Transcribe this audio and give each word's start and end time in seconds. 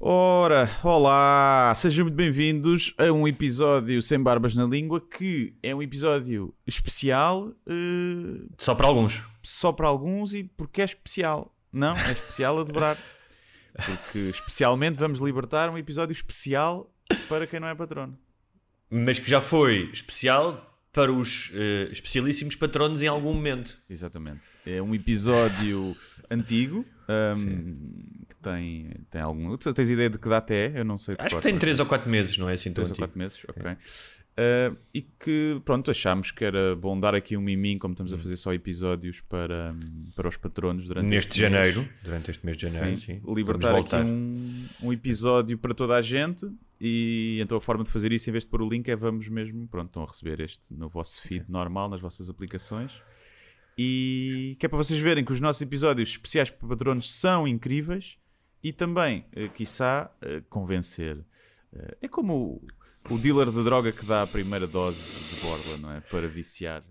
Ora, 0.00 0.70
olá, 0.84 1.72
sejam 1.74 2.04
muito 2.04 2.14
bem-vindos 2.14 2.94
a 2.96 3.10
um 3.10 3.26
episódio 3.26 4.00
sem 4.00 4.22
barbas 4.22 4.54
na 4.54 4.64
língua 4.64 5.00
que 5.00 5.56
é 5.60 5.74
um 5.74 5.82
episódio 5.82 6.54
especial 6.64 7.52
eh, 7.66 8.46
Só 8.56 8.76
para 8.76 8.86
alguns. 8.86 9.20
só 9.42 9.72
para 9.72 9.88
alguns 9.88 10.34
e 10.34 10.44
porque 10.44 10.82
é 10.82 10.84
especial. 10.84 11.52
Não, 11.72 11.96
é 11.96 12.12
especial 12.12 12.60
a 12.60 12.62
dobrar. 12.62 12.96
Porque 13.74 14.18
especialmente 14.30 14.96
vamos 14.96 15.20
libertar 15.20 15.68
um 15.68 15.78
episódio 15.78 16.12
especial 16.12 16.92
para 17.28 17.46
quem 17.46 17.60
não 17.60 17.68
é 17.68 17.74
patrono. 17.74 18.18
Mas 18.90 19.18
que 19.18 19.28
já 19.30 19.40
foi 19.40 19.90
especial 19.92 20.80
para 20.92 21.12
os 21.12 21.50
eh, 21.54 21.88
especialíssimos 21.92 22.56
patronos 22.56 23.02
em 23.02 23.06
algum 23.06 23.34
momento. 23.34 23.78
Exatamente. 23.90 24.42
É 24.64 24.80
um 24.80 24.94
episódio 24.94 25.96
antigo 26.30 26.84
ahm, 27.08 27.74
que 28.28 28.36
tem, 28.36 28.90
tem 29.10 29.20
algum. 29.20 29.56
Tu 29.56 29.72
tens 29.74 29.88
ideia 29.90 30.10
de 30.10 30.18
que 30.18 30.28
data 30.28 30.52
é? 30.54 30.72
Eu 30.80 30.84
não 30.84 30.98
sei. 30.98 31.14
Acho 31.18 31.36
que 31.36 31.42
tem 31.42 31.52
mas- 31.54 31.60
3 31.60 31.80
ou 31.80 31.86
4 31.86 32.08
meses, 32.10 32.36
não 32.38 32.48
é 32.48 32.54
assim 32.54 32.70
tão 32.72 32.84
3 32.84 32.90
ou 32.90 32.92
antigo. 32.92 33.06
4 33.06 33.18
meses, 33.18 33.42
ok. 33.48 33.72
Uh, 34.40 34.76
e 34.94 35.02
que, 35.02 35.60
pronto, 35.64 35.90
achámos 35.90 36.30
que 36.30 36.44
era 36.44 36.76
bom 36.76 36.98
dar 37.00 37.12
aqui 37.12 37.36
um 37.36 37.40
miminho, 37.40 37.76
como 37.76 37.92
estamos 37.94 38.12
a 38.12 38.18
fazer 38.18 38.36
só 38.36 38.54
episódios 38.54 39.20
para, 39.22 39.72
hum, 39.74 40.10
para 40.14 40.28
os 40.28 40.36
patronos 40.36 40.86
durante 40.86 41.06
Neste 41.06 41.30
este 41.30 41.40
mês. 41.40 41.52
janeiro, 41.52 41.88
durante 42.04 42.30
este 42.30 42.46
mês 42.46 42.56
de 42.56 42.68
janeiro, 42.68 43.00
Sim, 43.00 43.20
sim. 43.20 43.34
libertar 43.34 43.74
aqui 43.74 43.96
um, 43.96 44.64
um 44.84 44.92
episódio 44.92 45.58
para 45.58 45.74
toda 45.74 45.96
a 45.96 46.00
gente 46.00 46.48
e 46.80 47.40
então 47.42 47.58
a 47.58 47.60
forma 47.60 47.82
de 47.82 47.90
fazer 47.90 48.12
isso 48.12 48.30
em 48.30 48.32
vez 48.32 48.44
de 48.44 48.50
pôr 48.50 48.62
o 48.62 48.68
link 48.68 48.88
é 48.88 48.94
vamos 48.94 49.28
mesmo, 49.28 49.66
pronto, 49.66 49.88
estão 49.88 50.04
a 50.04 50.06
receber 50.06 50.38
este 50.38 50.72
no 50.72 50.88
vosso 50.88 51.20
feed 51.20 51.44
normal, 51.48 51.88
nas 51.88 52.00
vossas 52.00 52.30
aplicações 52.30 52.92
e 53.78 54.56
que 54.58 54.66
é 54.66 54.68
para 54.68 54.76
vocês 54.76 54.98
verem 54.98 55.24
que 55.24 55.32
os 55.32 55.40
nossos 55.40 55.62
episódios 55.62 56.10
especiais 56.10 56.50
para 56.50 56.68
patronos 56.68 57.14
são 57.14 57.46
incríveis 57.46 58.18
e 58.62 58.72
também, 58.72 59.24
eh, 59.32 59.46
quiçá, 59.46 60.12
eh, 60.20 60.42
convencer. 60.50 61.24
Eh, 61.72 61.98
é 62.02 62.08
como 62.08 62.60
o, 63.08 63.14
o 63.14 63.18
dealer 63.18 63.52
de 63.52 63.62
droga 63.62 63.92
que 63.92 64.04
dá 64.04 64.22
a 64.22 64.26
primeira 64.26 64.66
dose 64.66 64.98
de 65.32 65.40
borla, 65.40 65.76
não 65.80 65.92
é? 65.92 66.00
Para 66.00 66.26
viciar. 66.26 66.82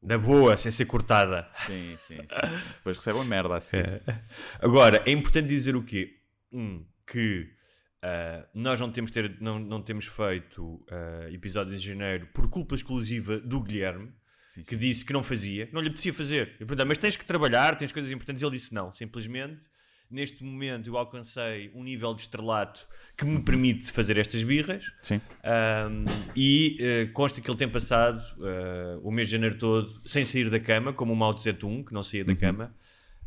Na 0.00 0.16
boa, 0.16 0.56
sem 0.56 0.70
ser 0.70 0.86
cortada. 0.86 1.48
Sim, 1.66 1.96
sim, 2.06 2.18
sim. 2.18 2.26
Depois 2.76 2.96
recebe 2.96 3.18
uma 3.18 3.24
merda 3.24 3.56
assim. 3.56 3.78
Agora, 4.60 5.02
é 5.04 5.10
importante 5.10 5.48
dizer 5.48 5.74
o 5.74 5.82
quê? 5.82 6.20
Um, 6.52 6.86
que 7.04 7.50
ah, 8.02 8.46
nós 8.54 8.78
não 8.78 8.92
temos, 8.92 9.10
ter, 9.10 9.40
não, 9.40 9.58
não 9.58 9.82
temos 9.82 10.06
feito 10.06 10.84
ah, 10.90 11.28
episódios 11.30 11.82
em 11.82 11.84
janeiro 11.84 12.28
por 12.32 12.48
culpa 12.48 12.74
exclusiva 12.74 13.38
do 13.40 13.60
Guilherme, 13.60 14.12
Sim, 14.58 14.62
que 14.64 14.76
disse 14.76 15.04
que 15.04 15.12
não 15.12 15.22
fazia, 15.22 15.68
não 15.72 15.80
lhe 15.80 15.88
apetecia 15.88 16.12
fazer. 16.12 16.52
Eu 16.60 16.66
perguntei, 16.66 16.84
mas 16.84 16.98
tens 16.98 17.16
que 17.16 17.24
trabalhar, 17.24 17.76
tens 17.76 17.92
coisas 17.92 18.10
importantes. 18.10 18.42
Ele 18.42 18.52
disse 18.52 18.72
não, 18.72 18.92
simplesmente. 18.92 19.58
Neste 20.10 20.42
momento 20.42 20.88
eu 20.88 20.96
alcancei 20.96 21.70
um 21.74 21.84
nível 21.84 22.14
de 22.14 22.22
estrelato 22.22 22.88
que 23.14 23.26
me 23.26 23.42
permite 23.42 23.92
fazer 23.92 24.16
estas 24.16 24.42
birras. 24.42 24.90
Sim. 25.02 25.20
Um, 25.44 26.04
e 26.34 26.78
eh, 26.80 27.06
consta 27.12 27.42
que 27.42 27.50
ele 27.50 27.58
tem 27.58 27.68
passado 27.68 28.22
eh, 28.42 28.98
o 29.02 29.10
mês 29.10 29.28
de 29.28 29.32
janeiro 29.32 29.58
todo 29.58 30.00
sem 30.06 30.24
sair 30.24 30.48
da 30.48 30.58
cama, 30.58 30.94
como 30.94 31.12
o 31.12 31.16
Mao 31.16 31.34
Tse 31.34 31.52
Tung, 31.52 31.84
que 31.84 31.92
não 31.92 32.02
saía 32.02 32.24
da 32.24 32.34
cama, 32.34 32.74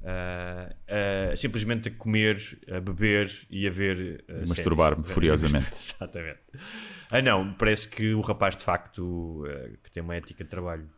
ah, 0.04 0.74
ah, 0.88 1.36
simplesmente 1.36 1.90
a 1.90 1.92
comer, 1.92 2.40
a 2.72 2.80
beber 2.80 3.32
e 3.50 3.68
a 3.68 3.72
ver. 3.72 4.24
ah, 4.28 4.44
Masturbar-me 4.48 5.04
furiosamente. 5.08 5.74
Exatamente. 5.74 6.40
Ah, 7.10 7.22
não, 7.22 7.54
parece 7.54 7.88
que 7.88 8.14
o 8.14 8.22
rapaz 8.22 8.56
de 8.56 8.64
facto 8.64 9.44
que 9.84 9.92
tem 9.92 10.02
uma 10.02 10.16
ética 10.16 10.44
de 10.44 10.50
trabalho. 10.50 10.90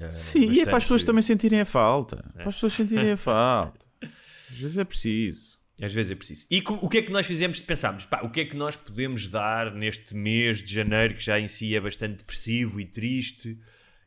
Ah, 0.00 0.10
Sim, 0.10 0.50
e 0.50 0.60
é 0.60 0.64
para 0.64 0.78
as 0.78 0.84
pessoas 0.84 1.04
também 1.04 1.22
sentirem 1.22 1.60
a 1.60 1.64
falta. 1.64 2.16
Para 2.34 2.48
as 2.48 2.54
pessoas 2.54 2.72
sentirem 2.72 3.12
a 3.12 3.16
falta. 3.16 3.86
Às 4.02 4.58
vezes 4.58 4.78
é 4.78 4.84
preciso. 4.84 5.58
Às 5.80 5.92
vezes 5.92 6.12
é 6.12 6.14
preciso. 6.14 6.46
E 6.50 6.62
o 6.66 6.88
que 6.88 6.98
é 6.98 7.02
que 7.02 7.10
nós 7.10 7.26
fizemos? 7.26 7.60
Pensámos, 7.60 8.06
pá, 8.06 8.20
o 8.22 8.30
que 8.30 8.40
é 8.40 8.44
que 8.44 8.56
nós 8.56 8.76
podemos 8.76 9.26
dar 9.26 9.72
neste 9.72 10.14
mês 10.14 10.62
de 10.62 10.72
janeiro, 10.72 11.14
que 11.14 11.24
já 11.24 11.38
em 11.38 11.48
si 11.48 11.74
é 11.74 11.80
bastante 11.80 12.18
depressivo 12.18 12.80
e 12.80 12.84
triste, 12.84 13.58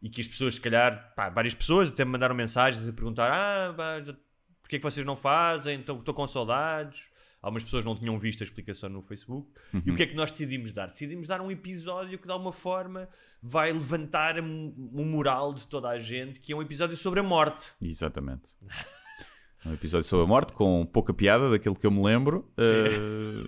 e 0.01 0.09
que 0.09 0.21
as 0.21 0.27
pessoas, 0.27 0.55
se 0.55 0.61
calhar, 0.61 1.13
pá, 1.15 1.29
várias 1.29 1.53
pessoas 1.53 1.89
até 1.89 2.05
me 2.05 2.11
mandaram 2.11 2.35
mensagens 2.35 2.87
a 2.87 2.93
perguntar: 2.93 3.31
ah, 3.31 3.73
pá, 3.73 4.01
porque 4.61 4.77
é 4.77 4.79
que 4.79 4.83
vocês 4.83 5.05
não 5.05 5.15
fazem? 5.15 5.79
Estou 5.79 6.13
com 6.13 6.27
saudades. 6.27 7.01
Algumas 7.41 7.63
pessoas 7.63 7.85
não 7.85 7.95
tinham 7.95 8.17
visto 8.17 8.41
a 8.41 8.43
explicação 8.43 8.89
no 8.89 9.01
Facebook. 9.01 9.47
E 9.85 9.91
o 9.91 9.95
que 9.95 10.03
é 10.03 10.07
que 10.07 10.15
nós 10.15 10.31
decidimos 10.31 10.71
dar? 10.71 10.87
Decidimos 10.87 11.27
dar 11.27 11.39
um 11.39 11.51
episódio 11.51 12.17
que, 12.17 12.25
de 12.25 12.31
alguma 12.31 12.51
forma, 12.51 13.07
vai 13.41 13.71
levantar 13.71 14.39
o 14.39 14.43
o 14.93 15.05
moral 15.05 15.53
de 15.53 15.65
toda 15.67 15.87
a 15.89 15.99
gente, 15.99 16.39
que 16.39 16.51
é 16.51 16.55
um 16.55 16.61
episódio 16.61 16.97
sobre 16.97 17.19
a 17.19 17.23
morte. 17.23 17.67
Exatamente. 17.81 18.49
Um 19.65 19.73
episódio 19.73 20.07
sobre 20.07 20.25
a 20.25 20.27
morte 20.27 20.53
com 20.53 20.85
pouca 20.85 21.13
piada, 21.13 21.49
daquilo 21.49 21.75
que 21.75 21.85
eu 21.85 21.91
me 21.91 22.01
lembro, 22.03 22.49
eh, 22.57 23.43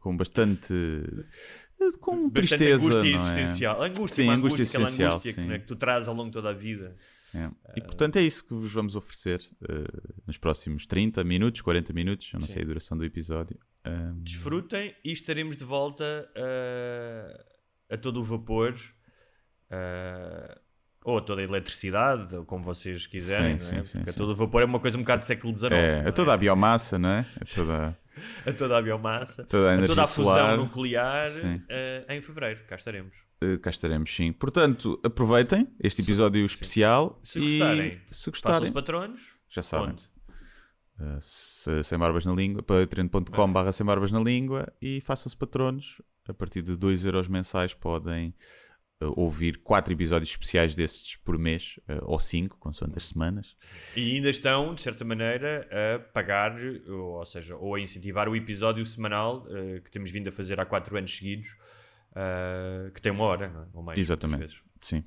com 0.00 0.16
bastante. 0.16 0.72
eh, 0.72 1.88
com 2.00 2.28
Bastante 2.28 2.32
tristeza. 2.32 2.84
angústia 2.86 2.98
é? 3.10 3.16
existencial. 3.16 3.82
Angústia, 3.82 4.24
Sim, 4.24 4.30
angústia 4.30 4.62
angústia, 4.62 4.64
aquela 4.64 4.84
existencial, 4.84 5.12
angústia 5.12 5.32
que, 5.32 5.40
né, 5.40 5.58
que 5.58 5.66
tu 5.66 5.76
trazes 5.76 6.08
ao 6.08 6.14
longo 6.14 6.28
de 6.30 6.34
toda 6.34 6.50
a 6.50 6.52
vida. 6.52 6.96
É. 7.34 7.50
E 7.76 7.80
portanto 7.80 8.16
é 8.16 8.22
isso 8.22 8.44
que 8.44 8.52
vos 8.54 8.72
vamos 8.72 8.96
oferecer 8.96 9.40
eh, 9.68 10.10
nos 10.26 10.36
próximos 10.38 10.86
30 10.86 11.22
minutos, 11.24 11.60
40 11.60 11.92
minutos, 11.92 12.30
eu 12.32 12.40
não 12.40 12.46
Sim. 12.46 12.54
sei 12.54 12.62
a 12.62 12.66
duração 12.66 12.96
do 12.98 13.04
episódio. 13.04 13.58
Ah, 13.84 14.12
Desfrutem 14.16 14.94
e 15.04 15.10
estaremos 15.12 15.56
de 15.56 15.64
volta 15.64 16.30
a, 16.36 17.94
a 17.94 17.96
todo 17.96 18.20
o 18.20 18.24
vapor. 18.24 18.74
a- 19.70 20.60
ou 21.04 21.20
toda 21.20 21.40
a 21.40 21.44
eletricidade, 21.44 22.36
ou 22.36 22.44
como 22.44 22.62
vocês 22.62 23.06
quiserem, 23.06 23.58
Sim, 23.60 23.76
é? 23.76 23.78
sim, 23.78 23.84
sim, 23.84 23.98
porque 23.98 24.10
a 24.10 24.12
sim. 24.12 24.18
todo 24.18 24.32
o 24.32 24.36
vapor 24.36 24.62
é 24.62 24.64
uma 24.66 24.78
coisa 24.80 24.96
um 24.98 25.00
bocado 25.00 25.22
do 25.22 25.26
século 25.26 25.56
XIX. 25.56 25.72
é, 25.72 26.02
é 26.06 26.12
toda 26.12 26.32
a 26.34 26.36
biomassa, 26.36 26.98
não 26.98 27.08
é? 27.08 27.26
É 27.40 27.44
toda, 27.54 27.98
a 28.46 28.52
toda 28.52 28.78
a 28.78 28.82
biomassa, 28.82 29.44
toda 29.44 29.70
a 29.72 29.82
a 29.82 29.86
toda 29.86 30.02
a 30.02 30.06
fusão 30.06 30.32
solar. 30.34 30.56
nuclear 30.58 31.28
eh, 31.68 32.04
em 32.10 32.20
fevereiro. 32.20 32.60
Cá 32.68 32.76
estaremos. 32.76 33.14
Eh, 33.42 33.56
cá 33.56 33.70
estaremos, 33.70 34.14
sim. 34.14 34.30
Portanto, 34.32 35.00
aproveitem 35.02 35.66
este 35.82 36.02
episódio 36.02 36.44
especial 36.44 37.18
Se 37.22 37.40
gostarem, 37.40 38.00
se 38.04 38.30
gostarem, 38.30 38.64
os 38.64 38.70
patronos. 38.70 39.20
já 39.48 39.62
sabem. 39.62 39.96
Uh, 41.00 41.16
se- 41.20 41.82
sem 41.84 41.98
barbas 41.98 42.26
na 42.26 42.34
língua, 42.34 42.62
patreon.com 42.62 43.50
barra 43.50 43.72
sem 43.72 43.86
barbas 43.86 44.12
na 44.12 44.20
língua 44.20 44.70
e 44.82 45.00
façam-se 45.00 45.34
patronos. 45.36 46.02
A 46.28 46.34
partir 46.34 46.60
de 46.60 46.76
2 46.76 47.06
euros 47.06 47.26
mensais 47.26 47.72
podem 47.72 48.28
uh, 48.28 48.34
ouvir 49.00 49.58
quatro 49.58 49.92
episódios 49.92 50.30
especiais 50.30 50.74
destes 50.74 51.16
por 51.16 51.38
mês, 51.38 51.78
uh, 51.88 52.02
ou 52.02 52.20
cinco, 52.20 52.58
consoante 52.58 52.98
as 52.98 53.08
semanas. 53.08 53.56
E 53.96 54.16
ainda 54.16 54.28
estão, 54.30 54.74
de 54.74 54.82
certa 54.82 55.04
maneira, 55.04 55.68
a 55.70 55.98
pagar, 55.98 56.56
ou, 56.88 57.24
seja, 57.24 57.56
ou 57.56 57.74
a 57.74 57.80
incentivar 57.80 58.28
o 58.28 58.36
episódio 58.36 58.84
semanal 58.84 59.46
eh, 59.50 59.80
que 59.80 59.90
temos 59.90 60.10
vindo 60.10 60.28
a 60.28 60.32
fazer 60.32 60.60
há 60.60 60.66
quatro 60.66 60.96
anos 60.96 61.16
seguidos, 61.16 61.56
eh, 62.14 62.90
que 62.94 63.00
tem 63.00 63.12
uma 63.12 63.24
hora, 63.24 63.48
não 63.48 63.62
é? 63.62 63.66
ou 63.72 63.82
mais. 63.82 63.98
Exatamente. 63.98 64.62
Sim. 64.80 65.04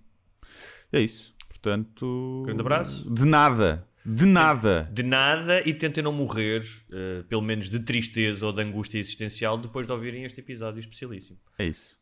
É 0.92 1.00
isso. 1.00 1.34
Portanto. 1.48 2.44
Grande 2.46 2.62
abraço. 2.62 3.10
De 3.14 3.26
nada. 3.26 3.88
De 4.06 4.26
nada. 4.26 4.90
De 4.92 5.02
nada 5.02 5.62
e 5.68 5.74
tentem 5.74 6.04
não 6.04 6.12
morrer, 6.12 6.64
eh, 6.92 7.24
pelo 7.30 7.42
menos 7.42 7.70
de 7.70 7.80
tristeza 7.80 8.46
ou 8.46 8.52
de 8.52 8.62
angústia 8.62 9.00
existencial, 9.00 9.58
depois 9.58 9.88
de 9.88 9.94
ouvirem 9.94 10.24
este 10.26 10.42
episódio 10.42 10.80
especialíssimo. 10.80 11.40
É 11.58 11.66
isso. 11.66 11.98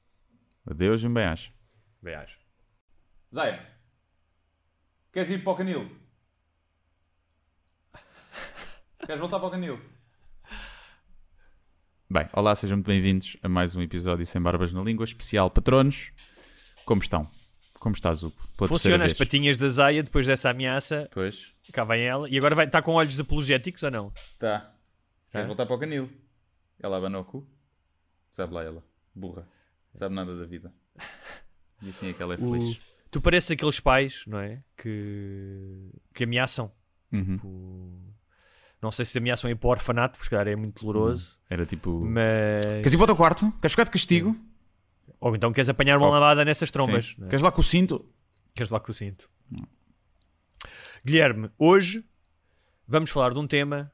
Adeus 0.65 1.03
e 1.03 1.07
um 1.07 1.13
Beijo. 2.01 2.37
Zé, 3.33 3.65
queres 5.11 5.29
ir 5.29 5.43
para 5.43 5.53
o 5.53 5.55
canil? 5.55 5.89
Queres 9.05 9.19
voltar 9.19 9.39
para 9.39 9.47
o 9.47 9.51
canil? 9.51 9.79
Bem, 12.09 12.27
olá, 12.33 12.55
sejam 12.55 12.77
muito 12.77 12.87
bem-vindos 12.87 13.37
a 13.41 13.47
mais 13.47 13.75
um 13.75 13.81
episódio 13.81 14.25
Sem 14.25 14.41
Barbas 14.41 14.73
na 14.73 14.81
Língua, 14.81 15.05
especial 15.05 15.49
patronos. 15.49 16.11
Como 16.85 17.01
estão? 17.01 17.29
Como 17.79 17.95
estás, 17.95 18.21
Hugo? 18.21 18.35
Pela 18.57 18.67
Funciona 18.67 19.05
as 19.05 19.11
vez. 19.13 19.17
patinhas 19.17 19.57
da 19.57 19.69
Zaya 19.69 20.03
depois 20.03 20.27
dessa 20.27 20.49
ameaça. 20.49 21.07
Pois. 21.11 21.51
Cá 21.71 21.83
vem 21.83 22.03
ela. 22.03 22.29
E 22.29 22.37
agora 22.37 22.53
vai 22.53 22.65
estar 22.65 22.81
com 22.81 22.93
olhos 22.93 23.19
apologéticos 23.19 23.81
ou 23.83 23.91
não? 23.91 24.13
Tá. 24.37 24.73
Queres 25.31 25.45
É? 25.45 25.47
voltar 25.47 25.65
para 25.65 25.75
o 25.75 25.79
canil? 25.79 26.11
Ela 26.79 26.97
abanou 26.97 27.21
o 27.21 27.25
cu? 27.25 27.47
Sabe 28.33 28.53
lá 28.53 28.63
ela. 28.63 28.83
Burra. 29.15 29.47
Sabe 29.95 30.13
nada 30.13 30.37
da 30.37 30.45
vida. 30.45 30.71
E 31.81 31.89
assim 31.89 32.09
é 32.09 32.13
que 32.13 32.21
ela 32.21 32.33
é 32.35 32.37
O- 32.37 32.51
feliz. 32.53 32.79
Tu 33.09 33.19
pareces 33.19 33.51
aqueles 33.51 33.79
pais, 33.79 34.23
não 34.25 34.39
é? 34.39 34.63
Que, 34.77 35.89
que 36.13 36.23
ameaçam. 36.23 36.71
Uhum. 37.11 37.35
Tipo, 37.35 38.13
Não 38.81 38.89
sei 38.91 39.03
se 39.05 39.17
ameaçam 39.17 39.49
ir 39.49 39.55
para 39.55 39.67
o 39.67 39.71
orfanato, 39.71 40.13
porque 40.13 40.23
se 40.23 40.29
calhar 40.29 40.47
é 40.47 40.55
muito 40.55 40.81
doloroso. 40.85 41.37
Era 41.49 41.65
tipo... 41.65 41.99
Mas. 42.05 42.65
Queres 42.77 42.93
ir 42.93 42.97
para 42.97 43.03
o 43.03 43.07
teu 43.07 43.15
quarto? 43.15 43.51
Queres 43.59 43.73
ficar 43.73 43.83
de 43.83 43.91
castigo? 43.91 44.35
Ou 45.19 45.35
então 45.35 45.51
queres 45.51 45.67
apanhar 45.69 45.97
uma 45.97 46.07
Oh. 46.07 46.11
lavada 46.11 46.43
nessas 46.45 46.71
trombas. 46.71 47.07
Sim. 47.07 47.15
não 47.19 47.27
é? 47.27 47.29
Queres 47.29 47.43
lá 47.43 47.51
com 47.51 47.61
o 47.61 47.63
cinto? 47.63 48.09
Queres 48.55 48.71
lá 48.71 48.79
com 48.79 48.91
o 48.91 48.93
cinto. 48.95 49.29
Guilherme, 51.03 51.49
hoje 51.57 52.05
vamos 52.87 53.09
falar 53.09 53.33
de 53.33 53.39
um 53.39 53.47
tema 53.47 53.91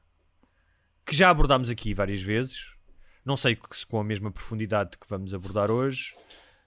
que 1.05 1.15
já 1.15 1.29
abordámos 1.29 1.69
aqui 1.69 1.93
várias 1.93 2.21
vezes. 2.21 2.75
Não 3.25 3.35
sei 3.37 3.57
se 3.71 3.85
com 3.85 3.99
a 3.99 4.03
mesma 4.03 4.31
profundidade 4.31 4.97
que 4.97 5.07
vamos 5.09 5.33
abordar 5.33 5.69
hoje, 5.71 6.15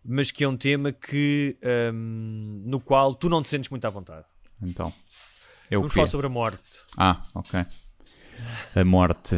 mas 0.05 0.31
que 0.31 0.45
é 0.45 0.49
um 0.49 0.57
tema 0.57 0.93
que 0.93 1.57
hum, 1.93 2.63
no 2.67 2.81
qual 2.81 3.15
tu 3.15 3.29
não 3.29 3.43
te 3.43 3.49
sentes 3.49 3.71
muito 3.71 3.85
à 3.85 3.91
vontade. 3.91 4.27
Então. 4.63 4.93
O 5.71 5.77
vamos 5.81 5.93
falar 5.93 6.07
sobre 6.09 6.27
a 6.27 6.31
morte. 6.31 6.63
Ah, 6.97 7.23
ok. 7.35 7.65
A 8.75 8.85
morte. 8.85 9.37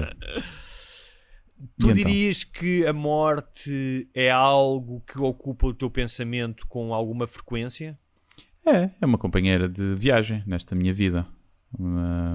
Tu 1.79 1.89
E 1.89 1.91
então? 1.91 1.95
dirias 1.95 2.43
que 2.43 2.87
a 2.87 2.93
morte 2.93 4.09
é 4.15 4.31
algo 4.31 5.01
que 5.07 5.19
ocupa 5.19 5.67
o 5.67 5.75
teu 5.75 5.91
pensamento 5.91 6.67
com 6.67 6.93
alguma 6.95 7.27
frequência? 7.27 7.99
É, 8.67 8.91
é 9.01 9.07
uma 9.07 9.19
companheira 9.19 9.69
de 9.69 9.95
viagem 9.95 10.43
nesta 10.47 10.75
minha 10.75 10.93
vida. 10.95 11.27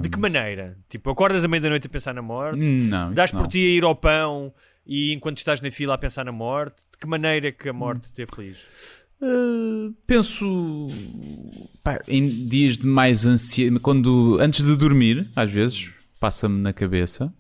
De 0.02 0.10
que 0.10 0.18
maneira? 0.20 0.78
Tipo, 0.90 1.12
acordas 1.12 1.44
à 1.44 1.48
meia-noite 1.48 1.88
a 1.88 1.90
pensar 1.90 2.14
na 2.14 2.22
morte? 2.22 2.60
Não, 2.60 3.14
Dás 3.14 3.32
por 3.32 3.42
não. 3.42 3.48
ti 3.48 3.60
a 3.60 3.70
ir 3.70 3.84
ao 3.84 3.96
pão 3.96 4.54
e 4.86 5.14
enquanto 5.14 5.38
estás 5.38 5.62
na 5.62 5.70
fila 5.70 5.94
a 5.94 5.98
pensar 5.98 6.26
na 6.26 6.32
morte? 6.32 6.76
De 6.92 6.98
que 6.98 7.08
maneira 7.08 7.48
é 7.50 7.52
que 7.52 7.70
a 7.70 7.74
morte 7.74 8.12
te 8.14 8.24
é 8.24 8.26
feliz? 8.26 8.58
Uh, 9.22 9.94
penso 10.06 10.88
pá, 11.84 12.00
em 12.08 12.26
dias 12.28 12.78
de 12.78 12.86
mais 12.86 13.26
ansiedade, 13.26 13.82
quando 13.82 14.38
antes 14.40 14.64
de 14.64 14.76
dormir, 14.76 15.30
às 15.36 15.52
vezes 15.52 15.92
passa-me 16.20 16.62
na 16.62 16.72
cabeça, 16.72 17.34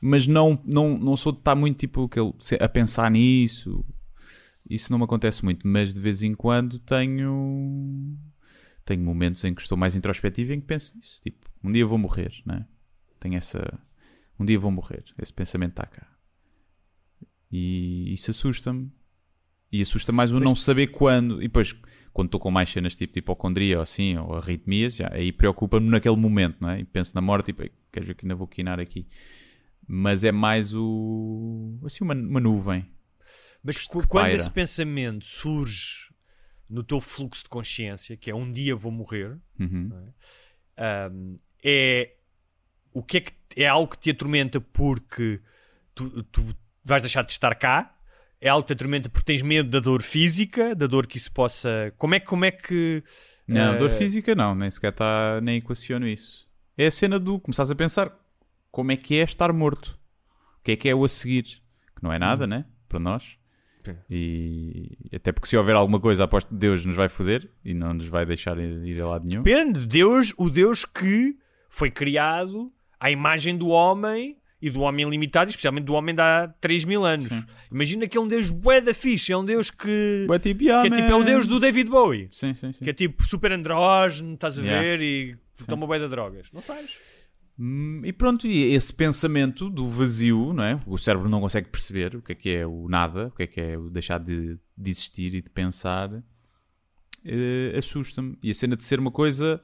mas 0.00 0.26
não, 0.26 0.60
não, 0.64 0.98
não 0.98 1.16
sou 1.16 1.32
de 1.32 1.38
estar 1.38 1.54
muito 1.54 1.78
tipo 1.78 2.04
aquele, 2.04 2.32
a 2.60 2.68
pensar 2.68 3.10
nisso. 3.10 3.84
Isso 4.68 4.90
não 4.90 4.98
me 4.98 5.04
acontece 5.04 5.44
muito, 5.44 5.66
mas 5.66 5.94
de 5.94 6.00
vez 6.00 6.22
em 6.22 6.34
quando 6.34 6.78
tenho 6.80 8.16
tenho 8.84 9.02
momentos 9.02 9.42
em 9.44 9.54
que 9.54 9.62
estou 9.62 9.76
mais 9.78 9.94
introspectivo 9.94 10.52
e 10.52 10.56
em 10.56 10.60
que 10.60 10.66
penso 10.66 10.96
nisso, 10.96 11.20
tipo, 11.22 11.48
um 11.62 11.70
dia 11.70 11.86
vou 11.86 11.98
morrer, 11.98 12.32
né? 12.44 12.66
Tenho 13.20 13.36
essa 13.36 13.80
um 14.38 14.44
dia 14.44 14.58
vou 14.58 14.70
morrer, 14.70 15.04
esse 15.20 15.32
pensamento 15.32 15.70
está 15.72 15.86
cá. 15.86 16.06
E 17.50 18.12
isso 18.12 18.30
assusta-me. 18.30 18.90
E 19.70 19.80
assusta 19.80 20.10
mais 20.10 20.30
o 20.32 20.34
Mas- 20.34 20.44
não 20.44 20.56
saber 20.56 20.88
quando. 20.88 21.40
E 21.40 21.46
depois, 21.46 21.74
quando 22.12 22.26
estou 22.28 22.40
com 22.40 22.50
mais 22.50 22.68
cenas 22.70 22.96
tipo 22.96 23.12
de 23.12 23.20
hipocondria 23.20 23.76
ou 23.76 23.82
assim, 23.82 24.16
ou 24.16 24.34
arritmias, 24.34 24.96
já, 24.96 25.08
aí 25.12 25.32
preocupa-me 25.32 25.88
naquele 25.88 26.16
momento, 26.16 26.56
não 26.60 26.70
é? 26.70 26.80
E 26.80 26.84
penso 26.84 27.14
na 27.14 27.20
morte 27.20 27.50
e 27.50 27.52
tipo, 27.54 27.74
queres 27.92 28.06
ver 28.06 28.14
que 28.14 28.24
ainda 28.24 28.34
vou 28.34 28.46
quinar 28.46 28.80
aqui. 28.80 29.06
Mas 29.86 30.24
é 30.24 30.32
mais 30.32 30.74
o. 30.74 31.78
assim, 31.84 32.04
uma, 32.04 32.14
uma 32.14 32.40
nuvem. 32.40 32.86
Mas 33.62 33.86
quando 33.86 34.08
paira. 34.08 34.36
esse 34.36 34.50
pensamento 34.50 35.24
surge 35.24 36.11
no 36.72 36.82
teu 36.82 37.00
fluxo 37.00 37.42
de 37.44 37.48
consciência, 37.50 38.16
que 38.16 38.30
é 38.30 38.34
um 38.34 38.50
dia 38.50 38.74
vou 38.74 38.90
morrer, 38.90 39.38
Uhum. 39.60 39.90
ahm, 40.76 41.36
é 41.62 42.14
o 42.92 43.02
que 43.02 43.18
é 43.18 43.20
que 43.20 43.32
é 43.56 43.66
algo 43.68 43.90
que 43.92 43.98
te 43.98 44.10
atormenta 44.10 44.60
porque 44.60 45.40
tu, 45.94 46.22
tu 46.24 46.44
vais 46.84 47.02
deixar 47.02 47.22
de 47.22 47.32
estar 47.32 47.54
cá? 47.54 47.94
É 48.40 48.48
algo 48.48 48.64
que 48.66 48.74
te 48.74 48.76
atormenta 48.76 49.08
porque 49.08 49.24
tens 49.24 49.42
medo 49.42 49.68
da 49.70 49.78
dor 49.80 50.02
física, 50.02 50.74
da 50.74 50.86
dor 50.86 51.06
que 51.06 51.16
isso 51.16 51.30
possa. 51.30 51.92
Como 51.96 52.14
é 52.14 52.20
que 52.20 52.26
como 52.26 52.44
é 52.44 52.50
que 52.50 53.02
Não, 53.46 53.74
eh, 53.74 53.78
dor 53.78 53.90
física 53.90 54.34
não, 54.34 54.54
nem 54.54 54.70
sequer 54.70 54.90
está. 54.92 55.40
nem 55.40 55.58
equaciono 55.58 56.08
isso. 56.08 56.48
É 56.76 56.86
a 56.86 56.90
cena 56.90 57.18
do 57.20 57.38
começares 57.38 57.70
a 57.70 57.74
pensar 57.74 58.10
como 58.70 58.90
é 58.90 58.96
que 58.96 59.14
é 59.16 59.22
estar 59.22 59.52
morto. 59.52 59.98
O 60.58 60.64
que 60.64 60.72
é 60.72 60.76
que 60.76 60.88
é 60.88 60.94
o 60.94 61.04
a 61.04 61.08
seguir? 61.08 61.44
Que 61.94 62.02
não 62.02 62.12
é 62.12 62.18
nada, 62.18 62.46
né? 62.46 62.64
Para 62.88 62.98
nós. 62.98 63.36
Sim. 63.84 63.96
E 64.10 64.90
até 65.14 65.32
porque 65.32 65.48
se 65.48 65.56
houver 65.56 65.74
alguma 65.74 66.00
coisa, 66.00 66.24
aposto 66.24 66.48
que 66.48 66.54
Deus 66.54 66.84
nos 66.84 66.96
vai 66.96 67.08
foder 67.08 67.48
e 67.64 67.74
não 67.74 67.94
nos 67.94 68.06
vai 68.06 68.24
deixar 68.26 68.58
ir 68.58 69.00
a 69.00 69.06
lado 69.06 69.26
nenhum. 69.26 69.42
Depende, 69.42 69.86
Deus, 69.86 70.32
o 70.36 70.48
Deus 70.48 70.84
que 70.84 71.36
foi 71.68 71.90
criado 71.90 72.72
à 73.00 73.10
imagem 73.10 73.56
do 73.56 73.68
homem 73.68 74.36
e 74.60 74.70
do 74.70 74.80
homem 74.82 75.08
limitado, 75.10 75.50
especialmente 75.50 75.84
do 75.84 75.92
homem 75.94 76.14
de 76.14 76.20
há 76.22 76.46
3 76.60 76.84
mil 76.84 77.04
anos. 77.04 77.26
Sim. 77.26 77.44
Imagina 77.70 78.06
que 78.06 78.16
é 78.16 78.20
um 78.20 78.28
Deus 78.28 78.48
bué 78.48 78.80
da 78.80 78.94
fixe, 78.94 79.32
é 79.32 79.36
um 79.36 79.44
Deus 79.44 79.70
que, 79.70 80.24
Bué 80.28 80.38
tipo, 80.38 80.62
yeah, 80.62 80.88
que 80.88 80.94
é 80.94 80.96
tipo 81.00 81.12
é 81.12 81.16
o. 81.16 81.24
Deus 81.24 81.46
do 81.48 81.58
David 81.58 81.90
Bowie. 81.90 82.28
Sim, 82.30 82.54
sim. 82.54 82.70
Que 82.70 82.90
é 82.90 82.92
tipo 82.92 83.24
super 83.26 83.50
andrógeno, 83.50 84.34
estás 84.34 84.56
a 84.58 84.62
Yeah. 84.62 84.80
ver, 84.80 85.00
e 85.00 85.36
toma 85.66 85.84
bué 85.84 85.98
de 85.98 86.06
drogas. 86.06 86.46
Não 86.52 86.60
sabes? 86.60 86.96
Hum, 87.62 88.02
E 88.04 88.12
pronto, 88.12 88.44
e 88.44 88.74
esse 88.74 88.92
pensamento 88.92 89.70
do 89.70 89.86
vazio, 89.86 90.52
não 90.52 90.64
é? 90.64 90.80
O 90.84 90.98
cérebro 90.98 91.28
não 91.28 91.40
consegue 91.40 91.68
perceber 91.68 92.16
o 92.16 92.20
que 92.22 92.32
é 92.32 92.34
que 92.34 92.50
é 92.50 92.66
o 92.66 92.88
nada, 92.88 93.28
o 93.28 93.30
que 93.30 93.44
é 93.44 93.46
que 93.46 93.60
é 93.60 93.78
o 93.78 93.88
deixar 93.88 94.18
de, 94.18 94.58
de 94.76 94.90
existir 94.90 95.32
e 95.32 95.40
de 95.40 95.48
pensar, 95.48 96.10
eh, 97.24 97.72
assusta-me. 97.78 98.36
E 98.42 98.50
a 98.50 98.54
cena 98.54 98.76
de 98.76 98.84
ser 98.84 98.98
uma 98.98 99.12
coisa 99.12 99.62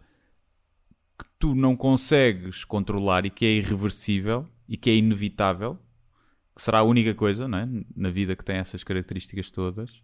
que 1.19 1.25
tu 1.41 1.55
não 1.57 1.77
consegues 1.77 2.65
controlar 2.65 3.27
e 3.27 3.31
que 3.31 3.45
é 3.45 3.51
irreversível 3.57 4.47
e 4.69 4.77
que 4.77 4.91
é 4.91 4.95
inevitável, 4.95 5.77
que 6.55 6.63
será 6.63 6.79
a 6.81 6.83
única 6.85 7.15
coisa, 7.15 7.49
não 7.49 7.59
é? 7.59 7.69
Na 7.97 8.11
vida 8.11 8.37
que 8.37 8.45
tem 8.45 8.59
essas 8.59 8.85
características 8.85 9.51
todas, 9.51 10.03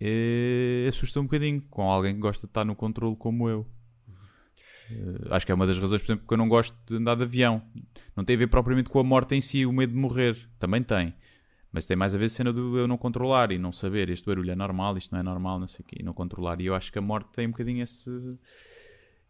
eh, 0.00 0.86
assusta 0.88 1.20
um 1.20 1.24
bocadinho 1.24 1.62
com 1.70 1.90
alguém 1.90 2.14
que 2.14 2.20
gosta 2.20 2.46
de 2.46 2.50
estar 2.50 2.64
no 2.64 2.76
controle 2.76 3.16
como 3.16 3.48
eu. 3.48 3.66
Eh, 4.92 5.28
acho 5.30 5.46
que 5.46 5.52
é 5.52 5.54
uma 5.54 5.66
das 5.66 5.78
razões, 5.78 6.02
por 6.02 6.06
exemplo, 6.12 6.26
que 6.26 6.34
eu 6.34 6.38
não 6.38 6.48
gosto 6.48 6.76
de 6.86 6.96
andar 6.96 7.14
de 7.16 7.22
avião. 7.22 7.62
Não 8.16 8.24
tem 8.24 8.36
a 8.36 8.38
ver 8.38 8.46
propriamente 8.48 8.90
com 8.90 8.98
a 8.98 9.04
morte 9.04 9.34
em 9.34 9.40
si, 9.40 9.64
o 9.64 9.72
medo 9.72 9.92
de 9.92 9.98
morrer. 9.98 10.36
Também 10.58 10.82
tem. 10.82 11.14
Mas 11.72 11.86
tem 11.86 11.96
mais 11.96 12.14
a 12.14 12.18
ver 12.18 12.26
a 12.26 12.28
cena 12.28 12.52
do 12.52 12.76
eu 12.76 12.86
não 12.86 12.98
controlar 12.98 13.50
e 13.50 13.58
não 13.58 13.72
saber. 13.72 14.10
Este 14.10 14.26
barulho 14.26 14.50
é 14.50 14.54
normal, 14.54 14.98
isto 14.98 15.10
não 15.12 15.18
é 15.20 15.22
normal, 15.22 15.58
não 15.58 15.66
sei 15.66 15.82
o 15.82 15.86
quê. 15.86 15.96
E 16.00 16.02
não 16.02 16.12
controlar. 16.12 16.60
E 16.60 16.66
eu 16.66 16.74
acho 16.74 16.92
que 16.92 16.98
a 16.98 17.02
morte 17.02 17.30
tem 17.32 17.46
um 17.46 17.50
bocadinho 17.50 17.82
esse, 17.82 18.10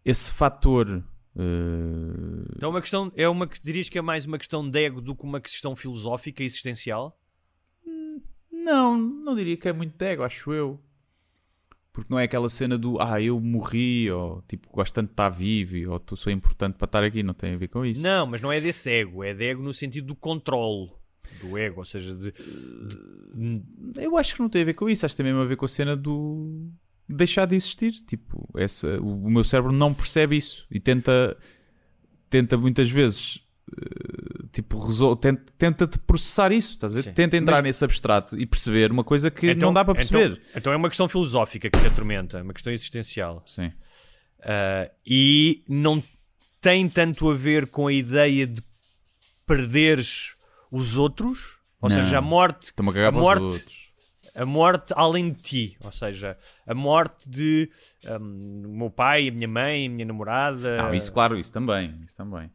esse 0.04 0.32
fator. 0.32 1.04
eh, 1.36 2.52
Então 2.56 2.68
é 2.68 2.72
uma 2.72 2.80
questão, 2.80 3.12
é 3.14 3.28
uma 3.28 3.46
que 3.46 3.62
dirias 3.62 3.88
que 3.88 3.96
é 3.98 4.02
mais 4.02 4.24
uma 4.26 4.38
questão 4.38 4.68
de 4.68 4.78
ego 4.84 5.00
do 5.00 5.14
que 5.14 5.22
uma 5.24 5.40
questão 5.40 5.76
filosófica 5.76 6.42
e 6.42 6.46
existencial? 6.46 7.16
Não, 8.50 8.96
não 8.96 9.34
diria 9.34 9.56
que 9.56 9.68
é 9.68 9.72
muito 9.72 9.96
de 9.96 10.04
ego, 10.04 10.22
acho 10.22 10.52
eu. 10.52 10.80
Porque 11.92 12.10
não 12.10 12.18
é 12.18 12.24
aquela 12.24 12.48
cena 12.48 12.78
do 12.78 12.98
ah, 13.00 13.20
eu 13.20 13.38
morri, 13.38 14.10
ou 14.10 14.42
tipo, 14.48 14.66
gosto 14.72 14.94
tanto 14.94 15.08
de 15.08 15.12
estar 15.12 15.28
vivo, 15.28 15.92
ou 15.92 16.00
tu 16.00 16.16
sou 16.16 16.32
importante 16.32 16.74
para 16.76 16.86
estar 16.86 17.04
aqui, 17.04 17.22
não 17.22 17.34
tem 17.34 17.54
a 17.54 17.58
ver 17.58 17.68
com 17.68 17.84
isso. 17.84 18.00
Não, 18.02 18.26
mas 18.26 18.40
não 18.40 18.50
é 18.50 18.60
desse 18.60 18.90
ego, 18.90 19.22
é 19.22 19.34
de 19.34 19.44
ego 19.44 19.62
no 19.62 19.74
sentido 19.74 20.06
do 20.06 20.14
controle 20.16 20.90
do 21.40 21.58
ego, 21.58 21.80
ou 21.80 21.84
seja, 21.84 22.14
de, 22.14 22.32
de- 22.32 23.62
Eu 24.02 24.16
acho 24.16 24.34
que 24.34 24.40
não 24.40 24.48
tem 24.48 24.62
a 24.62 24.64
ver 24.64 24.74
com 24.74 24.88
isso, 24.88 25.04
acho 25.04 25.14
que 25.14 25.22
tem 25.22 25.26
mesmo 25.32 25.42
a 25.42 25.46
ver 25.46 25.56
com 25.56 25.64
a 25.64 25.68
cena 25.68 25.94
do 25.94 26.70
deixar 27.08 27.46
de 27.46 27.56
existir. 27.56 27.92
Tipo, 28.06 28.48
essa, 28.56 28.98
o, 29.00 29.24
o 29.26 29.30
meu 29.30 29.44
cérebro 29.44 29.70
não 29.72 29.92
percebe 29.92 30.36
isso 30.36 30.66
e 30.70 30.80
tenta, 30.80 31.36
tenta 32.30 32.56
muitas 32.56 32.90
vezes. 32.90 33.38
Tipo, 34.52 34.78
resol... 34.86 35.16
tenta, 35.16 35.50
tenta 35.56 35.86
de 35.86 35.98
processar 35.98 36.52
isso, 36.52 36.72
estás 36.72 36.92
a 36.92 36.96
ver? 36.96 37.04
Sim. 37.04 37.12
Tenta 37.14 37.36
entrar 37.38 37.56
Mas- 37.56 37.64
nesse 37.64 37.84
abstrato 37.84 38.38
e 38.38 38.44
perceber 38.44 38.90
uma 38.92 39.02
coisa 39.02 39.30
que 39.30 39.50
Então- 39.50 39.68
não 39.68 39.72
dá 39.74 39.82
para 39.84 39.94
perceber. 39.94 40.32
Então, 40.32 40.42
então 40.56 40.72
é 40.74 40.76
uma 40.76 40.88
questão 40.88 41.08
filosófica 41.08 41.70
que 41.70 41.78
te 41.78 41.86
atormenta, 41.86 42.38
é 42.38 42.42
uma 42.42 42.52
questão 42.52 42.70
existencial. 42.72 43.42
Sim. 43.46 43.72
Ah, 44.42 44.90
e 45.06 45.62
não 45.66 46.02
tem 46.60 46.86
tanto 46.88 47.30
a 47.30 47.34
ver 47.34 47.66
com 47.68 47.86
a 47.86 47.92
ideia 47.92 48.46
de 48.46 48.62
perderes 49.46 50.34
os 50.70 50.96
outros, 50.96 51.56
ou 51.80 51.88
Não. 51.88 51.96
seja, 51.96 52.18
a 52.18 52.20
morte, 52.20 52.72
a 52.76 53.08
A 53.08 53.10
morte- 53.10 53.92
a 54.34 54.46
morte 54.46 54.92
além 54.96 55.30
de 55.32 55.40
ti, 55.42 55.76
ou 55.82 55.92
seja, 55.92 56.36
a 56.66 56.74
morte 56.74 57.28
de 57.28 57.70
o 58.06 58.20
meu 58.68 58.90
pai, 58.90 59.28
a 59.28 59.32
minha 59.32 59.48
mãe, 59.48 59.86
a 59.86 59.90
minha 59.90 60.04
namorada. 60.04 60.76
Não, 60.78 60.94
isso 60.94 61.12
claro, 61.12 61.38
isso 61.38 61.52
também, 61.52 62.02
isso 62.06 62.16
também. 62.16 62.50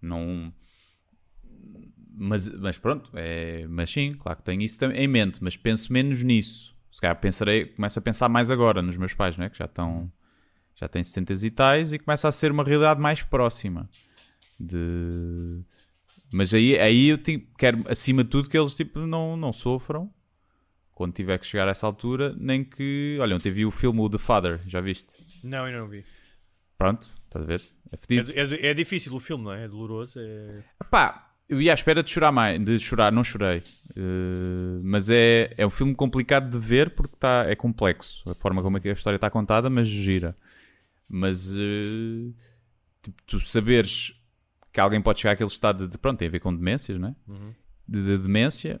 Não... 0.00 0.52
Mas, 2.14 2.48
mas 2.48 2.78
pronto, 2.78 3.10
é... 3.14 3.66
mas 3.68 3.90
sim, 3.90 4.14
claro 4.14 4.38
que 4.38 4.44
tenho 4.44 4.60
isso 4.62 4.84
em 4.84 5.08
mente, 5.08 5.42
mas 5.42 5.56
penso 5.56 5.92
menos 5.92 6.22
nisso. 6.22 6.76
Se 6.90 7.00
calhar 7.00 7.18
pensarei, 7.18 7.66
começo 7.66 7.98
a 7.98 8.02
pensar 8.02 8.28
mais 8.28 8.50
agora 8.50 8.82
nos 8.82 8.96
meus 8.96 9.14
pais, 9.14 9.36
né? 9.36 9.48
que 9.48 9.58
já 9.58 9.64
estão, 9.64 10.12
já 10.74 10.88
têm 10.88 11.02
60 11.02 11.32
e 11.46 11.50
tais 11.50 11.92
e 11.92 11.98
começa 11.98 12.28
a 12.28 12.32
ser 12.32 12.50
uma 12.52 12.62
realidade 12.62 13.00
mais 13.00 13.22
próxima. 13.22 13.88
De... 14.60 15.60
Mas 16.32 16.52
aí, 16.52 16.78
aí 16.78 17.08
eu 17.08 17.18
quero, 17.56 17.82
acima 17.88 18.22
de 18.22 18.30
tudo, 18.30 18.48
que 18.48 18.58
eles 18.58 18.74
tipo, 18.74 19.00
não, 19.00 19.36
não 19.36 19.52
sofram 19.52 20.12
quando 20.94 21.14
tiver 21.14 21.38
que 21.38 21.46
chegar 21.46 21.66
a 21.66 21.70
essa 21.72 21.86
altura, 21.86 22.34
nem 22.38 22.62
que. 22.62 23.16
Olha, 23.20 23.34
ontem 23.34 23.50
vi 23.50 23.64
o 23.64 23.70
filme 23.70 24.00
o 24.00 24.08
The 24.08 24.18
Father, 24.18 24.60
já 24.68 24.80
viste? 24.80 25.08
Não, 25.42 25.66
eu 25.68 25.80
não 25.80 25.88
vi. 25.88 26.04
Pronto, 26.78 27.08
estás 27.24 27.44
a 27.44 27.48
ver? 27.48 27.62
É 27.90 28.40
É, 28.40 28.40
é- 28.40 28.70
é 28.70 28.74
difícil 28.74 29.14
o 29.14 29.20
filme, 29.20 29.44
não 29.44 29.52
é? 29.52 29.64
É 29.64 29.68
doloroso. 29.68 30.18
É... 30.20 30.62
Pá, 30.90 31.31
eu 31.52 31.60
ia 31.60 31.70
à 31.70 31.74
espera 31.74 32.02
de 32.02 32.10
chorar 32.10 32.32
mais, 32.32 32.58
de 32.64 32.78
chorar, 32.78 33.12
não 33.12 33.22
chorei. 33.22 33.62
Eh, 33.94 34.80
mas 34.82 35.10
é, 35.10 35.52
é 35.58 35.66
um 35.66 35.70
filme 35.70 35.94
complicado 35.94 36.50
de 36.50 36.58
ver 36.58 36.94
porque 36.94 37.14
tá, 37.16 37.44
é 37.46 37.54
complexo. 37.54 38.22
A 38.30 38.34
forma 38.34 38.62
como 38.62 38.78
é 38.78 38.80
a 38.88 38.92
história 38.92 39.16
está 39.16 39.28
contada, 39.28 39.68
mas 39.68 39.86
gira. 39.86 40.34
Mas 41.06 41.52
eh, 41.54 42.32
tipo, 43.02 43.22
tu 43.26 43.38
saberes 43.40 44.14
que 44.72 44.80
alguém 44.80 45.02
pode 45.02 45.20
chegar 45.20 45.32
àquele 45.32 45.50
estado 45.50 45.86
de, 45.86 45.98
pronto, 45.98 46.18
tem 46.18 46.28
a 46.28 46.30
ver 46.30 46.40
com 46.40 46.54
demências, 46.56 46.98
não 46.98 47.08
é? 47.08 47.14
Uhum. 47.28 47.52
De, 47.86 48.02
de 48.02 48.18
demência 48.18 48.80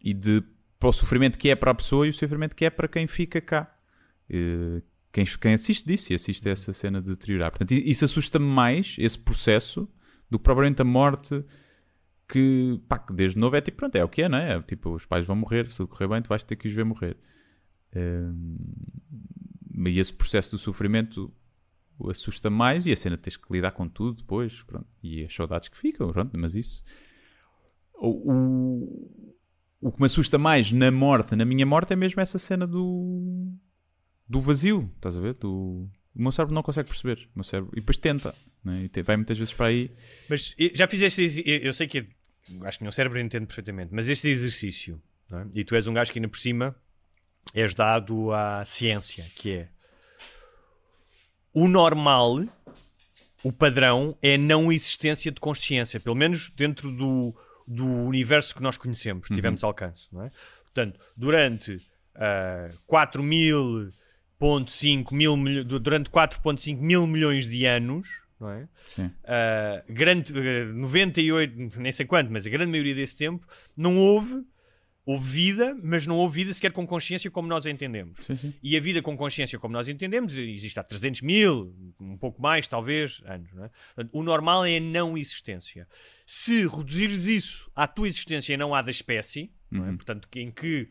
e 0.00 0.14
de 0.14 0.44
para 0.78 0.90
o 0.90 0.92
sofrimento 0.92 1.36
que 1.36 1.50
é 1.50 1.56
para 1.56 1.72
a 1.72 1.74
pessoa 1.74 2.06
e 2.06 2.10
o 2.10 2.14
sofrimento 2.14 2.54
que 2.54 2.64
é 2.64 2.70
para 2.70 2.86
quem 2.86 3.08
fica 3.08 3.40
cá. 3.40 3.76
Eh, 4.30 4.80
quem, 5.12 5.24
quem 5.24 5.54
assiste 5.54 5.84
disso 5.84 6.12
e 6.12 6.14
assiste 6.14 6.48
a 6.48 6.52
essa 6.52 6.72
cena 6.72 7.02
de 7.02 7.08
deteriorar. 7.08 7.50
Portanto, 7.50 7.72
isso 7.72 8.04
assusta-me 8.04 8.46
mais, 8.46 8.94
esse 8.96 9.18
processo, 9.18 9.88
do 10.30 10.38
que 10.38 10.44
propriamente 10.44 10.80
a 10.80 10.84
morte 10.84 11.44
que, 12.30 12.80
pá, 12.88 12.98
que 12.98 13.12
desde 13.12 13.38
novo 13.38 13.56
é 13.56 13.60
tipo, 13.60 13.78
pronto, 13.78 13.96
é 13.96 14.04
o 14.04 14.08
que 14.08 14.22
é, 14.22 14.28
não 14.28 14.38
é? 14.38 14.56
É 14.56 14.62
Tipo, 14.62 14.94
os 14.94 15.06
pais 15.06 15.26
vão 15.26 15.36
morrer, 15.36 15.70
se 15.70 15.78
tudo 15.78 15.88
correr 15.88 16.08
bem, 16.08 16.22
tu 16.22 16.28
vais 16.28 16.44
ter 16.44 16.56
que 16.56 16.68
os 16.68 16.74
ver 16.74 16.84
morrer. 16.84 17.16
Hum, 17.94 18.56
e 19.86 19.98
esse 19.98 20.12
processo 20.12 20.52
do 20.52 20.58
sofrimento 20.58 21.32
assusta 22.08 22.48
mais 22.48 22.86
e 22.86 22.92
a 22.92 22.96
cena 22.96 23.16
teres 23.16 23.36
que 23.36 23.52
lidar 23.52 23.72
com 23.72 23.88
tudo 23.88 24.18
depois, 24.18 24.62
pronto, 24.62 24.86
e 25.02 25.24
as 25.24 25.34
saudades 25.34 25.68
que 25.68 25.76
ficam, 25.76 26.10
pronto, 26.12 26.36
mas 26.38 26.54
isso. 26.54 26.82
o, 27.94 28.32
o, 28.32 29.30
o 29.80 29.92
que 29.92 30.00
me 30.00 30.06
assusta 30.06 30.38
mais 30.38 30.70
na 30.72 30.90
morte, 30.90 31.34
na 31.34 31.44
minha 31.44 31.66
morte, 31.66 31.92
é 31.92 31.96
mesmo 31.96 32.20
essa 32.20 32.38
cena 32.38 32.66
do, 32.66 33.52
do 34.28 34.40
vazio. 34.40 34.90
Estás 34.96 35.16
a 35.16 35.20
ver? 35.20 35.34
Do, 35.34 35.88
o 36.14 36.22
meu 36.22 36.32
cérebro 36.32 36.54
não 36.54 36.62
consegue 36.62 36.88
perceber. 36.88 37.28
O 37.34 37.38
meu 37.38 37.44
cérebro, 37.44 37.72
e 37.74 37.80
depois 37.80 37.98
tenta. 37.98 38.34
Né? 38.62 38.88
E 38.94 39.02
vai 39.02 39.16
muitas 39.16 39.38
vezes 39.38 39.54
para 39.54 39.66
aí. 39.66 39.90
Mas 40.28 40.54
já 40.74 40.86
fizeste 40.86 41.42
eu 41.46 41.72
sei 41.72 41.86
que 41.86 42.06
acho 42.64 42.78
que 42.78 42.82
o 42.82 42.86
meu 42.86 42.92
cérebro 42.92 43.20
entende 43.20 43.46
perfeitamente, 43.46 43.92
mas 43.92 44.08
este 44.08 44.28
exercício, 44.28 45.00
é? 45.32 45.46
e 45.54 45.64
tu 45.64 45.74
és 45.74 45.86
um 45.86 45.94
gajo 45.94 46.12
que 46.12 46.18
ainda 46.18 46.28
por 46.28 46.38
cima 46.38 46.74
és 47.54 47.72
dado 47.74 48.32
à 48.32 48.64
ciência, 48.64 49.26
que 49.34 49.52
é 49.52 49.68
o 51.52 51.66
normal, 51.68 52.44
o 53.42 53.52
padrão 53.52 54.16
é 54.22 54.34
a 54.34 54.38
não 54.38 54.70
existência 54.70 55.32
de 55.32 55.40
consciência, 55.40 55.98
pelo 55.98 56.14
menos 56.14 56.50
dentro 56.50 56.90
do, 56.92 57.34
do 57.66 57.86
universo 57.86 58.54
que 58.54 58.62
nós 58.62 58.76
conhecemos, 58.76 59.26
que 59.28 59.34
tivemos 59.34 59.64
alcance, 59.64 60.06
não 60.12 60.22
é? 60.24 60.30
Portanto, 60.64 61.00
durante 61.16 61.80
ah, 62.14 62.68
4.000.5 62.88 65.12
mil 65.12 65.36
milho- 65.36 65.64
durante 65.64 66.08
4.5 66.10 66.78
mil 66.80 67.04
milhões 67.06 67.46
de 67.48 67.64
anos, 67.66 68.08
não 68.40 68.50
é? 68.50 68.68
Sim. 68.86 69.06
Uh, 69.06 69.92
grande, 69.92 70.32
uh, 70.32 70.72
98, 70.74 71.80
nem 71.80 71.92
sei 71.92 72.06
quanto, 72.06 72.32
mas 72.32 72.46
a 72.46 72.50
grande 72.50 72.70
maioria 72.70 72.94
desse 72.94 73.16
tempo, 73.16 73.46
não 73.76 73.98
houve, 73.98 74.42
houve 75.04 75.30
vida, 75.30 75.76
mas 75.82 76.06
não 76.06 76.16
houve 76.16 76.42
vida 76.42 76.54
sequer 76.54 76.72
com 76.72 76.86
consciência 76.86 77.30
como 77.30 77.48
nós 77.48 77.66
a 77.66 77.70
entendemos. 77.70 78.24
Sim, 78.24 78.36
sim. 78.36 78.54
E 78.62 78.76
a 78.76 78.80
vida 78.80 79.02
com 79.02 79.16
consciência 79.16 79.58
como 79.58 79.72
nós 79.72 79.88
entendemos 79.88 80.36
existe 80.36 80.78
há 80.78 80.82
300 80.82 81.20
mil, 81.22 81.74
um 82.00 82.16
pouco 82.16 82.40
mais, 82.40 82.66
talvez, 82.66 83.20
anos. 83.24 83.50
É? 83.52 83.70
Portanto, 83.94 84.10
o 84.12 84.22
normal 84.22 84.64
é 84.64 84.78
a 84.78 84.80
não 84.80 85.18
existência. 85.18 85.86
Se 86.26 86.66
reduzires 86.66 87.26
isso 87.26 87.70
à 87.74 87.86
tua 87.86 88.08
existência 88.08 88.54
e 88.54 88.56
não 88.56 88.74
à 88.74 88.82
da 88.82 88.90
espécie, 88.90 89.52
não 89.70 89.86
é? 89.86 89.92
portanto, 89.92 90.28
em 90.36 90.50
que 90.50 90.88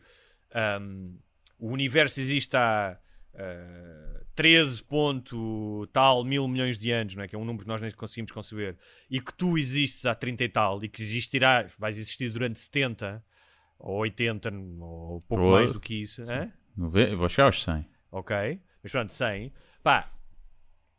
ahm, 0.54 1.16
o 1.58 1.68
universo 1.68 2.20
existe 2.20 2.56
há 2.56 2.98
ah, 3.34 4.20
13 4.34 4.82
ponto 4.84 5.86
tal 5.92 6.24
mil 6.24 6.46
milhões 6.48 6.78
de 6.78 6.90
anos, 6.90 7.14
não 7.14 7.22
é? 7.24 7.28
que 7.28 7.34
é 7.36 7.38
um 7.38 7.44
número 7.44 7.64
que 7.64 7.68
nós 7.68 7.80
nem 7.80 7.90
conseguimos 7.90 8.30
conceber, 8.32 8.76
e 9.10 9.20
que 9.20 9.32
tu 9.34 9.58
existes 9.58 10.06
há 10.06 10.14
30 10.14 10.44
e 10.44 10.48
tal, 10.48 10.82
e 10.84 10.88
que 10.88 11.02
existirás, 11.02 11.72
vais 11.78 11.96
existir 11.98 12.30
durante 12.30 12.58
70 12.60 13.22
ou 13.78 13.98
80 14.00 14.50
ou 14.80 15.20
pouco 15.28 15.42
Pois. 15.44 15.60
mais 15.64 15.72
do 15.72 15.80
que 15.80 16.02
isso? 16.02 16.24
Nove- 16.76 17.14
Vou 17.14 17.28
chegar 17.28 17.46
aos 17.46 17.62
100. 17.62 17.86
ok? 18.10 18.60
Mas 18.82 18.92
pronto, 18.92 19.12
100. 19.12 19.52
Pá, 19.82 20.10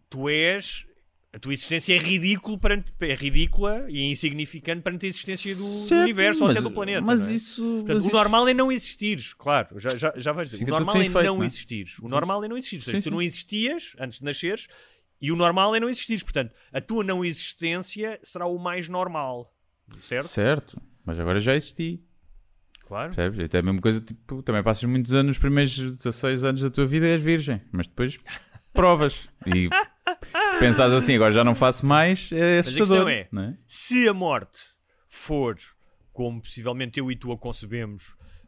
tu 0.09 0.29
és. 0.29 0.85
A 1.33 1.39
tua 1.39 1.53
existência 1.53 1.93
é, 1.95 1.97
ridículo 1.97 2.59
perante, 2.59 2.91
é 2.99 3.13
ridícula 3.15 3.85
e 3.89 4.01
insignificante 4.11 4.81
perante 4.81 5.05
a 5.05 5.09
existência 5.09 5.55
do, 5.55 5.63
Certo, 5.63 6.01
universo 6.03 6.43
ou 6.43 6.49
até 6.51 6.59
do 6.61 6.69
planeta. 6.69 7.01
Mas 7.01 7.29
é? 7.29 7.33
isso. 7.33 7.61
Portanto, 7.63 7.93
mas 7.95 8.03
o 8.03 8.07
isso- 8.07 8.15
normal 8.15 8.47
é 8.49 8.53
não 8.53 8.69
existires, 8.71 9.33
claro, 9.33 9.79
já, 9.79 9.95
já, 9.97 10.13
já 10.17 10.33
vais 10.33 10.49
dizer. 10.49 10.65
O 10.65 10.67
normal 10.67 10.95
é 10.97 11.07
não 11.23 11.35
não 11.37 11.43
é? 11.43 11.45
existires. 11.45 11.99
O 11.99 12.09
normal 12.09 12.43
é 12.43 12.47
não 12.49 12.57
existires. 12.57 12.83
Sim, 12.85 12.99
tu 12.99 13.03
sim. 13.03 13.09
não 13.11 13.21
existias 13.21 13.93
antes 13.97 14.19
de 14.19 14.25
nasceres 14.25 14.67
e 15.21 15.31
o 15.31 15.35
normal 15.37 15.73
é 15.73 15.79
não 15.79 15.87
existires. 15.89 16.21
Portanto, 16.21 16.53
a 16.73 16.81
tua 16.81 17.01
não 17.01 17.23
existência 17.23 18.19
será 18.23 18.45
o 18.45 18.57
mais 18.59 18.89
normal. 18.89 19.55
Certo? 20.01 20.27
Certo. 20.27 20.81
Mas 21.05 21.17
agora 21.17 21.39
já 21.39 21.55
existi. 21.55 22.03
Claro. 22.85 23.13
Percebes? 23.15 23.39
Até 23.39 23.59
a 23.59 23.61
mesma 23.61 23.79
coisa, 23.79 24.01
tipo, 24.01 24.43
também 24.43 24.61
passas 24.61 24.83
muitos 24.83 25.13
anos, 25.13 25.37
os 25.37 25.39
primeiros 25.39 25.77
16 25.77 26.43
anos 26.43 26.61
da 26.61 26.69
tua 26.69 26.85
vida 26.85 27.07
és 27.07 27.21
virgem, 27.21 27.61
mas 27.71 27.87
depois 27.87 28.19
provas. 28.73 29.29
E 29.47 29.69
pensares 30.61 30.93
assim, 30.93 31.15
agora 31.15 31.31
já 31.33 31.43
não 31.43 31.55
faço 31.55 31.85
mais, 31.85 32.29
é 32.31 32.61
questão 32.61 32.83
assustador. 32.83 33.09
é- 33.09 33.27
não 33.31 33.41
é? 33.43 33.57
Se 33.67 34.07
a 34.07 34.13
morte 34.13 34.59
for 35.09 35.57
como 36.13 36.41
possivelmente 36.41 36.99
eu 36.99 37.11
e 37.11 37.15
tu 37.15 37.31
a 37.31 37.37
concebemos, 37.37 38.03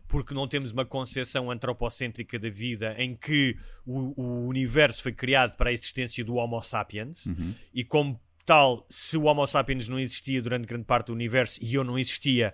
porque 0.07 0.33
não 0.33 0.47
temos 0.47 0.71
uma 0.71 0.85
concepção 0.85 1.49
antropocêntrica 1.49 2.37
da 2.37 2.49
vida 2.49 2.93
em 2.97 3.15
que 3.15 3.57
o, 3.85 4.21
o 4.21 4.47
universo 4.47 5.01
foi 5.01 5.11
criado 5.11 5.55
para 5.57 5.69
a 5.69 5.73
existência 5.73 6.23
do 6.23 6.35
Homo 6.35 6.61
sapiens 6.61 7.25
Uhum. 7.25 7.53
e 7.73 7.83
como 7.83 8.19
tal, 8.45 8.85
se 8.89 9.17
o 9.17 9.23
Homo 9.23 9.45
sapiens 9.47 9.87
não 9.87 9.99
existia 9.99 10.41
durante 10.41 10.67
grande 10.67 10.83
parte 10.85 11.07
do 11.07 11.13
universo 11.13 11.57
e 11.63 11.73
eu 11.73 11.83
não 11.83 11.97
existia, 11.97 12.53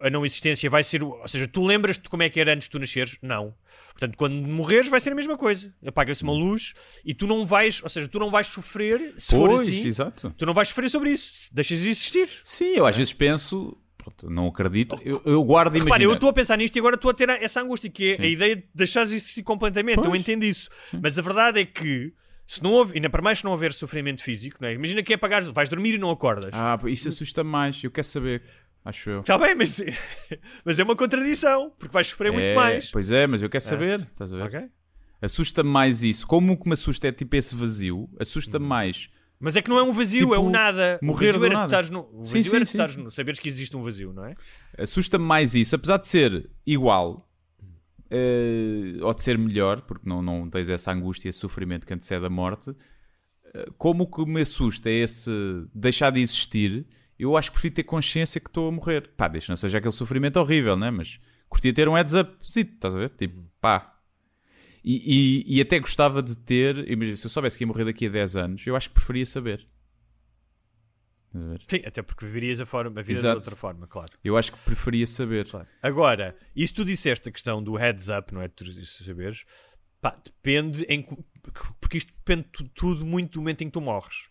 a 0.00 0.10
não 0.10 0.24
existência 0.24 0.68
vai 0.68 0.84
ser. 0.84 1.02
Ou 1.02 1.26
seja, 1.28 1.46
tu 1.48 1.64
lembras-te 1.64 2.02
de 2.02 2.08
como 2.08 2.22
é 2.22 2.28
que 2.28 2.38
era 2.40 2.52
antes 2.52 2.66
de 2.66 2.70
tu 2.70 2.78
nasceres? 2.78 3.16
Não. 3.22 3.54
Portanto, 3.92 4.16
quando 4.16 4.34
morreres, 4.34 4.88
vai 4.88 5.00
ser 5.00 5.12
a 5.12 5.14
mesma 5.14 5.36
coisa. 5.36 5.72
Apaga-se 5.86 6.22
uma 6.22 6.32
luz 6.32 6.74
e 7.04 7.14
tu 7.14 7.26
não 7.26 7.46
vais. 7.46 7.82
Ou 7.82 7.88
seja, 7.88 8.06
tu 8.08 8.18
não 8.18 8.30
vais 8.30 8.46
sofrer 8.46 9.14
se 9.16 9.34
for 9.34 9.48
Pois, 9.48 9.62
assim. 9.62 9.86
exato. 9.86 10.34
Tu 10.36 10.44
não 10.46 10.52
vais 10.52 10.68
sofrer 10.68 10.90
sobre 10.90 11.10
isso. 11.10 11.48
Deixas 11.52 11.80
de 11.80 11.88
existir. 11.88 12.28
Sim, 12.44 12.74
eu 12.76 12.86
às 12.86 12.96
vezes 12.96 13.12
penso, 13.14 13.76
pronto, 13.96 14.28
não 14.28 14.46
acredito, 14.48 15.00
eu, 15.04 15.22
eu 15.24 15.42
guardo 15.42 15.76
e 15.76 15.80
Repara, 15.80 16.02
eu 16.02 16.12
estou 16.12 16.28
a 16.28 16.32
pensar 16.32 16.56
nisto 16.58 16.76
e 16.76 16.78
agora 16.78 16.96
estou 16.96 17.10
a 17.10 17.14
ter 17.14 17.28
essa 17.30 17.62
angústia, 17.62 17.88
que 17.90 18.10
é 18.12 18.14
Sim. 18.16 18.22
a 18.22 18.26
ideia 18.26 18.56
de 18.56 18.64
deixares 18.74 19.10
de 19.10 19.16
existir 19.16 19.42
completamente. 19.42 19.98
Eu 19.98 20.04
Pois. 20.04 20.20
entendo 20.20 20.44
isso. 20.44 20.68
Mas 21.02 21.18
a 21.18 21.22
verdade 21.22 21.60
é 21.60 21.64
que, 21.64 22.12
se 22.46 22.62
não 22.62 22.72
houver, 22.72 22.96
ainda 22.96 23.08
para 23.08 23.22
mais 23.22 23.38
se 23.38 23.44
não 23.44 23.52
houver 23.52 23.72
sofrimento 23.72 24.22
físico, 24.22 24.58
não 24.60 24.68
é? 24.68 24.74
imagina 24.74 25.02
que 25.02 25.12
é 25.12 25.16
apagar, 25.16 25.42
vais 25.42 25.68
dormir 25.70 25.94
e 25.94 25.98
não 25.98 26.10
acordas. 26.10 26.50
Ah, 26.52 26.78
isso 26.84 27.08
assusta 27.08 27.42
mais, 27.42 27.82
eu 27.82 27.90
quero 27.90 28.06
saber, 28.06 28.42
acho 28.86 29.10
eu. 29.10 29.20
Está 29.20 29.36
bem, 29.38 29.54
mas, 29.54 29.80
mas 30.64 30.78
é 30.78 30.82
uma 30.82 30.96
contradição, 30.96 31.72
porque 31.78 31.92
vais 31.92 32.06
sofrer 32.06 32.32
muito 32.32 32.44
É, 32.44 32.54
mais. 32.54 32.90
Pois 32.90 33.10
é, 33.10 33.26
mas 33.26 33.42
eu 33.42 33.50
quero 33.50 33.62
saber, 33.64 34.00
estás 34.12 34.32
a 34.32 34.36
ver? 34.36 34.42
Ok? 34.44 34.68
Assusta-me 35.20 35.68
mais 35.70 36.02
isso. 36.02 36.26
Como 36.26 36.52
o 36.52 36.56
que 36.56 36.66
me 36.68 36.74
assusta 36.74 37.08
é 37.08 37.12
tipo 37.12 37.34
esse 37.36 37.54
vazio, 37.54 38.08
assusta-me 38.20 38.62
Uhum. 38.64 38.68
mais. 38.68 39.08
Mas 39.38 39.54
é 39.56 39.60
que 39.60 39.68
não 39.68 39.78
é 39.78 39.82
um 39.82 39.92
vazio, 39.92 40.34
é 40.34 40.38
um 40.38 40.42
Tipo, 40.44 40.50
nada. 40.52 40.98
morrer 41.02 41.30
o 41.36 41.40
vazio 41.40 41.44
era 41.46 41.54
nada. 41.54 41.82
no, 41.90 42.00
o 42.12 42.24
vazio 42.24 42.42
sim, 42.42 42.56
era 42.56 42.64
sim, 42.64 42.70
estares 42.72 42.94
sim. 42.94 43.02
no, 43.02 43.10
saberes 43.10 43.38
que 43.38 43.48
existe 43.50 43.76
um 43.76 43.82
vazio, 43.82 44.12
não 44.12 44.24
é? 44.24 44.34
Assusta-me 44.78 45.24
mais 45.24 45.54
isso, 45.54 45.74
apesar 45.74 45.98
de 45.98 46.06
ser 46.06 46.48
igual 46.66 47.28
eh, 48.10 48.98
ou 49.02 49.12
de 49.14 49.22
ser 49.22 49.36
melhor, 49.36 49.82
porque 49.82 50.08
não, 50.08 50.22
não 50.22 50.48
tens 50.48 50.68
essa 50.68 50.92
angústia, 50.92 51.28
esse 51.28 51.38
sofrimento 51.38 51.86
que 51.86 51.92
antecede 51.92 52.24
a 52.24 52.30
morte. 52.30 52.70
eh, 53.54 53.66
como 53.78 54.04
o 54.04 54.06
que 54.06 54.24
me 54.30 54.40
assusta 54.42 54.88
é 54.88 54.92
esse 54.94 55.30
deixar 55.74 56.10
de 56.10 56.20
existir, 56.20 56.86
eu 57.18 57.36
acho 57.36 57.50
que 57.50 57.54
prefiro 57.54 57.74
ter 57.76 57.84
consciência 57.84 58.40
que 58.40 58.48
estou 58.48 58.68
a 58.68 58.72
morrer. 58.72 59.08
Pá, 59.16 59.28
deixa 59.28 59.50
não 59.52 59.56
seja 59.56 59.78
aquele 59.78 59.92
sofrimento 59.92 60.36
horrível, 60.38 60.76
né? 60.76 60.90
Mas 60.90 61.18
curtia 61.48 61.72
ter 61.72 61.88
um 61.88 61.94
heads 61.94 62.14
up, 62.14 62.36
estás 62.42 62.94
a 62.94 62.98
ver? 62.98 63.10
Tipo, 63.10 63.44
pá. 63.60 63.92
E, 64.84 65.42
e- 65.46 65.56
e 65.56 65.60
até 65.60 65.78
gostava 65.80 66.22
de 66.22 66.36
ter, 66.36 66.88
imagina, 66.90 67.16
se 67.16 67.26
eu 67.26 67.30
soubesse 67.30 67.58
que 67.58 67.64
ia 67.64 67.68
morrer 67.68 67.84
daqui 67.84 68.06
a 68.06 68.10
10 68.10 68.36
anos, 68.36 68.66
eu 68.66 68.76
acho 68.76 68.88
que 68.88 68.94
preferia 68.94 69.26
saber. 69.26 69.66
Sim, 71.68 71.82
até 71.84 72.00
porque 72.00 72.24
viverias 72.24 72.60
a, 72.60 72.64
forma, 72.66 72.98
a 73.00 73.02
vida 73.02 73.12
de 73.12 73.26
Exato. 73.26 73.36
outra 73.36 73.56
forma, 73.56 73.86
claro. 73.86 74.10
Eu 74.24 74.38
acho 74.38 74.52
que 74.52 74.58
preferia 74.60 75.06
saber. 75.06 75.46
Claro. 75.50 75.66
Agora, 75.82 76.34
isso 76.54 76.72
tu 76.74 76.84
disseste 76.84 77.28
a 77.28 77.32
questão 77.32 77.62
do 77.62 77.74
heads 77.74 78.08
up, 78.08 78.32
não 78.32 78.40
é? 78.40 78.48
Tu 78.48 78.64
saberes, 78.86 79.44
pá, 80.00 80.16
depende 80.24 80.84
em. 80.88 81.02
Porque 81.78 81.98
isto 81.98 82.10
depende 82.14 82.48
tu- 82.50 82.68
tudo 82.70 83.04
muito 83.04 83.32
do 83.34 83.40
momento 83.40 83.60
em 83.62 83.66
que 83.66 83.72
tu 83.72 83.82
morres. 83.82 84.28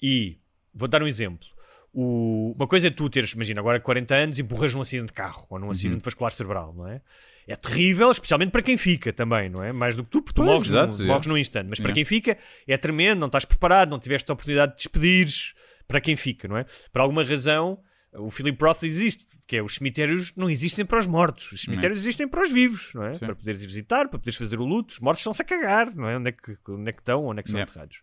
E 0.00 0.38
vou 0.72 0.86
dar 0.86 1.02
um 1.02 1.08
exemplo. 1.08 1.48
O- 1.96 2.52
uma 2.56 2.66
coisa 2.66 2.88
é 2.88 2.90
tu 2.90 3.08
teres, 3.08 3.30
imagina, 3.32 3.60
agora 3.60 3.78
40 3.78 4.14
anos 4.14 4.38
e 4.38 4.42
morres 4.42 4.74
num 4.74 4.80
acidente 4.82 5.06
de 5.08 5.12
carro 5.12 5.46
ou 5.48 5.58
num 5.60 5.70
acidente 5.70 6.02
vascular 6.04 6.32
cerebral, 6.32 6.74
não 6.76 6.88
é? 6.88 7.00
É 7.46 7.54
terrível, 7.54 8.10
especialmente 8.10 8.50
para 8.50 8.62
quem 8.62 8.76
fica 8.76 9.12
também, 9.12 9.48
não 9.48 9.62
é? 9.62 9.72
Mais 9.72 9.94
do 9.94 10.02
que 10.02 10.10
tu, 10.10 10.20
porque 10.22 10.34
tu 10.34 10.42
Pois, 10.42 10.50
morres, 10.50 10.68
exato, 10.68 10.98
num, 10.98 11.04
é. 11.04 11.06
morres 11.06 11.26
num 11.26 11.38
instante. 11.38 11.68
Mas 11.68 11.78
para 11.78 11.92
É. 11.92 11.94
quem 11.94 12.04
fica, 12.04 12.36
é 12.66 12.76
tremendo, 12.76 13.20
não 13.20 13.26
estás 13.26 13.44
preparado, 13.44 13.90
não 13.90 13.98
tiveste 14.00 14.28
a 14.30 14.34
oportunidade 14.34 14.72
de 14.72 14.78
despedires 14.78 15.54
para 15.86 16.00
quem 16.00 16.16
fica, 16.16 16.48
não 16.48 16.56
é? 16.56 16.64
Por 16.92 17.00
alguma 17.00 17.22
razão, 17.22 17.78
o 18.14 18.30
Philip 18.30 18.60
Roth 18.64 18.82
existe, 18.82 19.24
que 19.46 19.56
é 19.56 19.62
os 19.62 19.74
cemitérios 19.76 20.32
não 20.34 20.48
existem 20.50 20.84
para 20.86 20.98
os 20.98 21.06
mortos, 21.06 21.52
os 21.52 21.60
cemitérios 21.60 21.98
existem 22.00 22.26
para 22.26 22.42
os 22.42 22.50
vivos, 22.50 22.90
não 22.94 23.04
é? 23.04 23.14
Sim. 23.14 23.26
Para 23.26 23.36
poderes 23.36 23.62
ir 23.62 23.66
visitar, 23.66 24.08
para 24.08 24.18
poderes 24.18 24.36
fazer 24.36 24.58
o 24.58 24.64
luto, 24.64 24.94
os 24.94 25.00
mortos 25.00 25.20
estão-se 25.20 25.42
a 25.42 25.44
cagar, 25.44 25.94
não 25.94 26.08
é? 26.08 26.16
Onde 26.16 26.30
é 26.30 26.32
que, 26.32 26.56
onde 26.70 26.88
é 26.88 26.92
que 26.92 27.00
estão, 27.02 27.24
onde 27.26 27.40
é 27.40 27.42
que 27.42 27.50
são 27.50 27.58
Yeah. 27.60 27.70
enterrados. 27.70 28.00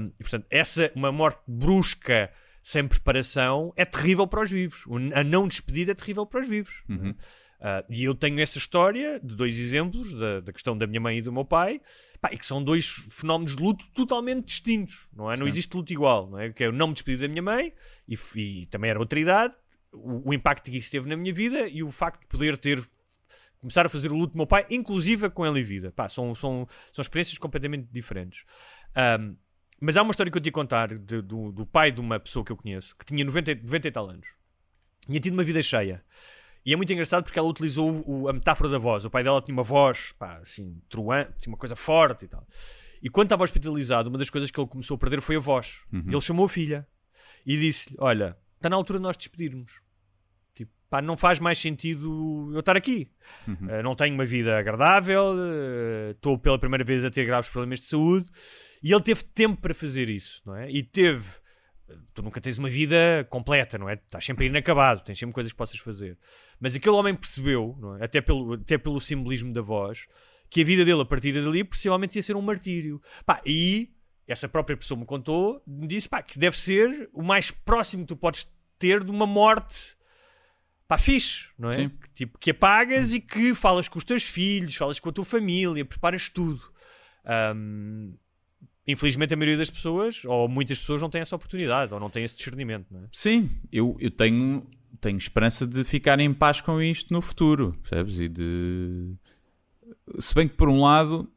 Um, 0.00 0.12
e 0.20 0.22
portanto, 0.22 0.46
essa, 0.50 0.92
uma 0.94 1.10
morte 1.10 1.40
brusca, 1.48 2.30
sem 2.62 2.86
preparação, 2.86 3.72
é 3.76 3.84
terrível 3.84 4.26
para 4.26 4.42
os 4.42 4.50
vivos. 4.50 4.84
A 5.14 5.24
não 5.24 5.48
despedida 5.48 5.92
é 5.92 5.94
terrível 5.94 6.26
para 6.26 6.40
os 6.40 6.48
vivos. 6.48 6.82
é? 6.88 6.92
Uhum. 6.92 7.14
Ah, 7.62 7.84
e 7.90 8.04
eu 8.04 8.14
tenho 8.14 8.40
essa 8.40 8.56
história 8.56 9.20
de 9.20 9.34
dois 9.34 9.58
exemplos, 9.58 10.12
da, 10.14 10.40
da 10.40 10.52
questão 10.52 10.76
da 10.76 10.86
minha 10.86 11.00
mãe 11.00 11.18
e 11.18 11.22
do 11.22 11.30
meu 11.30 11.44
pai, 11.44 11.80
pá, 12.18 12.30
e 12.32 12.38
que 12.38 12.46
são 12.46 12.64
dois 12.64 12.86
fenómenos 12.86 13.54
de 13.54 13.62
luto 13.62 13.84
totalmente 13.92 14.46
distintos, 14.46 15.08
não 15.12 15.30
é? 15.30 15.36
Não 15.36 15.46
existe 15.46 15.76
luto 15.76 15.92
igual, 15.92 16.30
não 16.30 16.38
é? 16.38 16.50
Que 16.50 16.64
é 16.64 16.66
eu 16.66 16.72
não 16.72 16.88
me 16.88 16.94
despedir 16.94 17.20
da 17.20 17.28
minha 17.28 17.42
mãe, 17.42 17.74
e, 18.08 18.18
e 18.36 18.66
também 18.66 18.90
era 18.90 18.98
outra 18.98 19.20
idade, 19.20 19.54
o, 19.92 20.30
o 20.30 20.34
impacto 20.34 20.70
que 20.70 20.78
isso 20.78 20.90
teve 20.90 21.06
na 21.06 21.16
minha 21.16 21.34
vida 21.34 21.68
e 21.68 21.82
o 21.82 21.90
facto 21.90 22.20
de 22.22 22.28
poder 22.28 22.56
ter 22.56 22.82
começar 23.58 23.84
a 23.84 23.90
fazer 23.90 24.10
o 24.10 24.16
luto 24.16 24.32
do 24.32 24.38
meu 24.38 24.46
pai, 24.46 24.64
inclusive 24.70 25.28
com 25.28 25.46
ele 25.46 25.60
em 25.60 25.64
vida. 25.64 25.92
Pá, 25.92 26.08
são, 26.08 26.34
são, 26.34 26.66
são 26.94 27.02
experiências 27.02 27.36
completamente 27.36 27.86
diferentes. 27.92 28.44
Ahm, 28.96 29.34
mas 29.80 29.96
há 29.96 30.02
uma 30.02 30.10
história 30.10 30.30
que 30.30 30.36
eu 30.38 30.42
te 30.42 30.46
ia 30.46 30.52
contar 30.52 30.88
de- 30.98 31.22
do, 31.22 31.50
do 31.52 31.66
pai 31.66 31.90
de 31.90 32.00
uma 32.00 32.20
pessoa 32.20 32.44
que 32.44 32.52
eu 32.52 32.56
conheço, 32.56 32.94
que 32.96 33.04
tinha 33.04 33.24
90, 33.24 33.52
e- 33.52 33.54
90 33.62 33.88
e 33.88 33.90
tal 33.90 34.08
anos. 34.10 34.28
Tinha 35.06 35.18
tido 35.20 35.32
uma 35.34 35.42
vida 35.44 35.62
cheia. 35.62 36.04
E 36.64 36.72
é 36.72 36.76
muito 36.76 36.92
engraçado 36.92 37.24
porque 37.24 37.38
ela 37.38 37.48
utilizou 37.48 38.04
o- 38.06 38.28
a 38.28 38.32
metáfora 38.32 38.68
da 38.68 38.78
voz. 38.78 39.04
O 39.04 39.10
pai 39.10 39.24
dela 39.24 39.40
tinha 39.40 39.54
uma 39.56 39.62
voz, 39.62 40.12
pá, 40.18 40.36
assim, 40.38 40.80
truante, 40.88 41.32
tinha 41.38 41.50
uma 41.52 41.56
coisa 41.58 41.74
forte 41.74 42.26
e 42.26 42.28
tal. 42.28 42.46
E 43.02 43.08
quando 43.08 43.26
estava 43.26 43.42
hospitalizado, 43.44 44.10
uma 44.10 44.18
das 44.18 44.28
coisas 44.28 44.50
que 44.50 44.60
ele 44.60 44.68
começou 44.68 44.94
a 44.94 44.98
perder 44.98 45.22
foi 45.22 45.36
a 45.36 45.40
voz. 45.40 45.80
Ele 46.06 46.20
chamou 46.20 46.44
a 46.44 46.48
filha 46.48 46.86
e 47.46 47.56
disse-lhe: 47.56 47.96
Olha, 47.98 48.36
está 48.56 48.68
na 48.68 48.76
altura 48.76 48.98
de 48.98 49.02
nós 49.04 49.16
despedirmos. 49.16 49.80
Pá, 50.90 51.00
não 51.00 51.16
faz 51.16 51.38
mais 51.38 51.58
sentido 51.58 52.50
eu 52.52 52.60
estar 52.60 52.76
aqui. 52.76 53.08
Uh, 53.48 53.82
não 53.82 53.94
tenho 53.94 54.12
uma 54.12 54.26
vida 54.26 54.58
agradável, 54.58 55.34
uh, 55.34 56.10
estou 56.10 56.36
pela 56.36 56.58
primeira 56.58 56.84
vez 56.84 57.04
a 57.04 57.10
ter 57.10 57.24
graves 57.24 57.48
problemas 57.48 57.78
de 57.78 57.86
saúde. 57.86 58.28
E 58.82 58.92
ele 58.92 59.00
teve 59.00 59.22
tempo 59.22 59.60
para 59.60 59.72
fazer 59.72 60.10
isso, 60.10 60.42
não 60.44 60.56
é? 60.56 60.70
E 60.70 60.82
teve. 60.82 61.24
Tu 62.14 62.22
nunca 62.22 62.40
tens 62.40 62.56
uma 62.58 62.68
vida 62.68 63.26
completa, 63.28 63.76
não 63.78 63.88
é? 63.88 63.94
Estás 63.94 64.24
sempre 64.24 64.46
inacabado, 64.46 65.02
tens 65.02 65.18
sempre 65.18 65.34
coisas 65.34 65.52
que 65.52 65.58
possas 65.58 65.78
fazer. 65.78 66.18
Mas 66.58 66.76
aquele 66.76 66.94
homem 66.94 67.14
percebeu, 67.14 67.76
é? 68.00 68.04
até, 68.04 68.20
pelo, 68.20 68.54
até 68.54 68.78
pelo 68.78 69.00
simbolismo 69.00 69.52
da 69.52 69.60
voz, 69.60 70.06
que 70.48 70.62
a 70.62 70.64
vida 70.64 70.84
dele 70.84 71.02
a 71.02 71.04
partir 71.04 71.32
dali 71.32 71.64
possivelmente 71.64 72.16
ia 72.16 72.22
ser 72.22 72.36
um 72.36 72.42
martírio. 72.42 73.02
Pá, 73.26 73.40
e 73.44 73.90
essa 74.28 74.48
própria 74.48 74.76
pessoa 74.76 74.98
me 74.98 75.04
contou, 75.04 75.60
me 75.66 75.88
disse 75.88 76.08
pá, 76.08 76.22
que 76.22 76.38
deve 76.38 76.56
ser 76.56 77.10
o 77.12 77.22
mais 77.22 77.50
próximo 77.50 78.04
que 78.04 78.08
tu 78.08 78.16
podes 78.16 78.48
ter 78.78 79.02
de 79.02 79.10
uma 79.10 79.26
morte 79.26 79.96
pá, 80.90 80.98
fixe, 80.98 81.46
não 81.56 81.68
é? 81.68 81.72
Sim. 81.72 81.88
Que, 81.88 82.10
tipo, 82.16 82.36
que 82.36 82.50
apagas 82.50 83.12
e 83.12 83.20
que 83.20 83.54
falas 83.54 83.86
com 83.86 83.96
os 83.96 84.02
teus 84.02 84.24
filhos, 84.24 84.74
falas 84.74 84.98
com 84.98 85.08
a 85.08 85.12
tua 85.12 85.24
família, 85.24 85.84
preparas 85.84 86.28
tudo. 86.28 86.60
Um, 87.54 88.12
infelizmente 88.84 89.32
a 89.32 89.36
maioria 89.36 89.56
das 89.56 89.70
pessoas, 89.70 90.24
ou 90.24 90.48
muitas 90.48 90.80
pessoas, 90.80 91.00
não 91.00 91.08
têm 91.08 91.20
essa 91.20 91.36
oportunidade, 91.36 91.94
ou 91.94 92.00
não 92.00 92.10
têm 92.10 92.24
esse 92.24 92.36
discernimento, 92.36 92.86
não 92.90 93.04
é? 93.04 93.04
Sim, 93.12 93.48
eu, 93.70 93.96
eu 94.00 94.10
tenho, 94.10 94.66
tenho 95.00 95.16
esperança 95.16 95.64
de 95.64 95.84
ficar 95.84 96.18
em 96.18 96.34
paz 96.34 96.60
com 96.60 96.82
isto 96.82 97.14
no 97.14 97.20
futuro, 97.20 97.78
percebes? 97.82 98.18
E 98.18 98.28
de. 98.28 99.14
Se 100.18 100.34
bem 100.34 100.48
que 100.48 100.56
por 100.56 100.68
um 100.68 100.80
lado, 100.80 101.30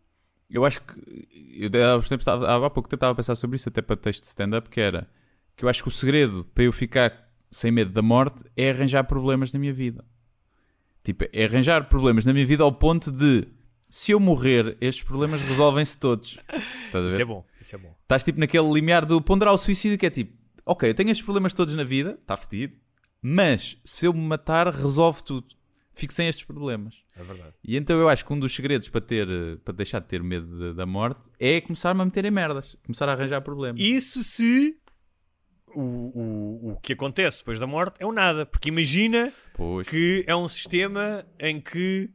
eu 0.49 0.65
acho 0.65 0.81
que. 0.81 1.27
Eu 1.55 1.69
há, 1.95 2.01
tempos 2.01 2.27
há 2.27 2.69
pouco 2.71 2.89
tempo 2.89 2.95
estava 2.95 3.11
a 3.11 3.15
pensar 3.15 3.35
sobre 3.35 3.57
isso, 3.57 3.69
até 3.69 3.83
para 3.83 3.95
texto 3.97 4.21
de 4.21 4.29
stand-up, 4.29 4.67
que 4.67 4.81
era 4.81 5.07
que 5.55 5.63
eu 5.63 5.69
acho 5.69 5.83
que 5.83 5.89
o 5.89 5.91
segredo 5.91 6.43
para 6.55 6.63
eu 6.63 6.73
ficar 6.73 7.31
sem 7.53 7.71
medo 7.71 7.91
da 7.91 8.01
morte 8.01 8.43
é 8.57 8.69
arranjar 8.71 9.03
problemas 9.05 9.53
na 9.53 9.59
minha 9.59 9.73
vida. 9.73 10.03
Tipo, 11.03 11.25
é 11.31 11.45
arranjar 11.45 11.87
problemas 11.89 12.25
na 12.25 12.33
minha 12.33 12.45
vida 12.45 12.63
ao 12.63 12.71
ponto 12.71 13.11
de 13.11 13.47
se 13.89 14.11
eu 14.11 14.19
morrer, 14.19 14.77
estes 14.81 15.03
problemas 15.03 15.41
resolvem-se 15.41 15.97
todos. 15.97 16.39
Estás 16.85 16.95
a 17.05 17.07
ver? 17.07 17.13
Isso 17.13 17.21
é 17.21 17.25
bom, 17.25 17.45
isso 17.61 17.75
é 17.75 17.77
bom. 17.77 17.95
Estás 18.01 18.23
tipo 18.23 18.39
naquele 18.39 18.71
limiar 18.71 19.05
do 19.05 19.21
ponderar 19.21 19.53
o 19.53 19.57
suicídio 19.57 19.97
que 19.97 20.05
é 20.05 20.09
tipo, 20.09 20.33
ok, 20.65 20.89
eu 20.89 20.95
tenho 20.95 21.11
estes 21.11 21.23
problemas 21.23 21.53
todos 21.53 21.75
na 21.75 21.83
vida, 21.83 22.17
está 22.21 22.35
fodido, 22.37 22.75
mas 23.21 23.77
se 23.83 24.05
eu 24.05 24.13
me 24.13 24.21
matar, 24.21 24.67
resolve 24.73 25.21
tudo. 25.23 25.47
Fico 25.95 26.11
sem 26.11 26.27
estes 26.27 26.43
problemas. 26.43 26.95
É 27.15 27.21
verdade. 27.21 27.53
E 27.63 27.77
então 27.77 27.99
eu 27.99 28.09
acho 28.09 28.25
que 28.25 28.33
um 28.33 28.39
dos 28.39 28.55
segredos 28.55 28.89
para, 28.89 28.99
ter, 29.01 29.27
para 29.63 29.73
deixar 29.75 29.99
de 29.99 30.07
ter 30.07 30.23
medo 30.23 30.47
de- 30.47 30.73
da 30.73 30.87
morte 30.87 31.29
é 31.39 31.61
começar-me 31.61 32.01
a 32.01 32.05
meter 32.05 32.25
em 32.25 32.31
merdas, 32.31 32.75
começar 32.83 33.07
a 33.07 33.11
arranjar 33.11 33.41
problemas. 33.41 33.79
Isso 33.79 34.23
se 34.23 34.75
o, 35.75 35.81
o, 35.81 36.71
o 36.71 36.79
que 36.81 36.93
acontece 36.93 37.39
depois 37.39 37.59
da 37.59 37.67
morte 37.67 37.95
é 37.99 38.05
o 38.05 38.11
nada. 38.11 38.45
Porque 38.45 38.69
imagina 38.69 39.31
Pois. 39.53 39.87
que 39.87 40.23
é 40.27 40.35
um 40.35 40.47
sistema 40.49 41.25
em 41.39 41.59
que 41.59 42.09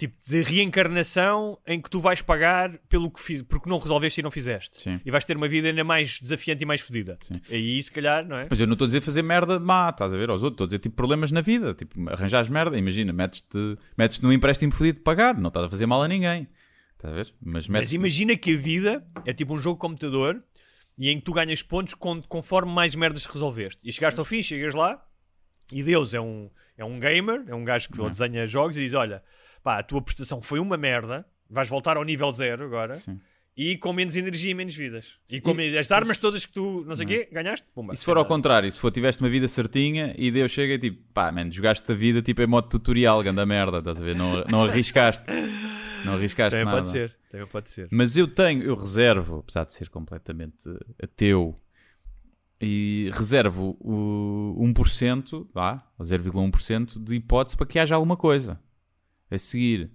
tipo 0.00 0.16
de 0.26 0.40
reencarnação 0.40 1.58
em 1.66 1.78
que 1.78 1.90
tu 1.90 2.00
vais 2.00 2.22
pagar 2.22 2.78
pelo 2.88 3.10
que 3.10 3.20
fiz, 3.20 3.42
porque 3.42 3.68
não 3.68 3.78
resolveste 3.78 4.20
e 4.20 4.22
não 4.22 4.30
fizeste. 4.30 4.80
Sim. 4.80 4.98
E 5.04 5.10
vais 5.10 5.26
ter 5.26 5.36
uma 5.36 5.46
vida 5.46 5.68
ainda 5.68 5.84
mais 5.84 6.18
desafiante 6.18 6.62
e 6.62 6.66
mais 6.66 6.80
fodida. 6.80 7.18
Aí 7.50 7.82
se 7.82 7.92
calhar, 7.92 8.26
não 8.26 8.38
é? 8.38 8.46
Mas 8.48 8.58
eu 8.58 8.66
não 8.66 8.72
estou 8.72 8.86
a 8.86 8.88
dizer 8.88 9.02
fazer 9.02 9.20
merda 9.22 9.60
má, 9.60 9.90
estás 9.90 10.14
a 10.14 10.16
ver, 10.16 10.30
aos 10.30 10.42
outros. 10.42 10.54
Estou 10.54 10.64
a 10.64 10.68
dizer 10.68 10.78
tipo 10.78 10.96
problemas 10.96 11.30
na 11.30 11.42
vida, 11.42 11.74
tipo 11.74 12.08
arranjares 12.08 12.48
merda. 12.48 12.78
Imagina, 12.78 13.12
metes-te 13.12 13.76
metes 13.96 14.20
num 14.22 14.32
empréstimo 14.32 14.72
fodido 14.72 14.98
de 14.98 15.04
pagar, 15.04 15.36
não 15.36 15.48
estás 15.48 15.66
a 15.66 15.68
fazer 15.68 15.84
mal 15.84 16.02
a 16.02 16.08
ninguém. 16.08 16.48
Estás 16.96 17.12
a 17.12 17.16
ver? 17.16 17.34
Mas, 17.40 17.68
Mas 17.68 17.68
metes 17.68 17.92
imagina 17.92 18.36
que 18.36 18.54
a 18.54 18.58
vida 18.58 19.06
é 19.26 19.34
tipo 19.34 19.54
um 19.54 19.58
jogo 19.58 19.76
de 19.76 19.80
computador 19.80 20.42
e 20.98 21.08
em 21.10 21.18
que 21.18 21.24
tu 21.24 21.32
ganhas 21.32 21.62
pontos 21.62 21.94
con- 21.94 22.22
conforme 22.22 22.72
mais 22.72 22.94
merdas 22.94 23.24
resolveste. 23.26 23.80
E 23.82 23.92
chegaste 23.92 24.18
ao 24.20 24.24
fim, 24.24 24.42
chegas 24.42 24.74
lá 24.74 25.02
e 25.72 25.82
Deus 25.82 26.12
é 26.14 26.20
um, 26.20 26.50
é 26.76 26.84
um 26.84 26.98
gamer, 26.98 27.44
é 27.46 27.54
um 27.54 27.64
gajo 27.64 27.88
que 27.90 28.00
Uhum. 28.00 28.10
desenha 28.10 28.46
jogos 28.46 28.76
e 28.76 28.80
diz: 28.80 28.94
Olha, 28.94 29.22
pá, 29.62 29.78
a 29.78 29.82
tua 29.82 30.02
prestação 30.02 30.40
foi 30.42 30.58
uma 30.58 30.76
merda, 30.76 31.24
vais 31.48 31.68
voltar 31.68 31.96
ao 31.96 32.04
nível 32.04 32.30
zero 32.32 32.64
agora. 32.64 32.96
Sim. 32.96 33.20
E 33.56 33.76
com 33.76 33.92
menos 33.92 34.16
energia 34.16 34.52
e 34.52 34.54
menos 34.54 34.74
vidas. 34.74 35.18
E 35.28 35.40
com 35.40 35.52
as 35.78 35.90
armas 35.92 36.16
todas 36.16 36.46
que 36.46 36.52
tu, 36.52 36.82
não 36.86 36.94
sei 36.96 37.04
o 37.04 37.08
quê, 37.08 37.28
ganhaste, 37.30 37.66
pumba. 37.74 37.92
E 37.92 37.96
se 37.96 38.04
for 38.04 38.16
ao 38.16 38.24
contrário, 38.24 38.70
se 38.70 38.78
for 38.78 38.90
tiveste 38.90 39.20
uma 39.22 39.28
vida 39.28 39.48
certinha 39.48 40.14
e 40.16 40.30
Deus 40.30 40.50
chega 40.52 40.74
e 40.74 40.78
tipo, 40.78 41.02
pá, 41.12 41.30
man, 41.32 41.50
jogaste 41.50 41.90
a 41.90 41.94
vida 41.94 42.22
tipo 42.22 42.40
em 42.40 42.46
modo 42.46 42.68
tutorial, 42.68 43.22
ganda 43.22 43.44
merda, 43.44 43.78
estás 43.80 44.00
a 44.00 44.04
ver? 44.04 44.14
Não, 44.14 44.44
não 44.48 44.64
arriscaste. 44.64 45.24
Não 46.06 46.14
arriscaste 46.14 46.52
Também 46.58 46.64
nada. 46.64 46.78
pode 46.78 46.90
ser, 46.90 47.14
também 47.30 47.46
pode 47.46 47.70
ser. 47.70 47.88
Mas 47.90 48.16
eu 48.16 48.26
tenho, 48.28 48.62
eu 48.62 48.74
reservo, 48.74 49.38
apesar 49.38 49.64
de 49.64 49.72
ser 49.72 49.88
completamente 49.88 50.68
ateu, 51.02 51.54
e 52.60 53.08
reservo 53.14 53.76
o 53.80 54.54
1%, 54.66 55.48
vá, 55.54 55.82
ou 55.98 56.04
0,1% 56.04 57.02
de 57.02 57.14
hipótese 57.14 57.56
para 57.56 57.66
que 57.66 57.78
haja 57.78 57.94
alguma 57.94 58.16
coisa 58.16 58.60
a 59.30 59.38
seguir. 59.38 59.90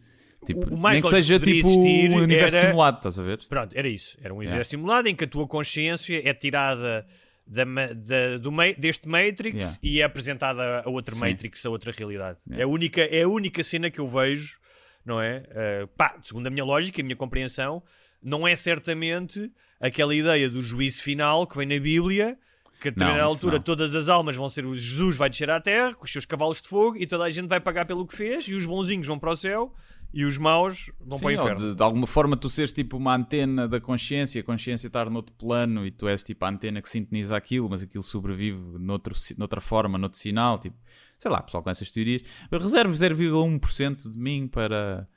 Tipo, 0.46 0.74
O- 0.74 0.78
mais 0.78 0.96
nem 0.96 1.04
que 1.04 1.10
seja 1.10 1.40
que 1.40 1.46
tipo 1.54 1.68
um 1.68 2.16
universo 2.18 2.56
era- 2.56 2.68
simulado, 2.70 2.98
estás 2.98 3.20
a 3.20 3.24
ver? 3.24 3.40
Pronto, 3.48 3.72
era 3.76 3.88
isso. 3.88 4.18
Era 4.22 4.34
um 4.34 4.38
universo 4.38 4.56
Yeah. 4.56 4.70
simulado 4.70 5.08
em 5.08 5.16
que 5.16 5.24
a 5.24 5.28
tua 5.28 5.48
consciência 5.48 6.22
é 6.28 6.34
tirada 6.34 7.06
da, 7.48 7.64
da- 7.64 8.38
do 8.40 8.52
deste 8.80 9.08
Matrix 9.08 9.56
Yeah. 9.56 9.78
e 9.84 10.02
é 10.02 10.04
apresentada 10.04 10.82
a 10.84 10.90
outra 10.90 11.14
Sim. 11.16 11.22
Matrix, 11.22 11.64
a 11.66 11.70
outra 11.70 11.92
realidade. 11.92 12.40
Yeah. 12.48 12.62
É, 12.62 12.66
a 12.66 12.68
única, 12.68 13.02
é 13.02 13.24
a 13.24 13.28
única 13.28 13.64
cena 13.64 13.90
que 13.92 14.00
eu 14.00 14.08
vejo, 14.08 14.58
não 15.06 15.22
é? 15.22 15.44
Uh, 15.84 15.88
pá, 15.96 16.18
segundo 16.24 16.48
a 16.48 16.50
minha 16.50 16.66
lógica 16.66 17.00
e 17.00 17.02
a 17.02 17.06
minha 17.06 17.16
compreensão, 17.16 17.84
não 18.22 18.48
é 18.48 18.56
certamente 18.56 19.52
aquela 19.80 20.16
ideia 20.16 20.50
do 20.50 20.62
juízo 20.62 21.04
final 21.04 21.46
que 21.46 21.58
vem 21.58 21.68
na 21.68 21.80
Bíblia. 21.80 22.38
Que 22.82 22.90
a 22.90 22.92
determinada 22.92 23.24
isso 23.24 23.36
altura 23.36 23.58
não. 23.58 23.64
todas 23.64 23.96
as 23.96 24.10
almas 24.10 24.36
vão 24.36 24.50
ser. 24.50 24.66
o 24.66 24.76
Jesus 24.76 25.16
vai 25.16 25.30
descer 25.30 25.50
à 25.50 25.62
terra 25.62 25.94
com 25.94 26.04
os 26.04 26.12
seus 26.12 26.26
cavalos 26.26 26.62
de 26.62 26.68
fogo 26.68 26.98
e 26.98 27.08
toda 27.08 27.24
a 27.24 27.30
gente 27.30 27.48
vai 27.48 27.60
pagar 27.60 27.86
pelo 27.86 28.06
que 28.06 28.16
fez, 28.16 28.48
e 28.48 28.54
os 28.54 28.66
bonzinhos 28.66 29.08
vão 29.08 29.18
para 29.18 29.32
o 29.32 29.36
céu 29.36 29.74
e 30.16 30.24
os 30.24 30.38
maus 30.38 30.90
vão 31.00 31.20
para 31.20 31.28
o 31.28 31.32
inferno. 31.32 31.70
de, 31.70 31.76
de 31.76 31.84
alguma 31.84 32.08
forma 32.08 32.38
tu 32.38 32.50
seres 32.50 32.72
tipo 32.72 32.96
uma 32.96 33.14
antena 33.14 33.68
da 33.68 33.82
consciência, 33.82 34.40
a 34.40 34.44
consciência 34.44 34.88
estar 34.88 35.10
noutro 35.10 35.36
plano 35.36 35.86
e 35.86 35.92
tu 35.92 36.08
és 36.08 36.24
tipo 36.24 36.46
a 36.46 36.50
antena 36.50 36.82
que 36.82 36.90
sintoniza 36.90 37.36
aquilo, 37.36 37.70
mas 37.70 37.84
aquilo 37.84 38.02
sobrevive 38.02 38.80
noutro, 38.80 39.14
noutra 39.38 39.60
forma, 39.60 39.98
noutro 39.98 40.18
sinal, 40.18 40.58
tipo, 40.58 40.78
sei 41.18 41.32
lá, 41.32 41.42
pessoal 41.42 41.64
com 41.64 41.70
essas 41.70 41.92
teorias. 41.92 42.22
Eu 42.52 42.60
reservo 42.60 42.94
0,1% 42.94 44.10
de 44.10 44.20
mim 44.20 44.48
para, 44.48 45.08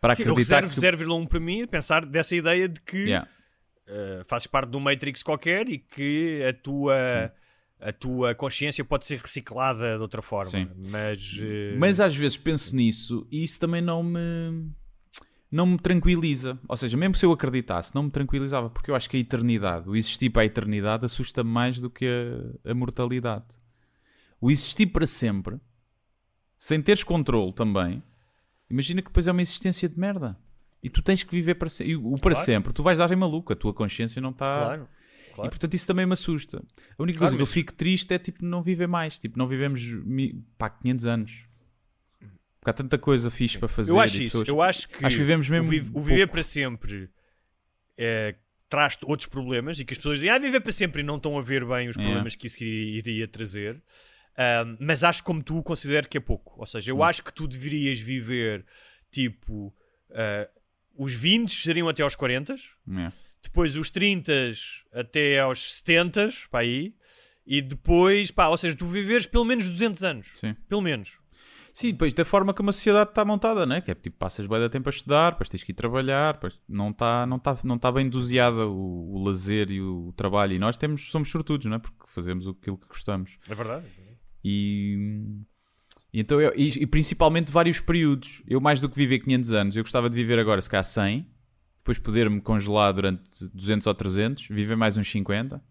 para 0.00 0.14
Sim, 0.14 0.24
eu 0.24 0.32
acreditar 0.32 0.62
reservo 0.64 0.98
que... 0.98 1.04
0,1 1.04 1.28
para 1.28 1.40
mim, 1.40 1.66
pensar 1.66 2.04
dessa 2.04 2.34
ideia 2.34 2.68
de 2.68 2.80
que 2.80 3.04
Yeah. 3.04 3.28
uh, 3.88 4.24
fazes 4.26 4.46
parte 4.46 4.70
de 4.70 4.76
um 4.76 4.80
Matrix 4.80 5.22
qualquer 5.22 5.68
e 5.68 5.78
que 5.78 6.42
a 6.48 6.52
tua, 6.52 7.32
a 7.80 7.92
tua 7.92 8.34
consciência 8.34 8.84
pode 8.84 9.06
ser 9.06 9.20
reciclada 9.20 9.96
de 9.96 10.02
outra 10.02 10.22
forma. 10.22 10.50
Sim. 10.50 10.68
Mas, 10.90 11.38
uh, 11.38 11.78
Mas 11.78 12.00
às 12.00 12.16
vezes 12.16 12.36
penso 12.36 12.74
nisso 12.74 13.26
e 13.30 13.44
isso 13.44 13.60
também 13.60 13.80
não 13.82 14.02
me 14.02 14.70
não 15.50 15.66
me 15.66 15.78
tranquiliza. 15.78 16.58
Ou 16.68 16.76
seja, 16.76 16.96
mesmo 16.96 17.14
se 17.14 17.24
eu 17.24 17.30
acreditasse, 17.30 17.94
não 17.94 18.02
me 18.02 18.10
tranquilizava, 18.10 18.68
porque 18.68 18.90
eu 18.90 18.94
acho 18.96 19.08
que 19.08 19.16
a 19.16 19.20
eternidade, 19.20 19.88
o 19.88 19.94
existir 19.94 20.28
para 20.28 20.42
a 20.42 20.46
eternidade, 20.46 21.06
assusta-me 21.06 21.48
mais 21.48 21.78
do 21.78 21.88
que 21.88 22.04
a, 22.64 22.72
a 22.72 22.74
mortalidade. 22.74 23.44
O 24.44 24.50
existir 24.50 24.86
para 24.86 25.06
sempre, 25.06 25.58
sem 26.58 26.80
teres 26.82 27.02
controle 27.02 27.52
também, 27.52 28.02
imagina 28.68 29.00
que 29.00 29.08
depois 29.08 29.26
é 29.26 29.32
uma 29.32 29.42
existência 29.42 29.88
de 29.88 29.98
merda. 29.98 30.36
E 30.82 30.90
tu 30.90 31.00
tens 31.02 31.22
que 31.22 31.30
viver 31.30 31.54
para 31.54 31.68
sempre. 31.70 31.92
E 31.92 31.96
o 31.96 32.12
para 32.18 32.32
Claro. 32.34 32.44
sempre, 32.44 32.72
tu 32.72 32.82
vais 32.82 32.98
dar 32.98 33.10
em 33.10 33.16
maluco, 33.16 33.52
a 33.52 33.56
tua 33.56 33.72
consciência 33.72 34.20
não 34.20 34.30
está. 34.30 34.44
claro, 34.44 34.88
E 35.30 35.34
claro. 35.34 35.50
portanto 35.50 35.72
isso 35.74 35.86
também 35.86 36.04
me 36.04 36.12
assusta. 36.12 36.62
A 36.98 37.02
única 37.02 37.18
coisa 37.20 37.34
que 37.34 37.40
eu 37.42 37.46
mas- 37.46 37.54
fico 37.54 37.72
triste 37.72 38.12
é 38.12 38.18
tipo 38.18 38.44
não 38.44 38.62
viver 38.62 38.86
mais. 38.86 39.18
Tipo, 39.18 39.38
não 39.38 39.46
vivemos 39.48 39.80
pá, 40.58 40.68
500 40.68 41.06
anos. 41.06 41.32
Porque 42.60 42.70
há 42.70 42.74
tanta 42.74 42.98
coisa 42.98 43.30
fixe 43.30 43.58
para 43.58 43.68
fazer. 43.68 43.90
eu 43.92 43.98
acho 44.00 44.16
e 44.20 44.26
isso. 44.26 44.38
pessoas- 44.40 44.48
Eu 44.48 44.60
acho 44.62 44.88
que, 44.88 45.04
Acho 45.06 45.16
que 45.16 45.22
vivemos 45.22 45.48
mesmo 45.48 45.68
o, 45.68 45.70
vi- 45.70 45.80
o 45.94 46.00
viver 46.02 46.18
pouco. 46.26 46.32
para 46.32 46.42
sempre 46.42 47.10
é, 47.98 48.34
traz 48.68 48.98
outros 49.04 49.28
problemas 49.28 49.78
e 49.78 49.84
que 49.86 49.92
as 49.94 49.98
pessoas 49.98 50.18
dizem 50.18 50.30
ah, 50.30 50.38
viver 50.38 50.60
para 50.60 50.72
sempre 50.72 51.00
e 51.00 51.04
não 51.04 51.16
estão 51.16 51.38
a 51.38 51.42
ver 51.42 51.64
bem 51.64 51.88
os 51.88 51.96
É. 51.96 52.02
problemas 52.02 52.34
que 52.34 52.46
isso 52.46 52.62
iria 52.62 53.26
trazer. 53.26 53.82
Ahm, 54.36 54.76
mas 54.80 55.04
acho 55.04 55.22
como 55.22 55.42
tu 55.42 55.62
considero 55.62 56.08
que 56.08 56.18
é 56.18 56.20
pouco. 56.20 56.54
Ou 56.58 56.66
seja, 56.66 56.90
eu 56.90 56.98
Hum. 56.98 57.02
acho 57.04 57.22
que 57.22 57.32
tu 57.32 57.46
deverias 57.46 58.00
viver 58.00 58.64
tipo 59.10 59.72
ah, 60.12 60.48
os 60.96 61.12
20 61.14 61.50
seriam 61.52 61.88
até 61.88 62.02
aos 62.02 62.14
40, 62.14 62.54
É. 62.54 63.12
depois 63.42 63.76
os 63.76 63.90
30 63.90 64.32
até 64.92 65.40
aos 65.40 65.76
70, 65.76 66.28
para 66.50 66.60
aí, 66.60 66.94
e 67.46 67.60
depois, 67.60 68.30
pá, 68.30 68.48
ou 68.48 68.56
seja, 68.56 68.76
tu 68.76 68.86
viveres 68.86 69.26
pelo 69.26 69.44
menos 69.44 69.66
200 69.66 70.02
anos. 70.02 70.28
Sim. 70.36 70.54
Pelo 70.68 70.80
menos. 70.80 71.18
Sim, 71.72 71.90
depois 71.90 72.12
da 72.12 72.24
forma 72.24 72.54
como 72.54 72.70
a 72.70 72.72
sociedade 72.72 73.10
está 73.10 73.24
montada, 73.24 73.66
né? 73.66 73.80
que 73.80 73.90
é 73.90 73.94
tipo, 73.96 74.16
passas 74.16 74.46
bem 74.46 74.60
da 74.60 74.68
tempo 74.68 74.88
a 74.88 74.90
estudar, 74.90 75.30
depois 75.32 75.48
tens 75.48 75.64
que 75.64 75.72
ir 75.72 75.74
trabalhar, 75.74 76.34
depois 76.34 76.60
não 76.68 76.90
está 76.90 77.26
não 77.26 77.36
tá, 77.36 77.58
não 77.64 77.76
tá 77.76 77.90
bem 77.90 78.08
doseada 78.08 78.68
o, 78.68 79.12
o 79.16 79.24
lazer 79.24 79.72
e 79.72 79.80
o, 79.80 80.12
trabalho. 80.16 80.52
E 80.52 80.58
nós 80.60 80.76
temos, 80.76 81.10
somos 81.10 81.28
sortudos, 81.28 81.66
não 81.66 81.74
é? 81.76 81.78
porque 81.80 82.04
fazemos 82.06 82.46
aquilo 82.46 82.78
que 82.78 82.86
gostamos. 82.86 83.36
É 83.48 83.54
verdade. 83.56 83.86
E, 84.44 85.22
então 86.12 86.40
eu- 86.40 86.52
e, 86.54 86.82
e 86.82 86.86
principalmente 86.86 87.50
vários 87.50 87.80
períodos. 87.80 88.42
Eu, 88.46 88.60
mais 88.60 88.80
do 88.80 88.88
que 88.88 88.96
viver 88.96 89.18
500 89.20 89.52
anos, 89.52 89.76
eu 89.76 89.82
gostava 89.82 90.08
de 90.10 90.14
viver 90.16 90.38
agora, 90.38 90.60
se 90.60 90.68
calhar 90.68 90.84
100, 90.84 91.26
depois 91.78 91.98
poder-me 91.98 92.40
congelar 92.40 92.92
durante 92.92 93.22
200 93.52 93.86
ou 93.86 93.94
300, 93.94 94.46
viver 94.48 94.76
mais 94.76 94.96
uns 94.96 95.08
50 95.10 95.62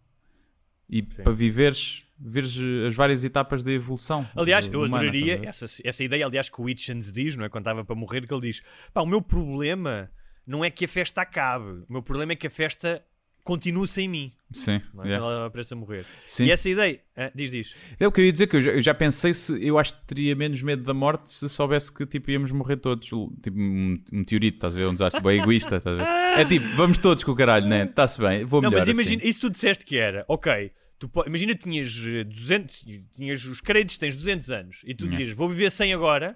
e 0.89 1.01
para 1.01 1.31
viveres, 1.33 2.03
veres 2.19 2.57
as 2.87 2.93
várias 2.95 3.23
etapas 3.23 3.63
da 3.63 3.71
evolução. 3.71 4.27
Aliás, 4.35 4.67
do- 4.67 4.73
eu 4.75 4.79
humana, 4.81 4.97
adoraria 5.09 5.41
essa, 5.47 5.65
essa 5.83 6.03
ideia, 6.03 6.25
aliás, 6.25 6.49
que 6.49 6.61
o 6.61 6.69
Hitchens 6.69 7.11
diz, 7.11 7.35
não 7.35 7.45
é? 7.45 7.49
Quando 7.49 7.63
estava 7.63 7.83
para 7.85 7.95
morrer, 7.95 8.27
que 8.27 8.33
ele 8.33 8.47
diz: 8.51 8.61
pá, 8.93 9.01
o 9.01 9.05
meu 9.05 9.21
problema 9.21 10.09
não 10.45 10.63
é 10.63 10.69
que 10.69 10.85
a 10.85 10.87
festa 10.87 11.21
acabe, 11.21 11.83
o 11.87 11.93
meu 11.93 12.03
problema 12.03 12.33
é 12.33 12.35
que 12.35 12.45
a 12.47 12.49
festa 12.51 13.03
continue 13.43 13.87
sem 13.87 14.07
mim, 14.07 14.31
Sim, 14.53 14.81
não 14.93 15.03
é? 15.03 15.07
yeah. 15.07 15.25
Ela 15.25 15.45
aparece 15.47 15.73
a 15.73 15.77
morrer. 15.77 16.05
Sim. 16.27 16.45
E 16.45 16.51
essa 16.51 16.69
ideia, 16.69 17.01
ah, 17.17 17.31
diz, 17.35 17.51
diz. 17.51 17.75
É 17.99 18.07
o 18.07 18.11
que 18.11 18.21
eu 18.21 18.25
ia 18.25 18.31
dizer, 18.31 18.47
que 18.47 18.55
eu 18.55 18.61
já, 18.61 18.71
eu 18.71 18.81
já 18.81 18.93
pensei 18.93 19.33
se 19.33 19.61
eu 19.65 19.77
acho 19.77 19.95
que 19.95 20.05
teria 20.07 20.35
menos 20.35 20.61
medo 20.61 20.83
da 20.83 20.93
morte 20.93 21.29
se 21.29 21.47
soubesse 21.49 21.93
que 21.93 22.05
tipo, 22.05 22.31
íamos 22.31 22.51
morrer 22.51 22.77
todos. 22.77 23.07
Tipo 23.07 23.59
um 23.59 23.99
meteorito, 24.11 24.57
estás 24.57 24.75
a 24.75 24.79
ver? 24.79 24.87
Um 24.87 24.93
desastre 24.93 25.21
bem 25.21 25.39
egoísta, 25.41 25.77
estás 25.77 25.99
a 25.99 26.03
ver? 26.03 26.23
É 26.33 26.45
tipo, 26.45 26.65
vamos 26.75 26.97
todos 26.97 27.23
com 27.23 27.31
o 27.31 27.35
caralho, 27.35 27.67
né? 27.67 27.83
Está-se 27.83 28.19
bem, 28.19 28.43
vou 28.43 28.59
Não, 28.59 28.69
melhor 28.71 28.81
mas 28.81 28.89
imagina, 28.89 29.21
assim. 29.21 29.29
isso 29.29 29.41
tu 29.41 29.49
disseste 29.51 29.85
que 29.85 29.97
era, 29.97 30.25
ok. 30.27 30.71
Tu, 30.97 31.11
imagina 31.27 31.53
tinhas 31.53 31.95
eh, 32.07 32.23
200, 32.23 32.85
tinhas 33.15 33.45
os 33.45 33.61
créditos, 33.61 33.97
tens 33.97 34.15
200 34.15 34.49
anos 34.49 34.81
e 34.85 34.95
tu 34.95 35.07
dizias 35.07 35.29
vou 35.35 35.47
viver 35.49 35.69
100 35.69 35.93
agora 35.93 36.35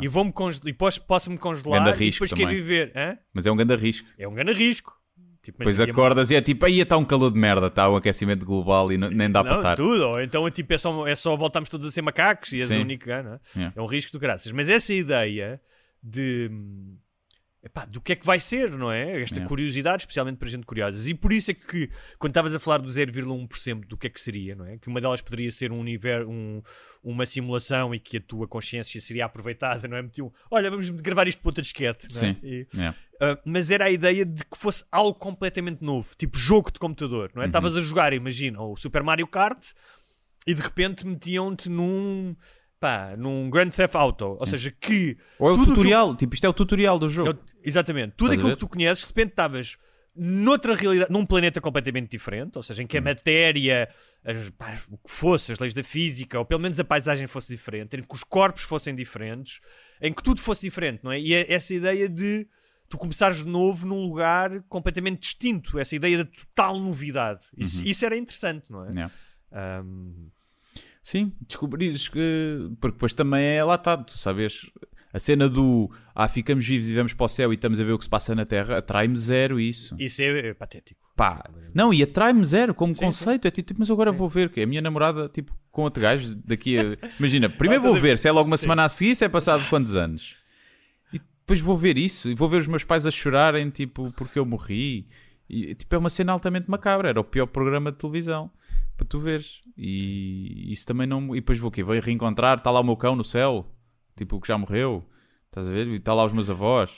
e, 0.00 0.06
vou-me 0.06 0.30
conge- 0.32 0.60
e 0.64 0.72
posso, 0.72 1.00
posso-me 1.06 1.36
congelar 1.38 1.82
Ganda 1.84 1.96
e 1.96 1.98
risco 2.06 2.24
depois 2.24 2.30
quero 2.32 2.42
também. 2.50 2.56
viver. 2.62 2.92
Hã? 2.94 3.18
Mas 3.34 3.46
é 3.46 3.50
um 3.50 3.56
grande 3.56 3.74
risco. 3.74 4.06
É 4.18 4.28
um 4.28 4.34
grande 4.34 4.52
risco. 4.52 4.92
Tipo, 5.42 5.58
Depois 5.58 5.80
acordas 5.80 6.30
e 6.30 6.36
é 6.36 6.40
tipo, 6.40 6.64
aí 6.64 6.78
está 6.80 6.96
um 6.96 7.04
calor 7.04 7.28
de 7.32 7.36
merda, 7.38 7.66
está 7.66 7.90
um 7.90 7.96
aquecimento 7.96 8.46
global 8.46 8.92
e 8.92 8.96
não- 8.96 9.10
nem 9.10 9.28
dá 9.28 9.42
para 9.42 9.52
Não, 9.54 9.58
estar. 9.58 9.74
tudo. 9.76 10.00
Ou 10.10 10.20
então 10.22 10.46
é 10.46 10.50
tipo, 10.52 10.72
é 10.72 10.78
só, 10.78 11.04
é 11.06 11.16
só 11.16 11.36
voltarmos 11.36 11.68
todos 11.68 11.84
a 11.86 11.90
ser 11.90 12.00
macacos 12.00 12.52
e 12.52 12.60
és 12.60 12.68
Sim. 12.68 12.78
o 12.78 12.80
único 12.82 13.02
que 13.02 13.08
ganha. 13.10 13.40
Yeah. 13.56 13.72
É 13.76 13.82
um 13.82 13.86
risco 13.86 14.12
do 14.12 14.20
graças. 14.20 14.52
Mas 14.52 14.68
essa 14.68 14.94
ideia 14.94 15.60
de. 16.00 16.48
Epá, 17.64 17.84
do 17.84 18.00
que 18.00 18.12
é 18.12 18.16
que 18.16 18.26
vai 18.26 18.40
ser, 18.40 18.70
não 18.72 18.90
é? 18.90 19.20
Esta 19.22 19.36
Yeah. 19.36 19.48
curiosidade, 19.48 20.02
especialmente 20.02 20.36
para 20.38 20.48
gente 20.48 20.66
curiosa. 20.66 21.08
E 21.08 21.14
por 21.14 21.32
isso 21.32 21.50
é 21.50 21.54
que, 21.54 21.88
quando 22.18 22.30
estavas 22.32 22.54
a 22.54 22.58
falar 22.60 22.78
do 22.78 22.88
0,1% 22.90 23.86
do 23.86 23.96
que 23.96 24.06
é 24.08 24.10
que 24.10 24.20
seria, 24.20 24.54
não 24.56 24.64
é? 24.66 24.78
Que 24.78 24.88
uma 24.88 25.00
delas 25.00 25.20
poderia 25.22 25.50
ser 25.52 25.70
um 25.70 25.78
universo, 25.78 26.28
um- 26.28 26.60
uma 27.02 27.24
simulação 27.24 27.94
e 27.94 28.00
que 28.00 28.16
a 28.16 28.20
tua 28.20 28.48
consciência 28.48 29.00
seria 29.00 29.24
aproveitada, 29.26 29.86
não 29.86 29.96
é? 29.96 30.02
Metiam, 30.02 30.32
olha, 30.50 30.70
vamos 30.70 30.88
gravar 30.90 31.28
isto 31.28 31.40
para 31.40 31.48
outra 31.50 31.62
disquete. 31.62 32.08
não 32.12 32.16
é? 32.28 32.34
Sim. 32.34 32.36
E- 32.42 32.66
Yeah. 32.74 32.96
Uh, 33.20 33.38
mas 33.44 33.70
era 33.70 33.84
a 33.84 33.90
ideia 33.90 34.24
de 34.24 34.44
que 34.44 34.58
fosse 34.58 34.84
algo 34.90 35.14
completamente 35.16 35.80
novo, 35.84 36.12
tipo 36.18 36.36
jogo 36.36 36.72
de 36.72 36.80
computador, 36.80 37.26
Uhum. 37.26 37.32
não 37.36 37.42
é? 37.44 37.46
Estavas 37.46 37.76
a 37.76 37.80
jogar, 37.80 38.12
imagina, 38.12 38.60
o 38.60 38.74
Super 38.76 39.04
Mario 39.04 39.28
Kart 39.28 39.64
e 40.44 40.52
de 40.52 40.60
repente 40.60 41.06
metiam-te 41.06 41.68
num, 41.68 42.34
pá, 42.82 43.14
num 43.16 43.48
Grand 43.48 43.70
Theft 43.70 43.94
Auto, 43.94 44.36
ou 44.40 44.44
seja, 44.46 44.70
que 44.72 45.16
Ou 45.38 45.48
é 45.50 45.52
o 45.52 45.64
tutorial, 45.64 46.16
tipo, 46.16 46.34
isto 46.34 46.44
é 46.44 46.48
o 46.48 46.52
tutorial 46.52 46.98
do 46.98 47.08
jogo. 47.08 47.30
eu- 47.30 47.38
exatamente, 47.64 48.14
tudo 48.16 48.32
aquilo 48.32 48.50
que 48.50 48.56
tu 48.56 48.68
conheces, 48.68 49.04
de 49.04 49.06
repente 49.08 49.30
estavas 49.30 49.76
noutra 50.14 50.74
realidade, 50.74 51.10
num 51.12 51.24
planeta 51.24 51.60
completamente 51.60 52.10
diferente, 52.10 52.56
ou 52.56 52.62
seja, 52.62 52.82
em 52.82 52.86
que 52.86 52.98
a 52.98 53.00
Hum. 53.00 53.04
matéria, 53.04 53.88
as- 54.24 54.50
pá, 54.50 54.76
o 54.90 54.98
que 54.98 55.10
fosse, 55.10 55.52
as 55.52 55.58
leis 55.60 55.72
da 55.72 55.82
física, 55.84 56.38
ou 56.38 56.44
pelo 56.44 56.60
menos 56.60 56.78
a 56.80 56.84
paisagem 56.84 57.26
fosse 57.28 57.54
diferente, 57.54 57.96
em 57.96 58.02
que 58.02 58.14
os 58.14 58.24
corpos 58.24 58.62
fossem 58.64 58.94
diferentes, 58.94 59.60
em 60.00 60.12
que 60.12 60.22
tudo 60.22 60.40
fosse 60.40 60.62
diferente, 60.68 61.00
não 61.04 61.12
é? 61.12 61.20
E 61.20 61.32
é 61.32 61.50
essa 61.52 61.72
ideia 61.72 62.08
de 62.08 62.46
tu 62.88 62.98
começares 62.98 63.38
de 63.38 63.46
novo 63.46 63.86
num 63.86 64.02
lugar 64.06 64.60
completamente 64.68 65.20
distinto, 65.20 65.78
essa 65.78 65.94
ideia 65.96 66.24
de 66.24 66.30
total 66.30 66.78
novidade. 66.78 67.44
Isso, 67.56 67.78
Uhum. 67.80 67.86
isso 67.86 68.04
era 68.04 68.16
interessante, 68.16 68.70
não 68.70 68.84
é? 68.84 68.90
Yeah. 68.90 69.12
Sim, 71.02 71.32
descobrires 71.46 72.08
que. 72.08 72.70
Porque 72.80 72.94
depois 72.94 73.12
também 73.12 73.44
é 73.44 73.64
lá 73.64 73.74
está, 73.74 73.96
tu 73.96 74.16
sabes. 74.16 74.70
A 75.12 75.18
cena 75.18 75.46
do 75.46 75.90
ah, 76.14 76.26
ficamos 76.26 76.66
vivos 76.66 76.88
e 76.88 76.94
vamos 76.94 77.12
para 77.12 77.26
o 77.26 77.28
céu 77.28 77.52
e 77.52 77.54
estamos 77.54 77.78
a 77.78 77.84
ver 77.84 77.92
o 77.92 77.98
que 77.98 78.04
se 78.04 78.08
passa 78.08 78.34
na 78.34 78.46
Terra, 78.46 78.78
atrai-me 78.78 79.14
zero 79.14 79.60
isso. 79.60 79.94
isso 79.98 80.22
é, 80.22 80.48
é 80.48 80.54
patético. 80.54 81.02
Pá, 81.14 81.44
não, 81.74 81.92
e 81.92 82.02
atrai-me 82.02 82.42
zero 82.42 82.72
como 82.72 82.94
Sim, 82.94 83.00
conceito. 83.00 83.46
É 83.46 83.50
tipo, 83.50 83.74
mas 83.76 83.90
agora 83.90 84.10
vou 84.10 84.26
ver 84.26 84.48
que 84.48 84.62
a 84.62 84.66
minha 84.66 84.80
namorada, 84.80 85.28
tipo, 85.28 85.54
com 85.70 85.82
outro 85.82 86.02
gajo, 86.02 86.34
daqui 86.36 86.78
a. 86.78 86.96
Imagina, 87.18 87.50
primeiro 87.50 87.82
vou 87.82 87.92
tudo 87.92 88.00
ver 88.00 88.18
se 88.18 88.26
é 88.26 88.32
logo 88.32 88.46
uma 88.46 88.56
semana 88.56 88.84
a 88.84 88.88
seguir, 88.88 89.14
se 89.14 89.24
é 89.24 89.28
passado 89.28 89.68
quantos 89.68 89.94
anos. 89.94 90.36
E 91.12 91.18
depois 91.18 91.60
vou 91.60 91.76
ver 91.76 91.98
isso 91.98 92.30
e 92.30 92.34
vou 92.34 92.48
ver 92.48 92.58
os 92.58 92.66
meus 92.66 92.84
pais 92.84 93.04
a 93.04 93.10
chorarem, 93.10 93.68
tipo, 93.68 94.10
porque 94.12 94.38
eu 94.38 94.46
morri. 94.46 95.06
E, 95.46 95.74
tipo, 95.74 95.94
é 95.94 95.98
uma 95.98 96.08
cena 96.08 96.32
altamente 96.32 96.70
macabra. 96.70 97.10
Era 97.10 97.20
o 97.20 97.24
pior 97.24 97.46
programa 97.46 97.92
de 97.92 97.98
televisão 97.98 98.50
para 98.96 99.06
tu 99.06 99.18
veres. 99.18 99.60
E 99.76 100.72
isso 100.72 100.86
também 100.86 101.06
não. 101.06 101.34
E 101.34 101.40
depois 101.40 101.58
vou 101.58 101.68
o 101.68 101.72
quê? 101.72 101.82
Vou 101.82 101.98
reencontrar, 101.98 102.58
está 102.58 102.70
lá 102.70 102.80
o 102.80 102.84
meu 102.84 102.96
cão 102.96 103.14
no 103.16 103.24
céu, 103.24 103.66
tipo, 104.16 104.40
que 104.40 104.48
já 104.48 104.56
morreu. 104.58 105.04
Estás 105.46 105.66
a 105.66 105.70
ver? 105.70 105.86
E 105.88 105.94
está 105.96 106.14
lá 106.14 106.24
os 106.24 106.32
meus 106.32 106.48
avós. 106.48 106.90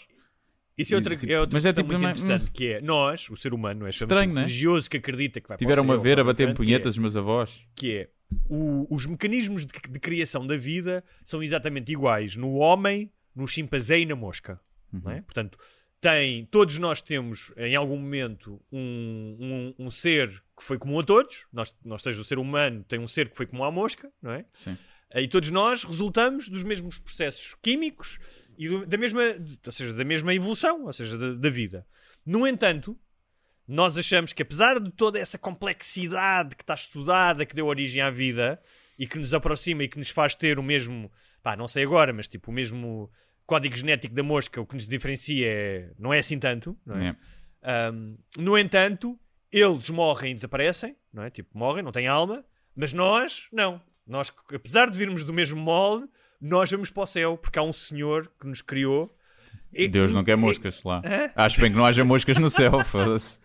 Isso 0.76 0.92
é 0.92 0.96
outra, 0.96 1.14
Tipo, 1.16 1.32
é 1.32 1.40
outra 1.40 1.56
mas 1.56 1.64
é 1.64 1.72
tipo 1.72 1.86
muito 1.86 2.00
também- 2.02 2.10
interessante, 2.20 2.50
que 2.50 2.66
é 2.66 2.80
nós, 2.80 3.30
o 3.30 3.36
ser 3.36 3.54
humano, 3.54 3.80
não 3.80 3.86
é? 3.86 3.90
Estranho, 3.90 4.30
o 4.32 4.34
não 4.34 4.40
é? 4.42 4.44
religioso 4.44 4.90
que 4.90 4.96
acredita 4.96 5.40
que 5.40 5.46
vai 5.48 5.56
para 5.56 5.64
o 5.64 5.68
Tiveram-me 5.68 5.90
a 5.90 5.94
céu, 5.94 6.02
ver 6.02 6.18
a 6.18 6.24
bater 6.24 6.48
é- 6.48 6.52
punhetas 6.52 6.94
os 6.94 6.98
meus 6.98 7.16
avós. 7.16 7.60
que 7.76 7.92
é 7.92 8.10
o- 8.50 8.92
os 8.92 9.06
mecanismos 9.06 9.64
de, 9.64 9.72
de 9.88 10.00
criação 10.00 10.44
da 10.44 10.56
vida 10.56 11.04
são 11.24 11.40
exatamente 11.44 11.92
iguais 11.92 12.34
no 12.34 12.54
homem, 12.54 13.08
no 13.36 13.46
chimpanzé 13.46 14.00
e 14.00 14.06
na 14.06 14.16
mosca. 14.16 14.60
Não 14.92 15.00
Uhum. 15.02 15.10
é? 15.18 15.22
Portanto, 15.22 15.56
tem, 16.00 16.44
todos 16.46 16.76
nós 16.78 17.00
temos 17.00 17.52
em 17.56 17.76
algum 17.76 17.96
momento 17.96 18.60
um, 18.72 19.72
um, 19.78 19.86
um 19.86 19.90
ser 19.92 20.42
que 20.56 20.62
foi 20.62 20.78
comum 20.78 20.98
a 21.00 21.04
todos. 21.04 21.46
Nós, 21.52 21.74
nós 21.84 22.02
seja 22.02 22.20
o 22.20 22.24
ser 22.24 22.38
humano 22.38 22.84
tem 22.84 22.98
um 22.98 23.08
ser 23.08 23.28
que 23.28 23.36
foi 23.36 23.46
comum 23.46 23.64
à 23.64 23.70
mosca, 23.70 24.10
não 24.22 24.32
é? 24.32 24.44
Sim. 24.52 24.76
E 25.16 25.28
todos 25.28 25.50
nós 25.50 25.84
resultamos 25.84 26.48
dos 26.48 26.64
mesmos 26.64 26.98
processos 26.98 27.54
químicos 27.62 28.18
e 28.58 28.68
do- 28.68 28.84
da 28.84 28.96
mesma, 28.96 29.20
ou 29.64 29.72
seja, 29.72 29.92
da 29.92 30.04
mesma 30.04 30.34
evolução, 30.34 30.84
ou 30.86 30.92
seja, 30.92 31.16
da, 31.16 31.34
da 31.34 31.50
vida. 31.50 31.86
No 32.26 32.46
entanto, 32.48 32.98
nós 33.66 33.96
achamos 33.96 34.32
que 34.32 34.42
apesar 34.42 34.80
de 34.80 34.90
toda 34.90 35.18
essa 35.18 35.38
complexidade 35.38 36.56
que 36.56 36.62
está 36.62 36.74
estudada, 36.74 37.46
que 37.46 37.54
deu 37.54 37.66
origem 37.66 38.02
à 38.02 38.10
vida 38.10 38.60
e 38.98 39.06
que 39.06 39.18
nos 39.18 39.32
aproxima 39.34 39.84
e 39.84 39.88
que 39.88 39.98
nos 39.98 40.10
faz 40.10 40.34
ter 40.34 40.58
o 40.58 40.62
mesmo, 40.62 41.10
pá, 41.42 41.56
não 41.56 41.68
sei 41.68 41.84
agora, 41.84 42.12
mas 42.12 42.26
tipo 42.28 42.50
o 42.50 42.54
mesmo 42.54 43.10
código 43.46 43.76
genético 43.76 44.14
da 44.14 44.22
mosca, 44.22 44.60
o 44.60 44.66
que 44.66 44.74
nos 44.74 44.86
diferencia 44.86 45.46
é, 45.48 45.92
não 45.98 46.12
é 46.12 46.18
assim 46.18 46.38
tanto, 46.38 46.76
não 46.84 46.96
é? 46.96 47.16
É. 47.62 47.90
Um, 47.92 48.18
no 48.38 48.58
entanto, 48.58 49.18
eles 49.58 49.88
morrem 49.90 50.32
e 50.32 50.34
desaparecem, 50.34 50.96
não 51.12 51.22
é? 51.22 51.30
Tipo, 51.30 51.56
morrem, 51.56 51.82
não 51.82 51.92
têm 51.92 52.06
alma, 52.06 52.44
mas 52.74 52.92
nós, 52.92 53.46
não. 53.52 53.80
Nós, 54.06 54.32
apesar 54.54 54.90
de 54.90 54.98
virmos 54.98 55.24
do 55.24 55.32
mesmo 55.32 55.60
molde, 55.60 56.06
nós 56.40 56.70
vamos 56.70 56.90
para 56.90 57.02
o 57.02 57.06
céu, 57.06 57.38
porque 57.38 57.58
há 57.58 57.62
um 57.62 57.72
senhor 57.72 58.30
que 58.40 58.46
nos 58.46 58.60
criou. 58.60 59.14
E- 59.72 59.88
Deus 59.88 60.12
não 60.12 60.22
quer 60.24 60.32
e- 60.32 60.36
moscas 60.40 60.82
lá. 60.84 61.02
Acho 61.34 61.60
bem 61.60 61.70
que 61.70 61.76
não 61.76 61.86
haja 61.86 62.04
moscas 62.04 62.36
no 62.38 62.48
céu, 62.50 62.80
foda-se. 62.84 63.38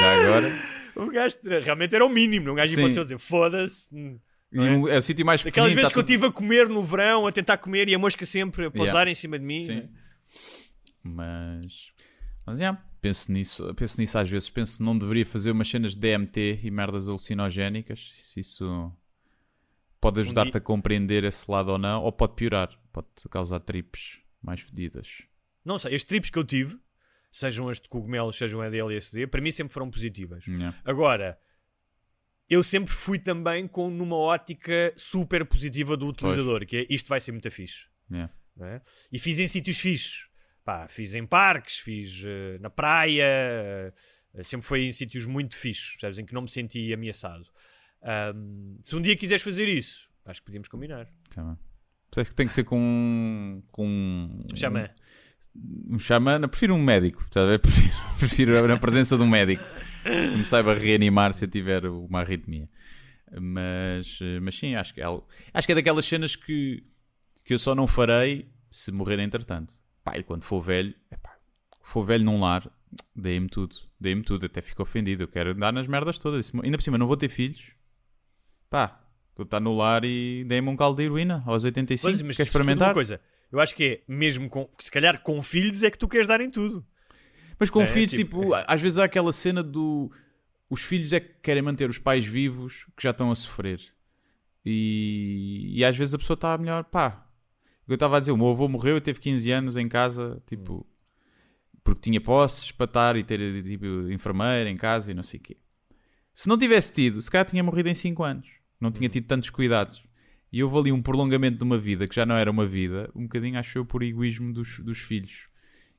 Já 0.00 0.20
agora. 0.20 0.52
O 0.96 1.06
gajo 1.10 1.36
realmente 1.62 1.94
era 1.94 2.04
o 2.04 2.08
mínimo? 2.08 2.50
Um 2.50 2.54
gajo 2.54 2.72
ia 2.72 2.78
para 2.78 2.86
o 2.86 2.90
céu 2.90 3.02
dizer 3.04 3.18
foda-se. 3.18 3.88
E 4.52 4.58
um- 4.60 4.88
é 4.88 4.98
o 4.98 5.02
sítio 5.02 5.24
mais 5.24 5.42
pequeno. 5.42 5.64
Aquelas 5.66 5.72
vezes 5.74 5.92
que 5.92 5.98
eu 5.98 6.02
estive 6.02 6.26
a 6.26 6.32
comer 6.32 6.68
no 6.68 6.82
verão, 6.82 7.26
a 7.26 7.32
tentar 7.32 7.56
comer 7.58 7.88
e 7.88 7.94
a 7.94 7.98
mosca 7.98 8.26
sempre 8.26 8.66
a 8.66 8.70
pousar 8.70 9.06
em 9.08 9.14
cima 9.14 9.38
de 9.38 9.44
mim. 9.44 9.60
Sim. 9.60 9.74
né? 9.76 9.88
Mas. 11.02 11.92
Mas, 12.46 12.58
já, 12.58 12.76
penso 13.02 13.30
nisso, 13.32 13.74
penso 13.74 14.00
nisso 14.00 14.16
às 14.16 14.30
vezes. 14.30 14.48
Penso 14.48 14.82
não 14.82 14.96
deveria 14.96 15.26
fazer 15.26 15.50
umas 15.50 15.68
cenas 15.68 15.94
de 15.94 16.00
DMT 16.00 16.60
e 16.62 16.70
merdas 16.70 17.08
alucinogénicas. 17.08 18.12
Se 18.14 18.40
isso 18.40 18.90
pode 20.00 20.20
ajudar-te 20.20 20.56
a 20.56 20.60
compreender 20.60 21.24
esse 21.24 21.50
lado 21.50 21.72
ou 21.72 21.78
não, 21.78 22.02
ou 22.02 22.12
pode 22.12 22.34
piorar. 22.34 22.70
Pode 22.92 23.08
causar 23.28 23.60
tripes 23.60 24.20
mais 24.40 24.60
fedidas. 24.60 25.22
Não 25.64 25.78
sei, 25.78 25.94
as 25.94 26.04
trips 26.04 26.30
que 26.30 26.38
eu 26.38 26.44
tive, 26.44 26.78
sejam 27.30 27.68
as 27.68 27.80
de 27.80 27.88
cogumelos, 27.88 28.36
sejam 28.36 28.60
a 28.60 28.70
de 28.70 28.78
LSD, 28.78 29.26
para 29.26 29.40
mim 29.40 29.50
sempre 29.50 29.72
foram 29.72 29.90
positivas. 29.90 30.46
Yeah. 30.46 30.76
Agora, 30.84 31.38
eu 32.48 32.62
sempre 32.62 32.92
fui 32.92 33.18
também 33.18 33.66
com 33.66 33.90
numa 33.90 34.16
ótica 34.16 34.92
super 34.96 35.44
positiva 35.46 35.96
do 35.96 36.08
utilizador, 36.08 36.66
que 36.66 36.76
é 36.76 36.86
isto 36.90 37.08
vai 37.08 37.20
ser 37.20 37.32
muito 37.32 37.50
fixe. 37.50 37.86
Yeah. 38.10 38.32
é? 38.60 38.80
E 39.10 39.18
fiz 39.18 39.38
em 39.38 39.48
sítios 39.48 39.78
fixes. 39.78 40.31
Pá, 40.64 40.86
fiz 40.88 41.14
em 41.14 41.26
parques, 41.26 41.78
fiz 41.78 42.22
eh, 42.24 42.58
na 42.60 42.70
praia, 42.70 43.24
eh, 44.34 44.42
sempre 44.44 44.66
foi 44.66 44.84
em 44.84 44.92
sítios 44.92 45.26
muito 45.26 45.56
fixes, 45.56 45.98
sabes, 46.00 46.18
em 46.18 46.24
que 46.24 46.32
não 46.32 46.42
me 46.42 46.48
senti 46.48 46.92
ameaçado. 46.92 47.44
Ahm, 48.02 48.78
se 48.84 48.94
um 48.94 49.02
dia 49.02 49.16
quiseres 49.16 49.42
fazer 49.42 49.68
isso, 49.68 50.08
acho 50.24 50.40
que 50.40 50.46
podíamos 50.46 50.68
combinar. 50.68 51.08
Tá 51.34 51.42
bem. 51.42 51.58
Que 52.24 52.34
tem 52.34 52.46
que 52.46 52.52
ser 52.52 52.64
com. 52.64 53.62
com 53.72 54.44
um 55.88 55.98
xamã, 55.98 56.38
não, 56.38 56.48
prefiro 56.48 56.74
um 56.74 56.82
médico, 56.82 57.26
a 57.34 57.44
ver? 57.44 57.58
Prefiro, 57.60 57.94
prefiro 58.18 58.68
na 58.68 58.78
presença 58.78 59.16
de 59.16 59.22
um 59.22 59.28
médico 59.28 59.62
que 60.02 60.36
me 60.36 60.44
saiba 60.44 60.74
reanimar 60.74 61.34
se 61.34 61.44
eu 61.44 61.48
tiver 61.48 61.86
uma 61.86 62.20
arritmia. 62.20 62.68
Mas, 63.38 64.18
mas 64.40 64.58
sim, 64.58 64.74
acho 64.74 64.94
que, 64.94 65.02
é 65.02 65.06
acho 65.52 65.66
que 65.66 65.72
é 65.72 65.74
daquelas 65.74 66.06
cenas 66.06 66.36
que, 66.36 66.82
que 67.44 67.52
eu 67.52 67.58
só 67.58 67.74
não 67.74 67.86
farei 67.86 68.50
se 68.70 68.90
morrer 68.90 69.18
entretanto. 69.18 69.74
Pá, 70.04 70.18
e 70.18 70.22
quando 70.22 70.42
for 70.44 70.60
velho, 70.60 70.94
epá, 71.10 71.36
for 71.82 72.02
velho 72.04 72.24
num 72.24 72.40
lar, 72.40 72.68
dei-me 73.14 73.48
tudo, 73.48 73.76
dei-me 74.00 74.22
tudo, 74.22 74.46
até 74.46 74.60
fico 74.60 74.82
ofendido. 74.82 75.22
Eu 75.22 75.28
quero 75.28 75.50
andar 75.50 75.72
nas 75.72 75.86
merdas 75.86 76.18
todas. 76.18 76.50
Ainda 76.62 76.76
por 76.76 76.82
cima, 76.82 76.98
não 76.98 77.06
vou 77.06 77.16
ter 77.16 77.28
filhos, 77.28 77.62
pá, 78.68 79.00
vou 79.36 79.44
estar 79.44 79.60
no 79.60 79.76
lar 79.76 80.04
e 80.04 80.44
dei-me 80.46 80.68
um 80.68 80.76
caldo 80.76 80.96
de 80.96 81.04
heroína 81.04 81.42
aos 81.46 81.64
85. 81.64 82.02
Pois, 82.10 82.22
mas 82.22 82.36
Quer 82.36 82.42
experimentar? 82.44 82.88
Uma 82.88 82.94
coisa, 82.94 83.20
eu 83.50 83.60
acho 83.60 83.74
que 83.74 83.84
é 83.84 84.12
mesmo 84.12 84.48
com, 84.48 84.68
se 84.78 84.90
calhar 84.90 85.22
com 85.22 85.40
filhos 85.42 85.82
é 85.82 85.90
que 85.90 85.98
tu 85.98 86.08
queres 86.08 86.26
dar 86.26 86.40
em 86.40 86.50
tudo. 86.50 86.84
Mas 87.58 87.70
com 87.70 87.82
É, 87.82 87.86
filhos, 87.86 88.10
tipo- 88.10 88.40
tipo, 88.40 88.54
às 88.66 88.80
vezes 88.80 88.98
há 88.98 89.04
aquela 89.04 89.32
cena 89.32 89.62
do 89.62 90.10
os 90.68 90.82
filhos 90.82 91.12
é 91.12 91.20
que 91.20 91.34
querem 91.42 91.62
manter 91.62 91.88
os 91.88 91.98
pais 91.98 92.24
vivos 92.26 92.86
que 92.96 93.02
já 93.04 93.10
estão 93.10 93.30
a 93.30 93.34
sofrer. 93.36 93.80
E, 94.64 95.70
e 95.76 95.84
às 95.84 95.96
vezes 95.96 96.14
a 96.14 96.18
pessoa 96.18 96.34
está 96.34 96.56
melhor, 96.56 96.84
pá. 96.84 97.26
Eu 97.92 97.96
estava 97.96 98.16
a 98.16 98.20
dizer, 98.20 98.32
o 98.32 98.36
meu 98.36 98.50
avô 98.50 98.68
morreu 98.68 98.96
e 98.96 99.00
teve 99.00 99.20
15 99.20 99.50
anos 99.50 99.76
em 99.76 99.88
casa, 99.88 100.42
tipo, 100.46 100.86
porque 101.84 102.00
tinha 102.00 102.20
posses 102.20 102.70
para 102.70 102.86
estar 102.86 103.16
e 103.16 103.24
ter 103.24 103.62
tipo, 103.62 103.86
enfermeira 104.10 104.70
em 104.70 104.76
casa 104.76 105.10
e 105.10 105.14
não 105.14 105.22
sei 105.22 105.40
o 105.40 105.42
quê. 105.42 105.56
Se 106.32 106.48
não 106.48 106.56
tivesse 106.56 106.92
tido, 106.92 107.20
se 107.20 107.30
calhar 107.30 107.46
tinha 107.46 107.62
morrido 107.62 107.88
em 107.88 107.94
5 107.94 108.22
anos. 108.22 108.48
Não 108.80 108.90
tinha 108.90 109.08
tido 109.08 109.26
tantos 109.26 109.50
cuidados. 109.50 110.02
E 110.52 110.62
houve 110.62 110.76
ali 110.78 110.92
um 110.92 111.02
prolongamento 111.02 111.58
de 111.58 111.64
uma 111.64 111.78
vida 111.78 112.06
que 112.08 112.14
já 112.14 112.26
não 112.26 112.34
era 112.34 112.50
uma 112.50 112.66
vida, 112.66 113.10
um 113.14 113.22
bocadinho, 113.22 113.58
acho 113.58 113.78
eu, 113.78 113.84
por 113.84 114.02
egoísmo 114.02 114.52
dos, 114.52 114.78
dos 114.80 114.98
filhos. 114.98 115.48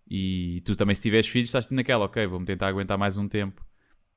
E 0.09 0.61
tu 0.65 0.75
também, 0.75 0.95
se 0.95 1.01
tiveres 1.01 1.27
filhos, 1.27 1.49
estás 1.49 1.69
naquela, 1.71 2.05
ok, 2.05 2.25
vou-me 2.27 2.45
tentar 2.45 2.67
aguentar 2.67 2.97
mais 2.97 3.17
um 3.17 3.27
tempo. 3.27 3.65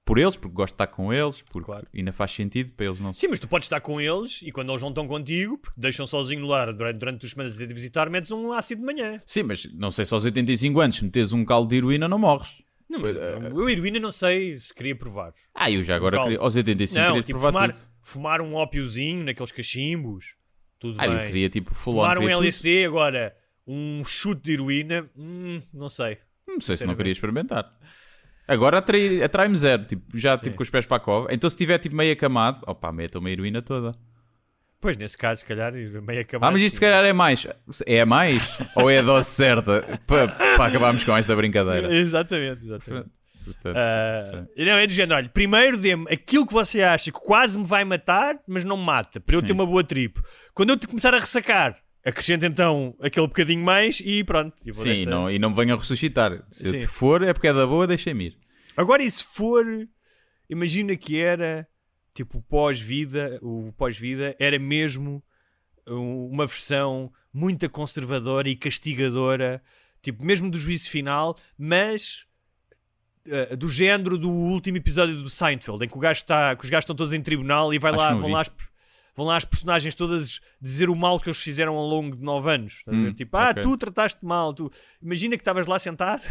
Por 0.06 0.18
eles, 0.18 0.36
porque 0.36 0.54
gosto 0.54 0.72
de 0.72 0.74
estar 0.74 0.86
com 0.86 1.12
eles, 1.12 1.42
porque 1.42 1.66
Claro. 1.66 1.86
ainda 1.92 2.12
faz 2.12 2.30
sentido 2.30 2.72
para 2.74 2.86
eles 2.86 3.00
não. 3.00 3.12
Sim, 3.12 3.26
mas 3.28 3.40
tu 3.40 3.48
podes 3.48 3.66
estar 3.66 3.80
com 3.80 4.00
eles 4.00 4.40
e 4.40 4.52
quando 4.52 4.70
eles 4.70 4.80
não 4.80 4.90
estão 4.90 5.06
contigo, 5.08 5.58
porque 5.58 5.78
deixam 5.78 6.06
sozinho 6.06 6.42
no 6.42 6.46
lar 6.46 6.72
durante, 6.72 6.96
durante 6.98 7.26
as 7.26 7.32
semanas 7.32 7.58
de 7.58 7.66
visitar, 7.66 8.08
metes 8.08 8.30
um 8.30 8.52
ácido 8.52 8.80
de 8.82 8.86
manhã. 8.86 9.20
Sim, 9.26 9.42
mas 9.42 9.68
não 9.74 9.90
sei 9.90 10.04
se 10.06 10.14
aos 10.14 10.24
85 10.24 10.80
anos, 10.80 10.94
se 10.96 11.04
metes 11.04 11.32
um 11.32 11.44
caldo 11.44 11.68
de 11.68 11.76
heroína, 11.76 12.06
não 12.08 12.20
morres. 12.20 12.62
Não, 12.88 13.00
mas, 13.00 13.16
eu, 13.16 13.68
heroína, 13.68 13.98
não 13.98 14.12
sei 14.12 14.56
se 14.56 14.72
queria 14.72 14.94
provar. 14.94 15.34
Ah, 15.52 15.68
eu 15.68 15.82
já 15.82 15.96
agora, 15.96 16.22
queria, 16.22 16.38
aos 16.38 16.54
85, 16.54 17.00
não, 17.00 17.06
queria 17.08 17.22
tipo, 17.24 17.40
provar 17.40 17.52
fumar, 17.52 17.72
tudo. 17.72 17.88
fumar 18.00 18.40
um 18.40 18.54
ópiozinho 18.54 19.24
naqueles 19.24 19.50
cachimbos, 19.50 20.36
tudo 20.78 21.00
Ah, 21.00 21.08
bem. 21.08 21.16
eu 21.18 21.26
queria 21.26 21.50
tipo 21.50 21.74
full. 21.74 21.94
Fumar 21.94 22.16
um 22.16 22.20
queria 22.20 22.36
tudo. 22.36 22.44
LSD, 22.44 22.84
agora, 22.84 23.36
um 23.66 24.04
chute 24.04 24.40
de 24.42 24.52
heroína, 24.52 25.10
hum, 25.18 25.60
não 25.74 25.88
sei. 25.88 26.18
Não 26.46 26.60
sei 26.60 26.76
se 26.76 26.86
não 26.86 26.94
queria 26.94 27.10
experimentar. 27.10 27.76
Agora 28.48 28.78
atrai- 28.78 29.22
atrai-me 29.22 29.56
zero, 29.56 29.84
tipo, 29.84 30.16
já 30.16 30.38
tipo 30.38 30.56
com 30.56 30.62
os 30.62 30.70
pés 30.70 30.86
para 30.86 30.98
a 30.98 31.00
cova. 31.00 31.28
Então 31.32 31.48
se 31.50 31.56
tiver 31.56 31.78
tipo 31.78 31.96
meio 31.96 32.12
acamado, 32.12 32.60
opá, 32.66 32.92
meta 32.92 33.18
uma 33.18 33.30
heroína 33.30 33.60
toda. 33.60 33.92
Pois, 34.80 34.96
nesse 34.96 35.16
caso, 35.16 35.40
se 35.40 35.46
calhar, 35.46 35.72
meio 35.72 36.20
acabado. 36.20 36.48
Ah, 36.48 36.52
mas 36.52 36.62
isto 36.62 36.74
se 36.76 36.80
calhar 36.80 37.04
é 37.04 37.12
mais. 37.12 37.46
É 37.86 38.04
mais? 38.04 38.42
ou 38.76 38.90
é 38.90 38.98
a 38.98 39.02
dose 39.02 39.28
certa 39.28 40.00
para, 40.06 40.28
para 40.28 40.66
acabarmos 40.66 41.02
com 41.02 41.16
esta 41.16 41.34
brincadeira? 41.34 41.92
Exatamente, 41.92 42.64
exatamente. 42.64 43.08
Portanto, 43.44 43.76
sim. 44.56 44.64
não, 44.64 44.72
é 44.72 44.88
género, 44.88 45.18
olha, 45.18 45.28
primeiro 45.28 45.78
dê-me 45.78 46.04
aquilo 46.12 46.44
que 46.46 46.52
você 46.52 46.82
acha 46.82 47.12
que 47.12 47.18
quase 47.20 47.56
me 47.56 47.64
vai 47.64 47.84
matar, 47.84 48.36
mas 48.46 48.64
não 48.64 48.76
me 48.76 48.84
mata, 48.84 49.20
para 49.20 49.36
eu 49.36 49.40
Sim. 49.40 49.46
ter 49.46 49.52
uma 49.52 49.64
boa 49.64 49.84
trip. 49.84 50.20
Quando 50.52 50.70
eu 50.70 50.76
te 50.76 50.88
começar 50.88 51.14
a 51.14 51.20
ressacar, 51.20 51.76
acrescenta 52.06 52.46
então 52.46 52.94
aquele 53.00 53.26
bocadinho 53.26 53.62
mais 53.64 54.00
e 54.04 54.22
pronto. 54.24 54.56
e 54.64 54.72
Sim, 54.72 54.84
desta- 54.84 55.10
não, 55.10 55.30
e 55.30 55.38
não 55.38 55.50
me 55.50 55.56
venham 55.56 55.76
ressuscitar. 55.76 56.42
Se 56.50 56.70
Sim. 56.80 56.86
for, 56.86 57.22
é 57.22 57.32
porque 57.32 57.48
é 57.48 57.52
da 57.52 57.66
boa, 57.66 57.86
deixem-me 57.86 58.28
ir. 58.28 58.38
Agora, 58.76 59.02
e 59.02 59.10
se 59.10 59.24
for, 59.24 59.64
imagina 60.48 60.94
que 60.96 61.18
era 61.20 61.66
tipo 62.14 62.38
o 62.38 62.42
pós-vida, 62.42 63.38
o 63.42 63.72
pós-vida 63.76 64.34
era 64.38 64.58
mesmo 64.58 65.22
um- 65.86 66.28
uma 66.30 66.46
versão 66.46 67.12
muito 67.32 67.68
conservadora 67.68 68.48
e 68.48 68.56
castigadora, 68.56 69.62
tipo, 70.00 70.24
mesmo 70.24 70.50
do 70.50 70.56
juízo 70.58 70.88
final, 70.88 71.36
mas 71.58 72.24
eh, 73.28 73.56
do 73.56 73.68
género 73.68 74.16
do 74.16 74.30
último 74.30 74.76
episódio 74.76 75.16
do 75.20 75.28
Seinfeld, 75.28 75.84
em 75.84 75.88
que, 75.88 75.96
o 75.96 76.00
gajo 76.00 76.20
está, 76.20 76.54
que 76.54 76.62
os 76.64 76.70
gajos 76.70 76.84
estão 76.84 76.94
todos 76.94 77.12
em 77.12 77.20
tribunal 77.20 77.74
e 77.74 77.78
vai 77.78 77.90
Acho 77.90 77.98
lá, 78.00 78.14
vão 78.14 78.26
vi. 78.28 78.32
lá, 78.32 78.44
vão 79.16 79.26
lá 79.26 79.36
as 79.36 79.44
personagens 79.44 79.94
todas 79.94 80.40
dizer 80.60 80.90
o 80.90 80.94
mal 80.94 81.18
que 81.18 81.28
eles 81.28 81.38
fizeram 81.38 81.74
ao 81.76 81.86
longo 81.86 82.16
de 82.16 82.22
nove 82.22 82.52
anos. 82.52 82.82
Hum, 82.86 83.12
tipo, 83.14 83.36
ah, 83.36 83.50
ok. 83.50 83.62
tu 83.62 83.76
trataste 83.76 84.24
mal, 84.24 84.52
tu... 84.52 84.70
imagina 85.02 85.36
que 85.36 85.40
estavas 85.40 85.66
lá 85.66 85.78
sentado 85.78 86.22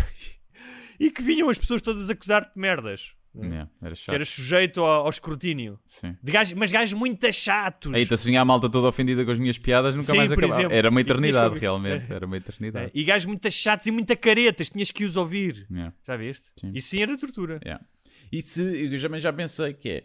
e 0.99 1.09
que 1.09 1.21
vinham 1.21 1.49
as 1.49 1.57
pessoas 1.57 1.81
todas 1.81 2.09
acusar-te 2.09 2.53
de 2.53 2.59
merdas. 2.59 3.15
Yeah, 3.37 3.69
era 3.81 3.95
chato. 3.95 4.05
Que 4.05 4.15
eras 4.15 4.29
sujeito 4.29 4.81
ao, 4.81 5.03
ao 5.03 5.09
escrutínio. 5.09 5.77
Gajos, 6.23 6.53
mas 6.53 6.71
gajos 6.71 6.97
muito 6.97 7.31
chatos. 7.33 7.93
Aí, 7.93 8.03
então 8.03 8.17
se 8.17 8.25
vinha 8.25 8.39
a 8.39 8.45
malta 8.45 8.69
toda 8.69 8.87
ofendida 8.87 9.25
com 9.25 9.31
as 9.31 9.39
minhas 9.39 9.57
piadas, 9.57 9.93
nunca 9.93 10.11
Sim, 10.11 10.17
mais 10.17 10.31
acabava. 10.31 10.53
exemplo. 10.61 10.77
Era 10.77 10.89
uma 10.89 11.01
eternidade, 11.01 11.59
realmente. 11.59 12.11
É. 12.11 12.15
Era 12.15 12.25
uma 12.25 12.35
É, 12.35 12.39
eternidade. 12.39 12.91
E 12.93 13.03
gajos 13.03 13.25
muito 13.25 13.51
chatos 13.51 13.87
e 13.87 13.91
muito 13.91 14.15
caretas, 14.17 14.69
tinhas 14.69 14.89
que 14.89 15.03
os 15.03 15.17
ouvir. 15.17 15.67
Yeah. 15.69 15.93
Já 16.07 16.15
viste? 16.15 16.45
Sim. 16.55 16.71
Isso 16.73 16.89
sim 16.89 17.01
era 17.01 17.17
tortura. 17.17 17.59
Yeah. 17.61 17.83
E 18.31 18.41
se, 18.41 18.61
eu 18.61 19.01
também 19.01 19.19
já 19.19 19.33
pensei 19.33 19.73
que 19.73 19.89
é, 19.89 20.03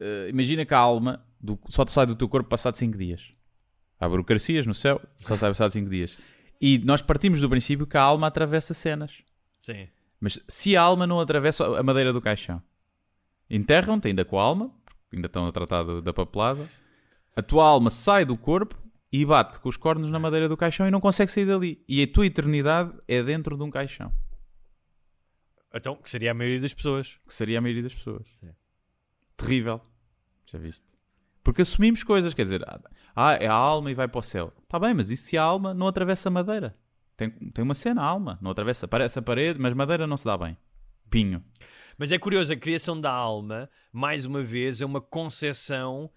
eh, 0.00 0.28
imagina 0.30 0.64
que 0.64 0.74
a 0.74 0.78
alma 0.78 1.24
do- 1.40 1.58
só 1.68 1.84
te 1.84 1.90
sai 1.92 2.06
do 2.06 2.14
teu 2.16 2.28
corpo 2.28 2.48
passado 2.48 2.76
5 2.76 2.96
dias. 2.98 3.32
Há 3.98 4.08
burocracias 4.08 4.66
no 4.66 4.74
céu, 4.74 5.00
só 5.18 5.36
sai 5.36 5.50
passado 5.50 5.72
5 5.72 5.88
dias. 5.90 6.18
E 6.60 6.78
nós 6.78 7.02
partimos 7.02 7.40
do 7.40 7.48
princípio 7.48 7.86
que 7.86 7.96
a 7.96 8.02
alma 8.02 8.26
atravessa 8.26 8.74
cenas. 8.74 9.22
Sim. 9.60 9.88
Mas 10.20 10.38
se 10.48 10.76
a 10.76 10.82
alma 10.82 11.06
não 11.06 11.18
atravessa 11.20 11.64
a 11.78 11.82
madeira 11.82 12.12
do 12.12 12.20
caixão, 12.20 12.62
enterram-te 13.48 14.08
ainda 14.08 14.24
com 14.24 14.38
a 14.38 14.42
alma, 14.42 14.68
porque 14.84 15.16
ainda 15.16 15.26
estão 15.26 15.46
a 15.46 15.52
tratar 15.52 15.82
do- 15.82 16.02
da 16.02 16.12
papelada, 16.12 16.68
a 17.34 17.42
tua 17.42 17.66
alma 17.66 17.90
sai 17.90 18.24
do 18.24 18.36
corpo 18.36 18.76
e 19.12 19.24
bate 19.24 19.58
com 19.58 19.68
os 19.68 19.76
cornos 19.76 20.10
na 20.10 20.18
madeira 20.18 20.48
do 20.48 20.56
caixão 20.56 20.86
e 20.86 20.90
não 20.90 21.00
consegue 21.00 21.30
sair 21.32 21.46
dali. 21.46 21.82
E 21.88 22.02
a 22.02 22.06
tua 22.06 22.26
eternidade 22.26 22.92
é 23.08 23.22
dentro 23.22 23.56
de 23.56 23.62
um 23.62 23.70
caixão, 23.70 24.12
Então, 25.74 25.96
que 25.96 26.10
seria 26.10 26.32
a 26.32 26.34
maioria 26.34 26.60
das 26.60 26.74
pessoas. 26.74 27.18
que 27.26 27.32
seria 27.32 27.58
a 27.58 27.60
maioria 27.60 27.82
das 27.84 27.94
pessoas. 27.94 28.26
É. 28.42 28.52
Terrível. 29.36 29.80
Já 30.46 30.58
viste? 30.58 30.84
Porque 31.42 31.62
assumimos 31.62 32.02
coisas, 32.02 32.34
quer 32.34 32.42
dizer, 32.42 32.64
ah, 33.16 33.34
é 33.34 33.46
a 33.46 33.54
alma 33.54 33.90
e 33.90 33.94
vai 33.94 34.06
para 34.06 34.18
o 34.18 34.22
céu. 34.22 34.52
Está 34.62 34.78
bem, 34.78 34.94
mas 34.94 35.10
e 35.10 35.16
se 35.16 35.38
a 35.38 35.42
alma 35.42 35.72
não 35.72 35.86
atravessa 35.86 36.28
a 36.28 36.32
madeira? 36.32 36.76
Tem, 37.16 37.30
tem 37.30 37.62
uma 37.62 37.74
cena, 37.74 38.02
a 38.02 38.04
alma, 38.04 38.38
não 38.40 38.50
atravessa, 38.50 38.88
parece 38.88 39.18
a 39.18 39.22
parede, 39.22 39.58
mas 39.58 39.74
madeira 39.74 40.06
não 40.06 40.16
se 40.16 40.24
dá 40.24 40.36
bem. 40.36 40.56
Pinho. 41.10 41.44
Mas 41.98 42.12
é 42.12 42.18
curioso, 42.18 42.52
a 42.52 42.56
criação 42.56 42.98
da 42.98 43.10
alma, 43.10 43.68
mais 43.92 44.24
uma 44.24 44.42
vez, 44.42 44.80
é 44.80 44.86
uma 44.86 45.00
concepção 45.00 46.10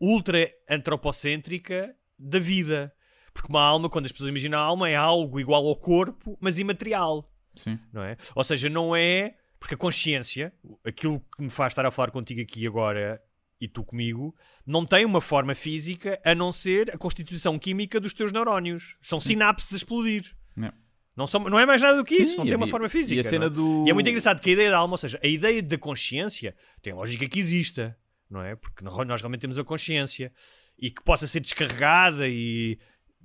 ultra 0.00 0.50
antropocêntrica 0.68 1.94
da 2.18 2.38
vida. 2.38 2.92
Porque 3.32 3.48
uma 3.50 3.62
alma, 3.62 3.88
quando 3.88 4.06
as 4.06 4.12
pessoas 4.12 4.28
imaginam 4.28 4.58
a 4.58 4.62
alma, 4.62 4.88
é 4.88 4.96
algo 4.96 5.38
igual 5.40 5.66
ao 5.66 5.76
corpo, 5.76 6.36
mas 6.40 6.58
imaterial. 6.58 7.32
Sim. 7.54 7.78
não 7.92 8.02
é? 8.02 8.16
Ou 8.34 8.44
seja, 8.44 8.68
não 8.68 8.94
é 8.94 9.34
porque 9.58 9.74
a 9.74 9.78
consciência, 9.78 10.52
aquilo 10.84 11.20
que 11.36 11.42
me 11.42 11.50
faz 11.50 11.72
estar 11.72 11.84
a 11.84 11.90
falar 11.90 12.10
contigo 12.10 12.40
aqui 12.40 12.66
agora 12.66 13.20
e 13.60 13.66
tu 13.68 13.82
comigo, 13.84 14.34
não 14.66 14.84
tem 14.86 15.04
uma 15.04 15.20
forma 15.20 15.54
física 15.54 16.20
a 16.24 16.34
não 16.34 16.52
ser 16.52 16.94
a 16.94 16.98
constituição 16.98 17.58
química 17.58 17.98
dos 17.98 18.12
teus 18.12 18.30
neurónios. 18.32 18.96
São 19.00 19.18
sinapses 19.18 19.72
a 19.72 19.76
explodir. 19.76 20.34
Yeah. 20.56 20.76
Não, 21.16 21.26
são, 21.26 21.40
não 21.40 21.58
é 21.58 21.66
mais 21.66 21.82
nada 21.82 21.96
do 21.96 22.04
que 22.04 22.14
isso, 22.14 22.32
Sim, 22.32 22.36
não 22.38 22.44
tem 22.46 22.54
uma 22.54 22.68
forma 22.68 22.88
física. 22.88 23.14
E 23.14 23.18
a 23.20 23.24
cena 23.24 23.46
não 23.46 23.52
é? 23.52 23.54
do. 23.56 23.84
E 23.86 23.90
é 23.90 23.92
muito 23.92 24.08
engraçado 24.08 24.40
que 24.40 24.50
a 24.50 24.52
ideia 24.52 24.70
da 24.70 24.76
alma, 24.78 24.94
ou 24.94 24.98
seja, 24.98 25.18
a 25.22 25.26
ideia 25.26 25.60
da 25.60 25.76
consciência, 25.76 26.54
tem 26.80 26.92
lógica 26.92 27.26
que 27.28 27.40
exista, 27.40 27.96
não 28.30 28.40
é? 28.40 28.54
Porque 28.54 28.84
nós 28.84 29.20
realmente 29.20 29.40
temos 29.40 29.58
a 29.58 29.64
consciência 29.64 30.32
e 30.78 30.90
que 30.92 31.02
possa 31.02 31.26
ser 31.26 31.40
descarregada 31.40 32.28
e 32.28 32.78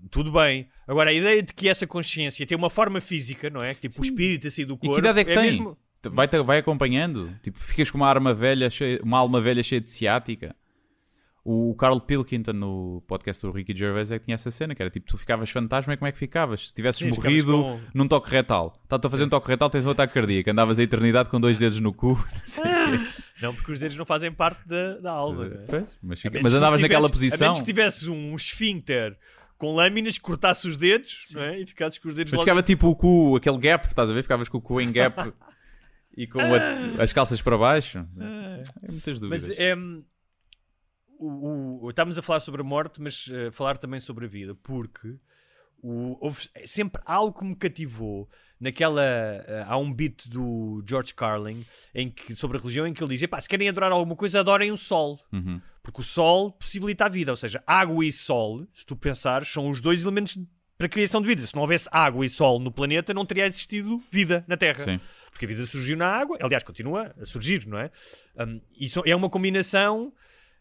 tudo 0.10 0.32
bem. 0.32 0.68
Agora, 0.88 1.12
a 1.12 1.14
ideia 1.14 1.44
de 1.44 1.54
que 1.54 1.70
essa 1.70 1.86
consciência 1.86 2.48
tem 2.48 2.58
uma 2.58 2.70
forma 2.72 3.00
física, 3.00 3.50
não 3.52 3.62
é? 3.62 3.76
Tipo, 3.76 4.02
o 4.02 4.04
espírito 4.04 4.48
a 4.48 4.52
sair 4.52 4.66
do 4.66 4.74
E 4.74 4.78
corpo. 4.78 4.96
que 4.96 5.00
idade 5.00 5.20
é 5.20 5.24
que 5.24 5.34
tem? 5.34 5.44
mesmo- 5.44 5.78
Vai, 6.12 6.28
vai 6.28 6.58
acompanhando? 6.60 7.30
Tipo, 7.42 7.58
ficas 7.60 7.90
com 7.92 7.98
uma 7.98 8.08
arma 8.08 8.34
velha, 8.34 8.70
cheia- 8.70 9.00
uma 9.04 9.18
alma 9.20 9.40
velha 9.42 9.62
cheia 9.64 9.80
de 9.82 9.90
ciática. 9.90 10.56
O 11.46 11.76
Carl 11.76 12.00
Pilkington 12.00 12.54
no 12.54 13.04
podcast 13.06 13.46
do 13.46 13.52
Ricky 13.52 13.76
Gervais 13.76 14.10
é 14.12 14.18
que 14.18 14.24
tinha 14.24 14.36
essa 14.36 14.50
cena, 14.50 14.74
que 14.74 14.82
era 14.82 14.90
tipo, 14.90 15.06
tu 15.08 15.18
ficavas 15.18 15.50
fantasma 15.50 15.94
e 15.94 15.98
como 15.98 16.08
é 16.08 16.12
que 16.14 16.18
ficavas? 16.18 16.70
Se 16.70 16.74
tivesses 16.74 17.02
Sim, 17.02 17.10
morrido 17.10 17.52
com- 17.64 17.80
num 17.94 18.08
toque 18.08 18.30
retal. 18.32 18.74
Está-te 18.82 19.08
a 19.08 19.10
fazer 19.10 19.26
um 19.26 19.30
toque 19.30 19.50
retal, 19.50 19.70
tens 19.70 19.86
um 19.86 19.90
ataque 19.90 20.14
cardíaco. 20.14 20.50
Andavas 20.50 20.80
a 20.80 20.84
eternidade 20.84 21.28
com 21.30 21.42
dois 21.42 21.60
dedos 21.60 21.82
no 21.82 21.94
cu. 21.94 22.14
Não 22.32 22.42
sei 22.46 22.64
o 22.64 22.68
quê. 22.68 23.08
Não, 23.42 23.54
porque 23.54 23.74
os 23.74 23.78
dedos 23.80 23.98
não 23.98 24.06
fazem 24.06 24.32
parte 24.32 24.66
da, 24.66 25.00
da 25.00 25.12
alma. 25.12 25.48
é? 25.48 25.50
Pois, 25.68 25.86
mas, 26.02 26.20
A 26.20 26.22
fica- 26.22 26.40
mas 26.42 26.54
andavas 26.54 26.80
naquela 26.80 27.08
A 27.08 27.12
posição. 27.12 27.38
menos 27.40 27.60
que 27.60 27.66
tivesses 27.66 28.08
um 28.08 28.34
esfíncter 28.36 29.18
com 29.58 29.76
lâminas 29.76 30.18
cortasse 30.18 30.66
os 30.66 30.78
dedos 30.78 31.34
é? 31.36 31.60
e 31.60 31.66
ficasses 31.66 32.00
com 32.00 32.08
os 32.08 32.16
dedos 32.16 32.32
Mas 32.32 32.38
logo- 32.38 32.46
ficava 32.46 32.64
tipo 32.64 32.88
o 32.88 32.96
cu, 32.96 33.36
aquele 33.36 33.58
gap, 33.58 33.86
estás 33.86 34.10
a 34.10 34.14
ver? 34.14 34.24
Ficavas 34.24 34.48
com 34.48 34.60
o 34.60 34.62
cu 34.62 34.80
em 34.80 34.90
gap 34.94 35.34
e 36.16 36.28
com 36.28 36.40
a- 36.42 37.02
as 37.04 37.12
calças 37.14 37.42
para 37.42 37.58
baixo. 37.58 38.00
É 38.20 38.92
muitas 38.92 39.20
dúvidas. 39.20 39.48
Mas. 39.50 39.58
O, 41.20 41.86
o- 41.86 41.90
estávamos 41.90 42.18
a 42.18 42.22
falar 42.22 42.40
sobre 42.42 42.62
a 42.62 42.64
morte, 42.64 43.00
mas 43.02 43.30
eh, 43.32 43.50
falar 43.52 43.78
também 43.78 44.00
sobre 44.00 44.26
a 44.26 44.28
vida, 44.28 44.54
porque 44.56 45.16
o, 45.82 46.18
houve 46.26 46.50
sempre 46.66 47.02
algo 47.06 47.38
que 47.38 47.46
me 47.46 47.56
cativou 47.56 48.28
naquela. 48.60 49.02
eh, 49.04 49.64
há 49.68 49.78
um 49.78 49.94
beat 49.94 50.28
do 50.28 50.84
George 50.88 51.14
Carlin 51.14 51.66
em 51.96 52.10
que, 52.10 52.36
sobre 52.36 52.58
a 52.58 52.60
religião 52.62 52.86
em 52.86 52.94
que 52.94 53.02
ele 53.02 53.12
diz: 53.14 53.22
"Epá, 53.22 53.40
se 53.40 53.48
querem 53.48 53.70
adorar 53.70 53.92
alguma 53.92 54.16
coisa, 54.18 54.40
adorem 54.42 54.72
o 54.72 54.78
sol. 54.78 55.18
Uhum. 55.32 55.62
Porque 55.82 56.02
o 56.02 56.04
sol 56.04 56.52
possibilita 56.52 57.06
a 57.06 57.10
vida, 57.10 57.32
ou 57.32 57.38
seja, 57.38 57.64
água 57.68 58.04
e 58.06 58.12
sol, 58.12 58.66
se 58.74 58.86
tu 58.86 58.96
pensares, 58.96 59.48
são 59.50 59.70
os 59.70 59.80
dois 59.82 60.02
elementos 60.04 60.38
para 60.84 60.88
a 60.88 60.90
criação 60.90 61.22
de 61.22 61.28
vida. 61.28 61.46
Se 61.48 61.56
não 61.56 61.62
houvesse 61.62 61.88
água 61.92 62.26
e 62.26 62.30
sol 62.30 62.60
no 62.60 62.72
planeta, 62.72 63.14
não 63.14 63.26
teria 63.26 63.46
existido 63.46 64.04
vida 64.12 64.44
na 64.48 64.58
Terra. 64.58 64.84
Sim. 64.84 65.00
Porque 65.32 65.46
a 65.46 65.48
vida 65.48 65.66
surgiu 65.66 65.96
na 65.96 66.08
água, 66.08 66.38
aliás, 66.42 66.62
continua 66.64 67.14
a 67.20 67.26
surgir, 67.26 67.66
não 67.68 67.78
é? 67.80 67.90
Um, 68.38 68.60
isso 68.80 69.02
é 69.06 69.16
uma 69.16 69.30
combinação. 69.30 70.12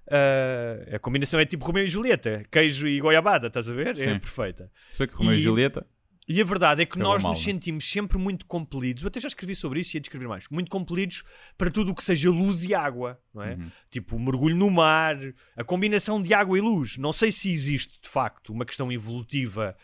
uh, 0.07 0.95
a 0.97 0.99
combinação 0.99 1.41
é 1.41 1.45
tipo 1.47 1.65
Romeu 1.65 1.85
e 1.85 1.87
Julieta, 1.87 2.45
queijo 2.51 2.87
e 2.87 3.01
goiabada, 3.01 3.49
estás 3.49 3.69
a 3.69 3.73
ver? 3.73 3.89
É 3.89 3.95
Sim. 3.95 4.19
perfeita. 4.19 4.71
Se 4.93 4.99
bem 5.01 5.09
que 5.09 5.15
Romeu 5.15 5.35
e 5.35 5.39
E- 5.39 5.43
Julieta. 5.43 5.87
E 6.29 6.41
a 6.41 6.45
verdade 6.45 6.81
é 6.83 6.87
que 6.87 6.97
nós 7.01 7.21
mal, 7.25 7.33
nos 7.33 7.41
é? 7.41 7.45
sentimos 7.45 7.85
sempre 7.85 8.17
muito 8.17 8.47
compelidos, 8.47 9.03
eu 9.03 9.09
até 9.09 9.19
já 9.19 9.27
escrevi 9.27 9.57
sobre 9.57 9.81
isso 9.81 9.95
e 9.95 9.99
ia 9.99 10.01
descrever 10.01 10.29
mais, 10.29 10.45
muito 10.49 10.71
compelidos 10.71 11.25
para 11.59 11.69
tudo 11.69 11.91
o 11.91 11.95
que 11.97 12.03
seja 12.03 12.31
luz 12.31 12.65
e 12.65 12.73
água, 12.73 13.21
não 13.35 13.43
é? 13.43 13.55
Uhum. 13.55 13.69
Tipo, 13.91 14.15
o 14.17 14.21
mergulho 14.21 14.55
no 14.55 14.71
mar, 14.71 15.17
a 15.57 15.65
combinação 15.65 16.23
de 16.23 16.33
água 16.33 16.57
e 16.57 16.61
luz. 16.61 16.97
Não 16.97 17.13
sei 17.13 17.33
se 17.33 17.51
existe, 17.53 18.01
de 18.01 18.09
facto, 18.09 18.53
uma 18.53 18.65
questão 18.65 18.91
evolutiva 18.93 19.77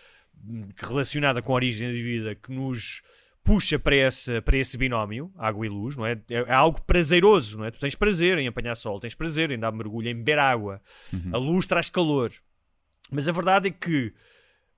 relacionada 0.77 1.42
com 1.42 1.53
a 1.53 1.55
origem 1.57 1.88
da 1.88 1.94
vida 1.94 2.35
que 2.35 2.51
nos 2.53 3.03
puxa 3.44 3.79
para 3.79 3.96
esse, 3.96 4.40
para 4.42 4.57
esse 4.59 4.77
binómio, 4.77 5.33
água 5.37 5.64
e 5.64 5.68
luz, 5.68 5.96
não 5.96 6.05
é? 6.07 6.12
é? 6.29 6.35
é 6.35 6.53
algo 6.53 6.81
prazeroso, 6.83 7.59
não 7.59 7.64
é? 7.64 7.70
Tu 7.70 7.79
tens 7.81 7.94
prazer 7.94 8.38
em 8.38 8.46
apanhar 8.46 8.74
sol, 8.74 9.01
tens 9.01 9.14
prazer 9.14 9.51
em 9.51 9.59
dar 9.59 9.72
mergulho, 9.72 10.09
em 10.09 10.14
beber 10.14 10.38
água. 10.38 10.83
Uhum. 11.12 11.31
A 11.33 11.38
luz 11.38 11.66
traz 11.66 11.88
calor. 11.88 12.31
Mas 13.11 13.27
a 13.27 13.33
verdade 13.33 13.68
é 13.68 13.70
que, 13.70 14.12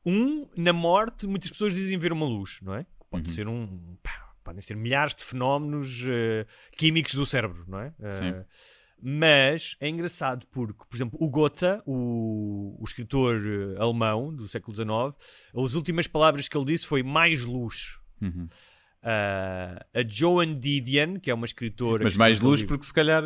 um, 0.07 0.47
na 0.57 0.73
morte, 0.73 1.27
muitas 1.27 1.51
pessoas 1.51 1.75
dizem 1.75 1.99
ver 1.99 2.13
uma 2.13 2.27
luz, 2.27 2.59
não 2.63 2.75
é? 2.75 2.87
Pode 3.11 3.29
Uhum. 3.29 3.35
ser 3.35 3.49
um. 3.49 3.97
pá, 4.03 4.33
podem 4.45 4.61
ser 4.63 4.77
milhares 4.77 5.15
de 5.17 5.25
fenómenos 5.25 6.05
eh, 6.09 6.47
químicos 6.73 7.15
do 7.15 7.27
cérebro, 7.27 7.65
não 7.67 7.81
é? 7.81 7.93
Eh, 8.01 8.15
Sim. 8.15 8.45
Mas 9.03 9.77
é 9.81 9.89
engraçado 9.89 10.47
porque, 10.51 10.85
por 10.89 10.97
exemplo, 10.97 11.19
o 11.21 11.29
Goethe, 11.29 11.81
o, 11.87 12.77
o 12.79 12.85
escritor 12.85 13.41
eh, 13.45 13.81
alemão 13.81 14.35
do 14.35 14.47
século 14.47 14.75
XIX, 14.77 14.89
as 15.65 15.75
últimas 15.75 16.07
palavras 16.07 16.49
que 16.49 16.57
ele 16.57 16.67
disse 16.67 16.87
foi 16.87 17.03
mais 17.03 17.45
luz. 17.45 17.99
Uhum. 18.21 18.49
Ah, 19.03 19.85
a 19.95 20.07
Joan 20.07 20.59
Didion, 20.59 21.19
que 21.19 21.31
é 21.31 21.35
uma 21.35 21.47
escritora. 21.47 22.05
Mas 22.05 22.17
mais 22.17 22.41
luz 22.41 22.63
porque 22.63 22.85
se 22.85 22.93
calhar 22.93 23.25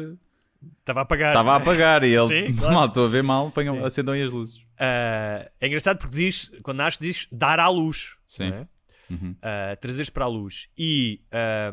Estava 0.78 1.00
a 1.00 1.02
apagar. 1.02 1.30
estava 1.32 1.52
a 1.52 1.56
apagar 1.56 2.04
e 2.04 2.14
ele, 2.14 2.28
Sim, 2.48 2.54
claro. 2.56 2.74
mal, 2.74 2.86
estou 2.86 3.04
a 3.04 3.08
ver 3.08 3.22
mal, 3.22 3.52
Sim. 3.54 3.84
acendam 3.84 4.14
aí 4.14 4.22
as 4.22 4.30
luzes. 4.30 4.62
Ah, 4.78 5.48
é 5.60 5.66
engraçado 5.66 5.98
porque 5.98 6.16
diz, 6.16 6.50
quando 6.62 6.78
nasce, 6.78 6.98
diz 7.00 7.26
dar 7.30 7.58
à 7.60 7.68
luz. 7.68 8.16
Sim. 8.26 8.44
é? 8.44 8.66
Uhum. 9.10 9.32
uh, 9.32 9.76
trazeres 9.80 10.08
para 10.08 10.24
a 10.24 10.28
luz. 10.28 10.68
E 10.78 11.20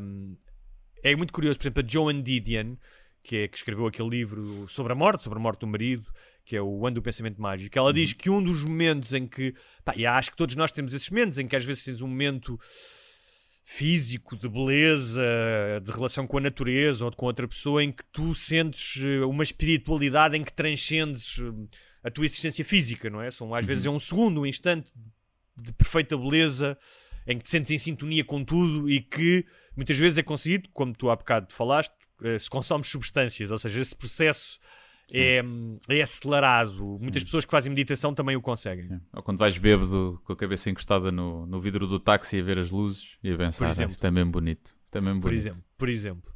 um, 0.02 0.36
é 1.02 1.16
muito 1.16 1.32
curioso, 1.32 1.58
por 1.58 1.64
exemplo, 1.64 1.84
a 1.86 1.88
Joan 1.88 2.22
Didion, 2.22 2.76
que, 3.24 3.38
é, 3.38 3.48
que 3.48 3.58
escreveu 3.58 3.86
aquele 3.88 4.10
livro 4.10 4.68
sobre 4.68 4.94
a 4.94 4.96
morte, 4.96 5.24
sobre 5.24 5.40
a 5.40 5.42
morte 5.42 5.60
do 5.60 5.68
marido, 5.68 6.12
que 6.44 6.56
é 6.56 6.62
o 6.62 6.86
Ano 6.86 6.96
do 6.96 7.02
Pensamento 7.02 7.42
Mágico, 7.42 7.78
ela 7.78 7.94
diz 7.94 8.14
que 8.14 8.30
um 8.30 8.42
dos 8.42 8.64
momentos 8.64 9.14
em 9.14 9.28
que, 9.28 9.54
pá, 9.86 9.94
e 9.96 10.06
acho 10.06 10.32
que 10.32 10.38
todos 10.38 10.56
nós 10.56 10.72
temos 10.72 10.94
esses 10.94 11.10
momentos, 11.10 11.38
em 11.38 11.48
que 11.48 11.56
às 11.56 11.64
vezes 11.64 11.84
tens 11.84 12.02
um 12.02 12.08
momento 12.08 12.60
físico, 13.64 14.36
de 14.36 14.50
beleza, 14.50 15.22
de 15.84 15.92
relação 15.92 16.26
com 16.28 16.38
a 16.38 16.42
natureza 16.42 17.06
ou 17.06 17.12
com 17.12 17.26
outra 17.28 17.48
pessoa, 17.48 17.84
em 17.84 17.92
que 17.92 18.04
tu 18.12 18.34
sentes 18.34 19.02
eh, 19.02 19.24
uma 19.24 19.44
espiritualidade 19.44 20.36
em 20.36 20.44
que 20.44 20.52
transcendes 20.52 21.38
eh, 21.40 21.78
a 22.04 22.12
tua 22.12 22.26
existência 22.26 22.66
física, 22.66 23.10
não 23.10 23.22
é? 23.22 23.30
São, 23.30 23.54
às 23.54 23.66
vezes 23.66 23.86
é 23.86 23.90
um 23.90 24.00
segundo, 24.00 24.42
um 24.42 24.46
instante 24.46 24.92
de 25.56 25.72
perfeita 25.74 26.18
beleza 26.18 26.78
em 27.28 27.38
que 27.38 27.44
te 27.44 27.50
sentes 27.50 27.72
em 27.72 27.78
sintonia 27.78 28.24
com 28.24 28.44
tudo 28.44 28.90
e 28.90 29.00
que 29.02 29.46
muitas 29.76 29.98
vezes 29.98 30.18
é 30.18 30.24
conseguido, 30.24 30.70
como 30.74 30.94
tu 30.94 31.10
há 31.10 31.16
bocado 31.16 31.54
falaste, 31.54 31.94
eh, 32.24 32.38
se 32.40 32.50
consomes 32.50 32.88
substâncias, 32.88 33.52
ou 33.52 33.58
seja, 33.58 33.80
esse 33.82 33.96
processo 33.96 34.60
é, 35.14 35.42
é 35.90 36.02
acelerado. 36.02 36.98
Muitas 37.02 37.24
pessoas 37.24 37.44
que 37.46 37.52
fazem 37.52 37.70
meditação 37.70 38.14
também 38.14 38.36
o 38.36 38.42
conseguem. 38.42 38.90
Ou 39.14 39.22
quando 39.22 39.38
vais 39.38 39.58
bêbado 39.58 40.22
com 40.24 40.34
a 40.34 40.36
cabeça 40.36 40.70
encostada 40.70 41.12
no, 41.12 41.46
no 41.46 41.60
vidro 41.60 41.86
do 41.88 42.00
táxi 42.00 42.40
a 42.40 42.44
ver 42.44 42.58
as 42.58 42.70
luzes 42.72 43.18
e 43.24 43.32
a 43.32 43.38
pensar, 43.38 43.68
"Ah, 43.68 43.72
exemplo. 43.72 43.92
isto 43.92 44.06
é 44.08 44.12
mesmo 44.12 44.32
bonito. 44.32 44.74
Isto 44.86 44.98
é 44.98 45.02
mesmo 45.02 45.20
por 45.22 45.30
bonito. 45.30 45.42
exemplo, 45.42 45.64
por 45.78 45.90
exemplo. 45.90 46.32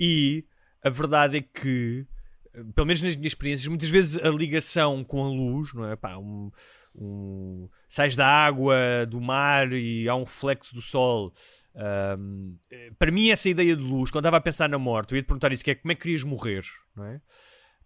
E 0.00 0.44
a 0.82 0.90
verdade 0.90 1.38
é 1.38 1.40
que, 1.42 2.06
eh, 2.54 2.64
pelo 2.74 2.86
menos 2.86 3.02
nas 3.02 3.14
minhas 3.16 3.32
experiências, 3.32 3.68
muitas 3.68 3.88
vezes 3.90 4.16
a 4.24 4.30
ligação 4.30 5.04
com 5.04 5.22
a 5.24 5.28
luz, 5.28 5.72
não 5.74 5.86
é? 5.86 5.94
Pá, 5.96 6.16
um, 6.16 6.50
um- 6.94 7.68
sais 7.88 8.14
da 8.16 8.26
água, 8.26 8.76
do 9.08 9.20
mar 9.20 9.72
e 9.72 10.08
há 10.08 10.14
um 10.14 10.24
reflexo 10.24 10.74
do 10.74 10.80
sol. 10.82 11.32
Eh, 11.74 12.16
para 12.98 13.10
mim, 13.10 13.30
essa 13.30 13.48
ideia 13.48 13.74
de 13.76 13.82
luz, 13.82 14.10
quando 14.10 14.22
estava 14.24 14.36
a 14.36 14.40
pensar 14.40 14.68
na 14.68 14.78
morte, 14.78 15.12
eu 15.12 15.16
ia 15.16 15.22
te 15.22 15.26
perguntar 15.26 15.52
isso: 15.52 15.64
que 15.64 15.70
é 15.72 15.74
como 15.74 15.92
é 15.92 15.94
que 15.94 16.02
querias 16.02 16.22
morrer, 16.22 16.64
não 16.96 17.04
é? 17.04 17.20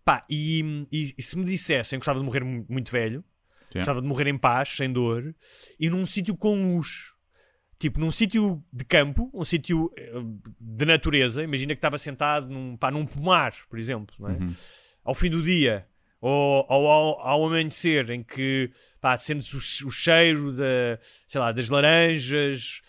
Pá, 0.05 0.25
e, 0.31 0.87
e- 0.93 1.15
e 1.19 1.23
se 1.23 1.37
me 1.37 1.45
dissessem 1.45 1.99
que 1.99 2.01
gostava 2.01 2.19
de 2.19 2.25
morrer 2.25 2.43
mu- 2.45 2.65
muito 2.69 2.91
velho, 2.91 3.23
Sim. 3.73 3.79
gostava 3.81 4.01
de 4.01 4.07
morrer 4.09 4.27
em 4.29 4.39
paz, 4.39 4.71
sem 4.71 4.91
dor, 4.93 5.35
e 5.79 5.91
num 5.91 6.05
sítio 6.07 6.37
com 6.37 6.55
luz. 6.77 7.13
Tipo, 7.79 8.01
num 8.01 8.11
sítio 8.11 8.63
de 8.73 8.85
campo, 8.85 9.31
um 9.33 9.45
sítio 9.45 9.91
eh, 9.97 10.13
de 10.61 10.85
natureza, 10.85 11.43
imagina 11.45 11.75
que 11.75 11.79
estava 11.79 11.97
sentado 11.97 12.49
num, 12.49 12.77
pá, 12.77 12.91
num 12.91 13.07
pomar, 13.07 13.55
por 13.71 13.79
exemplo, 13.79 14.15
é? 14.29 14.33
Uhum. 14.33 14.55
ao 15.05 15.15
fim 15.15 15.31
do 15.31 15.43
dia, 15.43 15.87
ou, 16.21 16.67
ou 16.69 16.87
ao, 16.89 17.21
ao 17.21 17.47
amanhecer, 17.47 18.11
em 18.11 18.23
que 18.23 18.71
pá, 19.01 19.19
sentes 19.19 19.53
o, 19.83 19.89
o 19.89 19.91
cheiro 19.91 20.53
da, 20.53 20.99
sei 21.27 21.41
lá, 21.41 21.53
das 21.53 21.69
laranjas, 21.69 22.81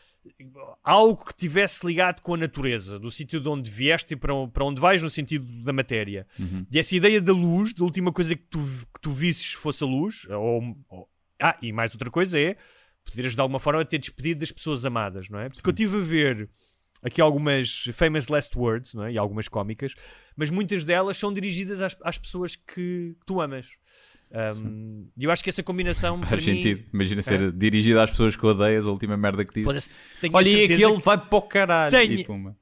algo 0.83 1.25
que 1.25 1.33
tivesse 1.35 1.85
ligado 1.85 2.21
com 2.21 2.33
a 2.33 2.37
natureza, 2.37 2.99
do 2.99 3.09
sítio 3.11 3.39
de 3.39 3.47
onde 3.47 3.69
vieste 3.69 4.13
e 4.13 4.17
para, 4.17 4.33
para 4.47 4.65
onde 4.65 4.79
vais, 4.81 5.01
no 5.01 5.09
sentido 5.09 5.45
da 5.63 5.73
matéria. 5.73 6.27
Uhum. 6.39 6.65
E 6.71 6.79
essa 6.79 6.95
ideia 6.95 7.21
da 7.21 7.33
luz, 7.33 7.73
da 7.73 7.83
última 7.83 8.11
coisa 8.11 8.35
que 8.35 8.43
tu, 8.49 8.59
que 8.59 9.01
tu 9.01 9.11
visses 9.11 9.53
fosse 9.53 9.83
a 9.83 9.87
luz, 9.87 10.25
ou, 10.29 10.75
ou- 10.89 11.09
ah, 11.41 11.57
e 11.61 11.71
mais 11.71 11.91
outra 11.93 12.09
coisa 12.11 12.37
é 12.39 12.55
poderes 13.05 13.33
de 13.33 13.41
alguma 13.41 13.59
forma 13.59 13.83
ter 13.85 13.97
despedido 13.97 14.41
das 14.41 14.51
pessoas 14.51 14.83
amadas, 14.85 15.29
não 15.29 15.39
é? 15.39 15.49
Porque 15.49 15.67
eu 15.67 15.71
estive 15.71 15.97
a 15.97 16.01
ver 16.01 16.49
aqui 17.03 17.21
algumas 17.21 17.85
famous 17.93 18.27
last 18.27 18.57
words, 18.57 18.93
não 18.93 19.05
é? 19.05 19.13
E 19.13 19.17
algumas 19.17 19.47
cómicas, 19.47 19.93
mas 20.35 20.49
muitas 20.49 20.83
delas 20.85 21.17
são 21.17 21.31
dirigidas 21.33 21.79
às, 21.81 21.97
às 22.03 22.17
pessoas 22.17 22.55
que, 22.55 23.15
que 23.19 23.25
tu 23.25 23.39
amas. 23.41 23.67
Um, 24.31 25.07
E 25.17 25.23
eu 25.23 25.31
acho 25.31 25.43
que 25.43 25.49
essa 25.49 25.63
combinação 25.63 26.21
Faz 26.23 26.45
mim, 26.45 26.55
sentido. 26.57 26.83
Imagina 26.93 27.21
ser 27.21 27.51
dirigido 27.51 27.99
às 27.99 28.11
pessoas 28.11 28.35
que 28.35 28.45
odeias, 28.45 28.85
a 28.85 28.91
última 28.91 29.17
merda 29.17 29.43
que 29.43 29.53
dizes. 29.53 29.89
Olha, 30.31 30.47
e 30.49 30.65
aquele 30.65 30.97
vai 30.99 31.17
para 31.17 31.37
o 31.37 31.41
caralho. 31.41 31.91
Tenho- 31.91 32.19
E 32.19 32.23
pumba. 32.23 32.55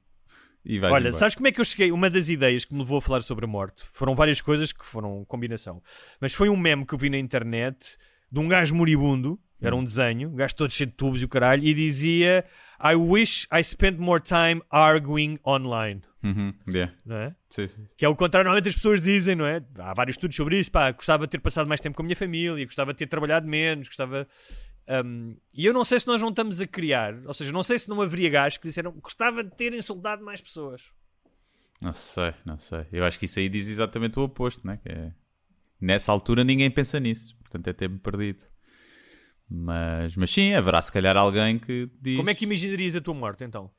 E 0.70 0.80
Olha, 0.80 0.86
embora. 1.08 1.14
sabes 1.14 1.34
como 1.36 1.48
é 1.48 1.52
que 1.52 1.62
eu 1.62 1.66
cheguei? 1.66 1.92
Uma 1.94 2.10
das 2.10 2.28
ideias 2.28 2.66
que 2.66 2.74
me 2.74 2.80
levou 2.82 2.98
a 2.98 3.02
falar 3.02 3.22
sobre 3.22 3.46
a 3.46 3.48
morte 3.48 3.84
foram 3.94 4.14
várias 4.16 4.42
coisas 4.42 4.72
que 4.74 4.86
foram 4.86 5.24
combinação. 5.26 5.82
Mas 6.20 6.34
foi 6.34 6.50
um 6.50 6.58
meme 6.58 6.86
que 6.86 6.94
eu 6.94 6.98
vi 6.98 7.10
na 7.10 7.18
internet 7.18 7.98
de 8.30 8.40
um 8.40 8.48
gajo 8.50 8.76
moribundo, 8.76 9.40
era 9.62 9.74
Hum. 9.76 9.80
um 9.80 9.84
desenho, 9.84 10.30
um 10.30 10.36
gajo 10.36 10.56
todo 10.56 10.72
cheio 10.72 10.88
de 10.90 10.94
tubos 10.96 11.22
e 11.22 11.26
o 11.26 11.30
caralho, 11.30 11.64
e 11.64 11.74
dizia 11.74 12.44
I 12.80 12.96
wish 12.96 13.48
I 13.52 13.64
spent 13.64 14.00
more 14.00 14.22
time 14.22 14.62
arguing 14.70 15.40
online. 15.46 16.02
Uhum, 16.24 16.54
yeah. 16.68 16.94
Não 17.06 17.16
é? 17.16 17.36
Sim, 17.50 17.68
sim. 17.68 17.88
Que 17.96 18.06
é 18.06 18.10
o 18.10 18.16
contrário, 18.16 18.46
normalmente 18.46 18.70
as 18.70 18.76
pessoas 18.76 19.00
dizem, 19.00 19.36
não 19.36 19.46
é? 19.46 19.64
Há 19.78 19.94
vários 19.94 20.16
estudos 20.16 20.36
sobre 20.36 20.60
isso, 20.60 20.72
pá, 20.72 20.92
gostava 20.92 21.26
de 21.26 21.32
ter 21.32 21.40
passado 21.40 21.68
mais 21.68 21.80
tempo 21.80 21.96
com 21.96 22.04
a 22.04 22.06
minha 22.06 22.16
família, 22.16 22.66
gostava 22.66 22.92
de 22.94 22.98
ter 22.98 23.08
trabalhado 23.08 23.48
menos, 23.48 23.88
gostava. 23.88 24.28
um, 25.06 25.36
e 25.54 25.66
eu 25.66 25.74
não 25.74 25.86
sei 25.86 26.00
se 26.00 26.08
nós 26.08 26.22
não 26.22 26.30
estamos 26.30 26.60
a 26.60 26.68
criar, 26.68 27.16
ou 27.26 27.34
seja, 27.34 27.52
não 27.52 27.64
sei 27.64 27.80
se 27.80 27.90
não 27.90 28.02
haveria 28.02 28.30
gajos 28.30 28.58
que 28.58 28.68
disseram 28.68 28.92
gostava 28.92 29.44
de 29.44 29.56
ter 29.56 29.74
insultado 29.74 30.24
mais 30.24 30.42
pessoas. 30.42 30.92
Não 31.82 31.94
sei, 31.94 32.34
não 32.44 32.58
sei. 32.58 32.86
Eu 32.92 33.06
acho 33.06 33.20
que 33.20 33.26
isso 33.26 33.40
aí 33.40 33.48
diz 33.48 33.68
exatamente 33.68 34.20
o 34.20 34.24
oposto, 34.24 34.66
né? 34.66 34.80
Que 34.82 34.90
é... 34.90 35.12
Nessa 35.80 36.12
altura 36.12 36.44
ninguém 36.44 36.72
pensa 36.72 37.00
nisso. 37.00 37.38
Portanto 37.40 37.68
é 37.68 37.74
ter-me 37.74 38.00
perdido. 38.00 38.44
Mas, 39.50 40.16
mas 40.16 40.30
sim, 40.32 40.54
haverá 40.54 40.82
se 40.82 40.92
calhar 40.92 41.16
alguém 41.16 41.58
que 41.58 41.90
diz. 42.02 42.18
Como 42.18 42.30
é 42.30 42.36
que 42.36 42.44
imaginarias 42.46 42.96
a 42.96 43.02
tua 43.02 43.14
morte 43.14 43.44
então? 43.44 43.72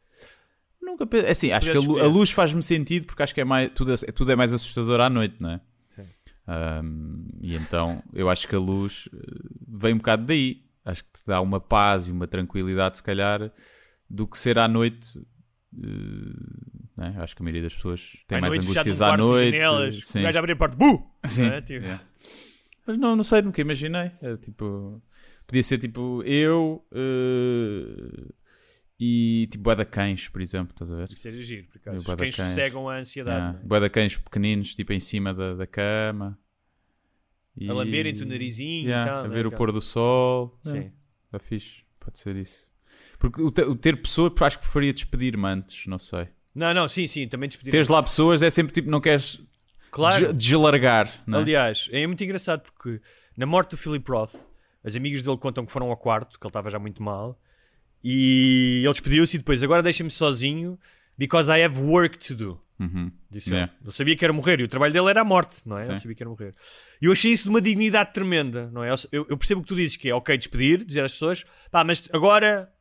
Nunca 0.81 1.07
pe- 1.07 1.21
é 1.21 1.31
Assim, 1.31 1.53
acho 1.53 1.71
que 1.71 1.77
a, 1.77 1.81
lu- 1.81 1.99
a 2.01 2.07
luz 2.07 2.31
faz-me 2.31 2.63
sentido 2.63 3.05
porque 3.07 3.23
acho 3.23 3.35
que 3.35 3.41
é 3.41 3.45
mais, 3.45 3.71
tudo, 3.75 3.93
é- 3.93 3.97
tudo 4.13 4.33
é 4.33 4.37
mais 4.37 4.53
assustador 4.55 5.01
à 5.01 5.11
noite, 5.11 5.37
não 5.41 5.51
é? 5.51 5.61
Sim. 5.95 6.07
Ahm, 6.47 7.27
e 7.43 7.55
então 7.55 8.03
eu 8.15 8.31
acho 8.31 8.49
que 8.49 8.55
a 8.55 8.59
luz 8.59 9.09
eh, 9.13 9.19
vem 9.69 9.93
um 9.95 9.99
bocado 9.99 10.25
daí. 10.25 10.63
Acho 10.85 11.05
que 11.05 11.13
te 11.21 11.27
dá 11.27 11.39
uma 11.43 11.61
paz 11.61 12.09
e 12.09 12.13
uma 12.13 12.27
tranquilidade, 12.27 12.97
se 12.97 13.03
calhar, 13.03 13.53
do 14.09 14.27
que 14.27 14.39
ser 14.39 14.59
à 14.59 14.67
noite. 14.67 15.19
eh, 15.19 16.87
não 16.97 17.05
é? 17.05 17.15
Acho 17.19 17.37
que 17.37 17.43
a 17.43 17.45
maioria 17.45 17.63
das 17.65 17.75
pessoas 17.75 18.17
tem 18.27 18.39
à 18.39 18.41
mais 18.41 18.55
noite, 18.55 18.65
angústias 18.71 19.03
à 19.03 19.17
noite. 19.19 19.51
janelas, 19.51 20.01
sim. 20.07 20.21
o 20.21 20.23
gajo 20.23 20.39
abre 20.39 20.53
a 20.53 20.57
porta, 20.57 20.77
bu! 20.77 21.11
Sim, 21.27 21.45
é? 21.45 21.61
Tipo, 21.61 21.85
yeah. 21.85 22.03
Mas 22.87 22.97
não, 22.97 23.15
não 23.15 23.23
sei, 23.23 23.43
nunca 23.43 23.61
imaginei. 23.61 24.11
É, 24.23 24.37
tipo, 24.39 25.03
podia 25.49 25.63
ser 25.65 25.79
tipo 25.79 26.23
eu 26.25 26.87
eh, 26.93 28.33
e 29.01 29.49
tipo 29.51 29.65
bué 29.65 29.75
da 29.75 29.85
cães, 29.85 30.29
por 30.29 30.41
exemplo, 30.43 30.73
estás 30.73 30.93
a 30.93 30.97
ver? 30.97 31.11
Isso 31.13 31.27
era 31.27 31.41
giro, 31.41 31.67
por 31.67 31.77
Eu 31.85 31.93
acaso. 31.93 31.99
Os 32.13 32.15
cães 32.15 32.35
sossegam 32.37 32.89
a 32.89 32.99
ansiedade. 32.99 33.59
Yeah. 33.65 33.87
é? 33.87 33.89
Cães 33.89 34.17
pequeninos, 34.17 34.75
tipo 34.75 34.93
em 34.93 35.01
cima 35.01 35.33
da, 35.33 35.55
da 35.55 35.67
cama. 35.67 36.39
E... 37.57 37.69
A 37.69 37.73
lamberem-te 37.73 38.23
o 38.23 38.27
narizinho 38.27 38.87
Yeah, 38.89 39.11
tal, 39.11 39.25
A 39.25 39.29
né, 39.29 39.35
ver 39.35 39.47
o 39.47 39.51
pôr 39.51 39.73
do 39.73 39.81
sol. 39.81 40.57
Sim. 40.63 40.79
É, 40.79 40.93
Está 41.27 41.39
fixe, 41.41 41.83
pode 41.99 42.19
ser 42.19 42.37
isso. 42.37 42.69
Porque 43.19 43.43
o, 43.43 43.51
te- 43.51 43.63
o 43.63 43.75
ter 43.75 44.01
pessoa, 44.01 44.33
acho 44.43 44.59
que 44.59 44.63
preferia 44.65 44.93
despedir-me 44.93 45.47
antes, 45.47 45.87
não 45.87 45.99
sei. 45.99 46.29
Não, 46.55 46.73
não, 46.73 46.87
sim, 46.89 47.07
sim, 47.07 47.27
também 47.27 47.49
despedir. 47.49 47.71
Teres 47.71 47.89
lá 47.89 48.03
pessoas 48.03 48.43
é 48.43 48.51
sempre 48.51 48.73
tipo, 48.73 48.89
não 48.91 49.01
queres 49.01 49.41
Claro. 49.91 50.33
des- 50.33 50.49
deslargar, 50.49 51.11
não 51.27 51.39
é? 51.39 51.43
Aliás, 51.43 51.89
é 51.93 52.07
muito 52.07 52.23
engraçado 52.23 52.63
porque 52.63 53.01
na 53.37 53.45
morte 53.47 53.71
do 53.73 53.77
Philip 53.77 54.09
Roth, 54.11 54.35
as 54.89 54.97
amigas 54.97 55.23
dele 55.23 55.37
contam 55.37 55.65
que 55.65 55.73
foram 55.73 55.91
ao 55.91 55.97
quarto, 55.97 56.39
que 56.39 56.45
ele 56.45 56.51
estava 56.51 56.69
já 56.71 56.79
muito 56.79 57.03
mal, 57.03 57.41
e 58.03 58.83
ele 58.85 58.93
despediu-se 58.93 59.37
e 59.37 59.39
depois, 59.39 59.63
agora 59.63 59.83
deixa-me 59.83 60.11
sozinho, 60.11 60.79
because 61.17 61.51
I 61.51 61.63
have 61.63 61.81
work 61.81 62.19
to 62.19 62.35
do. 62.35 62.61
Uhum. 62.79 63.11
Disse 63.29 63.51
Yeah. 63.51 63.73
ele. 63.73 63.87
Ele 63.87 63.93
sabia 63.93 64.17
que 64.17 64.25
era 64.25 64.33
morrer 64.33 64.61
e 64.61 64.63
o 64.63 64.69
trabalho 64.69 64.93
dele 64.93 65.11
era 65.11 65.21
a 65.21 65.25
morte, 65.25 65.57
não 65.67 65.77
é? 65.77 65.85
Sim. 65.85 65.91
Ele 65.91 66.01
sabia 66.01 66.15
que 66.15 66.23
era 66.23 66.31
morrer. 66.31 66.55
E 67.03 67.07
eu 67.07 67.13
achei 67.13 67.33
isso 67.33 67.45
de 67.45 67.51
uma 67.51 67.61
dignidade 67.61 68.13
tremenda, 68.13 68.71
não 68.71 68.85
é? 68.85 68.91
Eu, 69.11 69.27
eu 69.29 69.37
percebo 69.37 69.61
o 69.61 69.65
que 69.65 69.69
tu 69.69 69.75
dizes, 69.75 69.97
que 69.97 70.09
é 70.09 70.15
ok 70.15 70.37
despedir, 70.39 70.85
dizer 70.85 71.03
às 71.03 71.13
pessoas, 71.13 71.45
pá, 71.71 71.83
mas 71.83 72.09
agora 72.13 72.73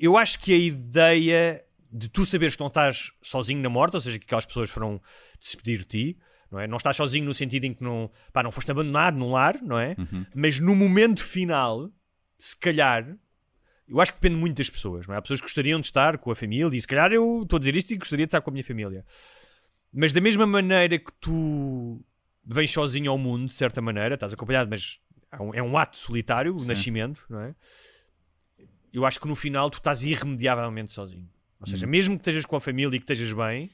eu 0.00 0.16
acho 0.16 0.38
que 0.38 0.52
a 0.52 0.58
ideia 0.58 1.64
de 1.90 2.08
tu 2.08 2.26
saberes 2.26 2.54
que 2.54 2.60
não 2.60 2.68
estás 2.68 3.10
sozinho 3.22 3.62
na 3.62 3.70
morte, 3.70 3.94
ou 3.94 4.00
seja, 4.00 4.18
que 4.18 4.26
aquelas 4.26 4.44
pessoas 4.44 4.68
foram 4.68 5.00
despedir 5.40 5.78
de 5.78 5.84
ti, 5.86 6.18
não 6.50 6.58
é? 6.60 6.66
Não 6.66 6.76
estás 6.76 6.96
sozinho 6.96 7.24
no 7.24 7.34
sentido 7.34 7.64
em 7.64 7.74
que 7.74 7.82
não, 7.82 8.10
pá, 8.32 8.42
não 8.42 8.50
foste 8.52 8.70
abandonado 8.70 9.16
num 9.18 9.32
lar, 9.32 9.60
não 9.62 9.78
é? 9.78 9.94
Uhum. 9.98 10.24
Mas 10.34 10.58
no 10.58 10.74
momento 10.74 11.22
final, 11.24 11.90
se 12.38 12.56
calhar, 12.56 13.16
eu 13.86 14.00
acho 14.00 14.12
que 14.12 14.18
depende 14.20 14.40
muito 14.40 14.56
das 14.56 14.68
pessoas, 14.70 15.06
não 15.06 15.14
é? 15.14 15.18
Há 15.18 15.22
pessoas 15.22 15.40
que 15.40 15.46
gostariam 15.46 15.80
de 15.80 15.86
estar 15.86 16.18
com 16.18 16.30
a 16.30 16.36
família 16.36 16.76
e 16.76 16.80
se 16.80 16.86
calhar 16.86 17.12
eu 17.12 17.42
estou 17.42 17.56
a 17.56 17.60
dizer 17.60 17.76
isto 17.76 17.92
e 17.92 17.96
gostaria 17.96 18.26
de 18.26 18.28
estar 18.28 18.40
com 18.40 18.50
a 18.50 18.52
minha 18.52 18.64
família. 18.64 19.04
Mas 19.92 20.12
da 20.12 20.20
mesma 20.20 20.46
maneira 20.46 20.98
que 20.98 21.12
tu 21.20 22.04
vens 22.44 22.70
sozinho 22.70 23.10
ao 23.10 23.18
mundo, 23.18 23.46
de 23.46 23.54
certa 23.54 23.80
maneira, 23.80 24.14
estás 24.14 24.32
acompanhado, 24.32 24.68
mas 24.70 25.00
é 25.54 25.62
um, 25.62 25.76
ato 25.76 25.96
solitário, 25.96 26.54
o 26.54 26.60
Sim. 26.60 26.68
nascimento, 26.68 27.24
não 27.28 27.40
é? 27.40 27.54
Eu 28.92 29.04
acho 29.04 29.20
que 29.20 29.28
no 29.28 29.34
final 29.36 29.68
tu 29.70 29.76
estás 29.78 30.02
irremediavelmente 30.02 30.92
sozinho. 30.92 31.28
Ou 31.60 31.66
seja, 31.66 31.86
Hum. 31.86 31.90
mesmo 31.90 32.14
que 32.16 32.22
estejas 32.22 32.46
com 32.46 32.56
a 32.56 32.60
família 32.60 32.96
e 32.96 32.98
que 33.00 33.04
estejas 33.10 33.32
bem, 33.32 33.70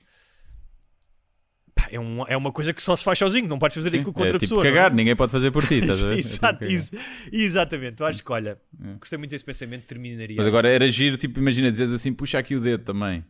é, 1.91 1.99
um- 2.01 2.27
é 2.27 2.37
uma 2.37 2.51
coisa 2.53 2.73
que 2.73 2.83
só 2.83 2.95
se 2.97 3.03
faz 3.05 3.19
sozinho, 3.19 3.49
não 3.49 3.59
podes 3.59 3.75
fazer 3.77 3.91
Sim, 3.91 3.99
aquilo 3.99 4.13
com 4.13 4.21
é 4.21 4.25
outra 4.25 4.39
tipo 4.39 4.51
pessoa. 4.51 4.65
não 4.65 4.71
é? 4.71 4.75
cagar, 4.75 4.95
ninguém 4.95 5.15
pode 5.17 5.33
fazer 5.33 5.51
por 5.51 5.67
ti, 5.67 5.75
estás 5.83 6.03
a 6.03 6.09
ver? 6.09 6.19
É 6.19 6.23
tipo 6.23 6.29
Exato, 6.35 6.59
cagar. 6.61 6.71
ex- 6.73 6.91
exatamente. 7.33 8.01
Eu 8.01 8.07
acho 8.07 8.25
que, 8.25 8.33
olha, 8.33 8.59
É. 8.83 8.95
gostei 8.99 9.19
muito 9.19 9.31
desse 9.31 9.45
pensamento, 9.45 9.85
terminaria. 9.87 10.37
Mas 10.37 10.47
agora 10.47 10.69
era 10.69 10.89
giro, 10.89 11.17
tipo, 11.17 11.39
imagina 11.39 11.71
dizes 11.71 11.93
assim, 11.93 12.13
puxa 12.13 12.39
aqui 12.39 12.55
o 12.57 12.61
dedo 12.61 12.85
também. 12.85 13.25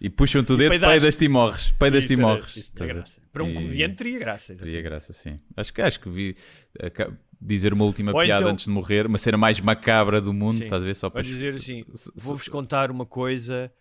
E 0.00 0.10
puxam-te 0.10 0.52
o 0.52 0.56
dedo, 0.56 0.70
peidaste. 0.70 1.24
e 1.24 1.28
morres. 1.28 1.72
Peidas-te 1.78 2.12
e 2.12 2.16
morres. 2.16 2.56
isso 2.56 2.72
teria 2.74 2.94
graça. 2.94 3.20
Para 3.32 3.44
um 3.44 3.54
comediante 3.54 3.94
teria 3.96 4.18
graça. 4.18 4.54
Teria 4.54 4.58
exatamente. 4.80 4.82
graça, 4.82 5.12
sim. 5.12 5.38
Acho 5.56 5.72
que, 5.72 5.80
acho 5.80 6.00
que 6.00 6.10
vi 6.10 6.36
aca- 6.82 7.16
dizer 7.40 7.72
uma 7.72 7.84
última 7.84 8.12
Ou 8.12 8.20
piada 8.22 8.40
então- 8.42 8.52
antes 8.52 8.64
de 8.66 8.70
morrer, 8.70 9.06
uma 9.06 9.16
cena 9.16 9.38
mais 9.38 9.60
macabra 9.60 10.20
do 10.20 10.32
mundo, 10.34 10.58
Sim. 10.58 10.64
estás 10.64 10.82
a 10.82 10.86
ver? 10.86 10.94
Só 10.96 11.08
para. 11.08 11.22
Dizer 11.22 11.54
assim: 11.54 11.84
vou-vos 12.16 12.48
contar 12.48 12.90
uma 12.90 13.06
coisa 13.06 13.72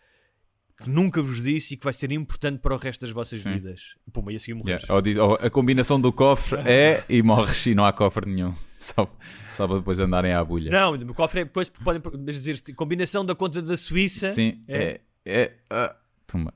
que 0.81 0.89
nunca 0.89 1.21
vos 1.21 1.41
disse 1.41 1.73
e 1.73 1.77
que 1.77 1.83
vai 1.83 1.93
ser 1.93 2.11
importante 2.11 2.59
para 2.59 2.73
o 2.73 2.77
resto 2.77 3.01
das 3.01 3.11
vossas 3.11 3.41
Sim. 3.41 3.53
vidas. 3.53 3.95
Puma, 4.11 4.31
e 4.33 4.35
a 4.35 4.39
seguir 4.39 4.53
morres. 4.55 4.81
Yeah, 4.83 4.93
ou 4.93 5.01
di- 5.01 5.17
ou 5.19 5.33
a 5.35 5.49
combinação 5.49 5.99
do 5.99 6.11
cofre 6.11 6.59
é 6.69 7.03
e 7.07 7.21
morres 7.21 7.65
e 7.65 7.75
não 7.75 7.85
há 7.85 7.93
cofre 7.93 8.29
nenhum. 8.29 8.53
Só, 8.77 9.09
só 9.55 9.65
para 9.65 9.77
depois 9.77 9.97
andarem 9.99 10.33
à 10.33 10.39
agulha. 10.39 10.69
Não, 10.69 10.93
o 10.95 11.13
cofre 11.13 11.41
é 11.41 11.45
depois 11.45 11.69
podem 11.69 12.01
dizer 12.25 12.61
combinação 12.75 13.25
da 13.25 13.33
conta 13.33 13.61
da 13.61 13.77
Suíça. 13.77 14.31
Sim, 14.33 14.61
é. 14.67 14.99
é, 15.25 15.53
ah, 15.69 15.95
toma. 16.27 16.53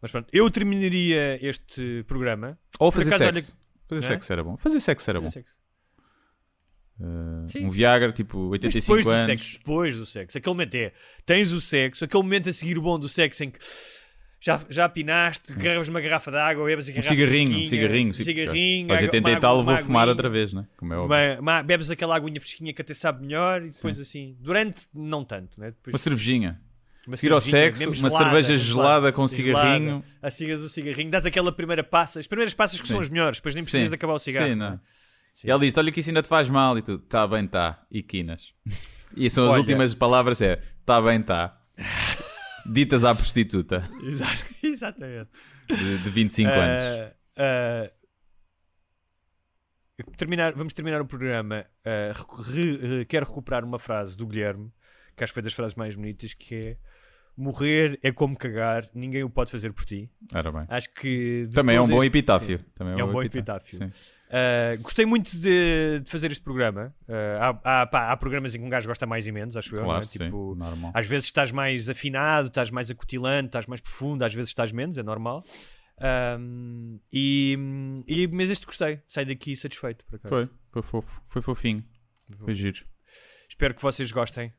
Mas 0.00 0.10
pronto, 0.10 0.28
eu 0.32 0.50
terminaria 0.50 1.38
este 1.46 2.02
programa. 2.08 2.58
Ou 2.80 2.90
fazer 2.90 3.14
acaso, 3.14 3.32
sexo. 3.32 3.56
Fazer 3.88 4.04
Hã? 4.04 4.08
sexo 4.08 4.32
era 4.32 4.42
bom. 4.42 4.56
Fazer 4.56 4.80
sexo 4.80 5.10
era 5.10 5.20
bom. 5.20 5.30
Sexo. 5.30 5.54
Uh, 7.04 7.48
Sim. 7.50 7.64
um 7.66 7.70
Viagra, 7.70 8.12
tipo 8.12 8.38
Mas 8.38 8.52
85 8.52 8.80
depois 8.84 9.04
do 9.04 9.10
anos. 9.10 9.26
sexo, 9.26 9.58
depois 9.58 9.96
do 9.96 10.06
sexo, 10.06 10.38
aquele 10.38 10.54
momento 10.54 10.74
é, 10.76 10.92
tens 11.26 11.50
o 11.50 11.60
sexo, 11.60 12.04
aquele 12.04 12.22
momento 12.22 12.48
a 12.48 12.52
seguir 12.52 12.78
o 12.78 12.82
bom 12.82 12.96
do 12.96 13.08
sexo 13.08 13.42
em 13.42 13.50
que 13.50 13.58
já, 14.40 14.60
já 14.68 14.84
apinaste, 14.84 15.52
carregas 15.54 15.88
uma 15.88 16.00
garrafa 16.00 16.30
de 16.30 16.36
água, 16.36 16.64
bebes 16.64 16.88
a 16.88 16.90
Um 16.92 16.94
garrafa 16.94 17.08
cigarrinho, 17.14 17.48
um 17.50 17.54
fresquinha, 17.54 17.68
cigarrinho. 17.82 18.10
um 18.10 18.12
cigarrinho, 18.12 18.90
Aos 18.92 18.98
água- 18.98 19.06
80 19.06 19.28
uma 19.28 19.36
e 19.36 19.40
tal 19.40 19.64
vou 19.64 19.74
uma 19.74 19.78
fumar 19.82 20.08
outra 20.08 20.28
vez, 20.30 20.52
né? 20.52 20.64
Como 20.76 20.92
é 20.92 20.96
óbvio. 20.96 21.16
uma- 21.16 21.40
uma- 21.40 21.62
bebes 21.64 21.90
aquela 21.90 22.14
aguinha 22.16 22.40
fresquinha 22.40 22.72
que 22.72 22.82
até 22.82 22.94
sabe 22.94 23.22
melhor 23.26 23.62
e 23.62 23.70
depois 23.70 23.98
assim, 24.00 24.36
durante 24.40 24.82
não 24.94 25.24
tanto, 25.24 25.58
né? 25.60 25.70
Depois, 25.72 25.92
Uma 25.94 25.98
cervejinha. 25.98 26.60
uma 27.06 27.16
Seguir 27.16 27.32
ao 27.32 27.40
sexo, 27.40 27.88
uma 27.88 28.10
cerveja 28.10 28.56
gelada 28.56 29.10
com 29.12 29.24
um 29.24 29.28
gelada. 29.28 29.64
cigarrinho. 29.68 30.04
Assigas 30.22 30.60
o 30.60 30.68
cigarrinho, 30.68 31.10
dás 31.10 31.26
aquela 31.26 31.50
primeira 31.52 31.82
passa, 31.82 32.20
as 32.20 32.26
primeiras 32.28 32.54
passas 32.54 32.80
que 32.80 32.86
Sim. 32.86 32.92
são 32.94 33.00
as 33.00 33.08
melhores, 33.08 33.38
depois 33.38 33.54
nem 33.56 33.64
precisas 33.64 33.86
Sim. 33.86 33.90
de 33.90 33.94
acabar 33.96 34.12
o 34.14 34.18
cigarro. 34.20 34.48
Sim, 34.48 34.54
não 34.54 34.66
é? 34.66 34.70
não. 34.70 34.80
Sim. 35.32 35.48
E 35.48 35.50
ela 35.50 35.60
disse: 35.60 35.78
Olha 35.78 35.90
que 35.90 36.00
isso 36.00 36.10
ainda 36.10 36.22
te 36.22 36.28
faz 36.28 36.48
mal 36.48 36.76
e 36.78 36.82
tu, 36.82 36.98
tá 36.98 37.26
bem, 37.26 37.46
tá. 37.46 37.84
E 37.90 38.02
quinas. 38.02 38.52
E 39.14 39.28
são 39.30 39.44
as 39.44 39.50
Olha. 39.52 39.60
últimas 39.60 39.94
palavras: 39.94 40.40
é 40.40 40.56
tá 40.86 40.98
bem, 41.02 41.20
tá. 41.22 41.60
Ditas 42.64 43.04
à 43.04 43.14
prostituta 43.14 43.86
Exato- 44.02 44.54
Exatamente. 44.62 45.28
de, 45.68 45.98
de 45.98 46.08
25 46.10 46.50
anos. 46.50 46.82
Ah, 46.82 47.12
ah, 47.36 47.90
terminar, 50.16 50.54
vamos 50.54 50.72
terminar 50.72 51.00
o 51.02 51.06
programa. 51.06 51.64
Recu- 52.14 52.42
re- 52.42 52.76
re- 52.76 53.04
quero 53.04 53.26
recuperar 53.26 53.64
uma 53.64 53.78
frase 53.78 54.16
do 54.16 54.26
Guilherme, 54.26 54.72
que 55.16 55.24
acho 55.24 55.32
que 55.32 55.34
foi 55.34 55.42
das 55.42 55.52
frases 55.52 55.74
mais 55.74 55.94
bonitas, 55.94 56.32
que 56.34 56.54
é 56.54 56.76
morrer 57.36 57.98
é 58.02 58.12
como 58.12 58.36
cagar, 58.36 58.88
ninguém 58.94 59.24
o 59.24 59.30
pode 59.30 59.50
fazer 59.50 59.72
por 59.72 59.84
ti. 59.84 60.10
Ora 60.34 60.52
bem. 60.52 60.64
Acho 60.68 60.92
que 60.94 61.48
Também 61.52 61.76
é 61.76 61.80
um 61.80 61.86
bom 61.88 62.04
epitáfio. 62.04 62.58
Sim. 62.58 62.64
Também 62.74 62.98
É 63.00 63.04
um 63.04 63.10
bom 63.12 63.22
epitáfio. 63.22 63.90
Ah, 64.34 64.76
gostei 64.80 65.04
muito 65.04 65.36
de, 65.38 66.00
de 66.00 66.10
fazer 66.10 66.30
este 66.32 66.42
programa. 66.42 66.94
Ah, 67.08 67.58
há, 67.64 67.82
há, 67.82 67.86
pá, 67.86 68.10
há 68.12 68.16
programas 68.16 68.54
em 68.54 68.58
que 68.60 68.64
um 68.64 68.68
gajo 68.70 68.88
gosta 68.88 69.06
mais 69.06 69.26
e 69.26 69.32
menos, 69.32 69.56
acho 69.56 69.74
eu. 69.74 69.80
é? 69.80 69.84
Claro, 69.84 70.06
sim. 70.06 70.18
Tipo, 70.18 70.54
Normal. 70.54 70.90
às 70.94 71.06
vezes 71.06 71.26
estás 71.26 71.52
mais 71.52 71.88
afinado, 71.88 72.48
estás 72.48 72.70
mais 72.70 72.90
acutilante, 72.90 73.46
estás 73.46 73.66
mais 73.66 73.80
profundo, 73.80 74.22
às 74.24 74.32
vezes 74.32 74.50
estás 74.50 74.72
menos, 74.72 74.96
é 74.98 75.02
normal. 75.02 75.44
Ahm, 76.00 76.98
e, 77.12 77.56
e- 78.08 78.26
mas 78.28 78.50
este 78.50 78.66
gostei, 78.66 79.00
saio 79.06 79.26
daqui 79.26 79.54
satisfeito. 79.54 80.04
Por 80.06 80.16
acaso. 80.16 80.28
Foi, 80.30 80.50
foi 80.72 80.82
fofo. 80.82 81.22
Foi 81.26 81.42
fofinho. 81.42 81.84
Foi 82.38 82.54
giro. 82.54 82.84
Espero 83.48 83.74
que 83.74 83.82
vocês 83.82 84.10
gostem. 84.10 84.52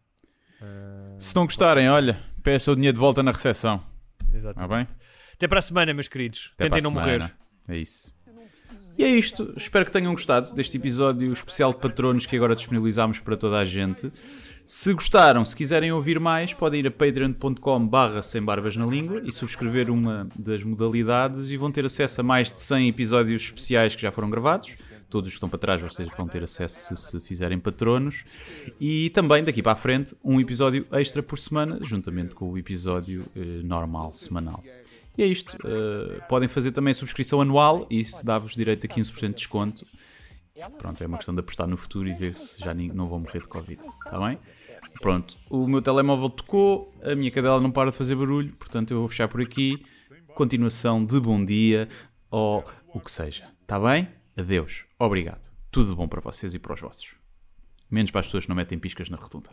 Ah, 0.61 1.15
Se 1.19 1.35
não 1.35 1.45
gostarem, 1.45 1.89
olha, 1.89 2.17
peça 2.43 2.71
o 2.71 2.75
dinheiro 2.75 2.93
de 2.95 2.99
volta 2.99 3.23
na 3.23 3.31
recepção. 3.31 3.83
exato. 4.33 4.59
Está 4.59 4.67
bem? 4.67 4.87
Até 5.33 5.47
para 5.47 5.59
a 5.59 5.61
semana, 5.61 5.93
meus 5.93 6.07
queridos. 6.07 6.51
Até 6.55 6.69
para 6.69 6.77
Tentem 6.77 6.83
não 6.83 6.89
semana. 6.91 7.17
morrer. 7.19 7.33
É 7.67 7.77
isso. 7.77 8.13
E 8.97 9.03
é 9.03 9.07
isto. 9.09 9.53
Espero 9.57 9.85
que 9.85 9.91
tenham 9.91 10.11
gostado 10.11 10.53
deste 10.53 10.77
episódio 10.77 11.31
especial 11.33 11.73
de 11.73 11.79
patronos 11.79 12.25
que 12.27 12.35
agora 12.35 12.55
disponibilizámos 12.55 13.19
para 13.19 13.35
toda 13.35 13.57
a 13.57 13.65
gente. 13.65 14.11
Se 14.65 14.93
gostaram, 14.93 15.43
se 15.43 15.53
quiserem 15.55 15.91
ouvir 15.91 16.21
mais, 16.21 16.53
podem 16.53 16.79
ir 16.79 16.87
a 16.87 16.91
patreon.com 16.91 17.85
barra 17.85 18.23
sem 18.23 18.41
barbas 18.41 18.77
na 18.77 18.85
língua 18.85 19.21
e 19.25 19.31
subscrever 19.31 19.89
uma 19.89 20.27
das 20.37 20.63
modalidades 20.63 21.49
e 21.49 21.57
vão 21.57 21.69
ter 21.69 21.85
acesso 21.85 22.21
a 22.21 22.23
mais 22.23 22.51
de 22.51 22.61
100 22.61 22.87
episódios 22.87 23.43
especiais 23.43 23.93
que 23.93 24.01
já 24.01 24.11
foram 24.11 24.29
gravados. 24.29 24.75
Todos 25.09 25.27
os 25.27 25.33
que 25.33 25.37
estão 25.37 25.49
para 25.49 25.59
trás 25.59 25.81
vocês 25.81 26.07
vão 26.15 26.27
ter 26.27 26.43
acesso 26.43 26.95
se, 26.95 27.11
se 27.11 27.19
fizerem 27.19 27.59
patronos. 27.59 28.23
E 28.79 29.09
também, 29.09 29.43
daqui 29.43 29.61
para 29.61 29.73
a 29.73 29.75
frente, 29.75 30.15
um 30.23 30.39
episódio 30.39 30.87
extra 30.93 31.21
por 31.21 31.37
semana, 31.37 31.77
juntamente 31.81 32.33
com 32.33 32.49
o 32.49 32.57
episódio 32.57 33.25
eh, 33.35 33.61
normal, 33.63 34.13
semanal. 34.13 34.63
E 35.17 35.23
é 35.23 35.27
isto. 35.27 35.55
Uh, 35.57 36.21
podem 36.27 36.47
fazer 36.47 36.71
também 36.71 36.93
subscrição 36.93 37.41
anual 37.41 37.85
e 37.89 37.99
isso 37.99 38.25
dá-vos 38.25 38.55
direito 38.55 38.85
a 38.85 38.89
15% 38.89 39.27
de 39.27 39.33
desconto. 39.35 39.85
Pronto, 40.77 41.03
é 41.03 41.07
uma 41.07 41.17
questão 41.17 41.33
de 41.33 41.39
apostar 41.39 41.67
no 41.67 41.77
futuro 41.77 42.07
e 42.07 42.13
ver 42.13 42.37
se 42.37 42.63
já 42.63 42.73
não 42.73 43.07
vão 43.07 43.19
morrer 43.19 43.39
de 43.39 43.47
Covid. 43.47 43.81
Está 44.05 44.19
bem? 44.19 44.39
Pronto, 45.01 45.37
o 45.49 45.67
meu 45.67 45.81
telemóvel 45.81 46.29
tocou, 46.29 46.93
a 47.03 47.15
minha 47.15 47.31
cadela 47.31 47.59
não 47.59 47.71
para 47.71 47.91
de 47.91 47.97
fazer 47.97 48.15
barulho, 48.15 48.53
portanto 48.55 48.91
eu 48.91 48.99
vou 48.99 49.07
fechar 49.07 49.27
por 49.27 49.41
aqui. 49.41 49.83
Continuação 50.33 51.05
de 51.05 51.19
bom 51.19 51.43
dia 51.43 51.87
ou 52.31 52.63
o 52.93 52.99
que 52.99 53.11
seja. 53.11 53.47
Está 53.61 53.79
bem? 53.79 54.07
Adeus. 54.35 54.85
Obrigado. 54.97 55.51
Tudo 55.71 55.95
bom 55.95 56.07
para 56.07 56.21
vocês 56.21 56.53
e 56.53 56.59
para 56.59 56.73
os 56.73 56.81
vossos. 56.81 57.09
Menos 57.89 58.11
para 58.11 58.21
as 58.21 58.27
pessoas 58.27 58.45
que 58.45 58.49
não 58.49 58.55
metem 58.55 58.79
piscas 58.79 59.09
na 59.09 59.17
rotunda. 59.17 59.51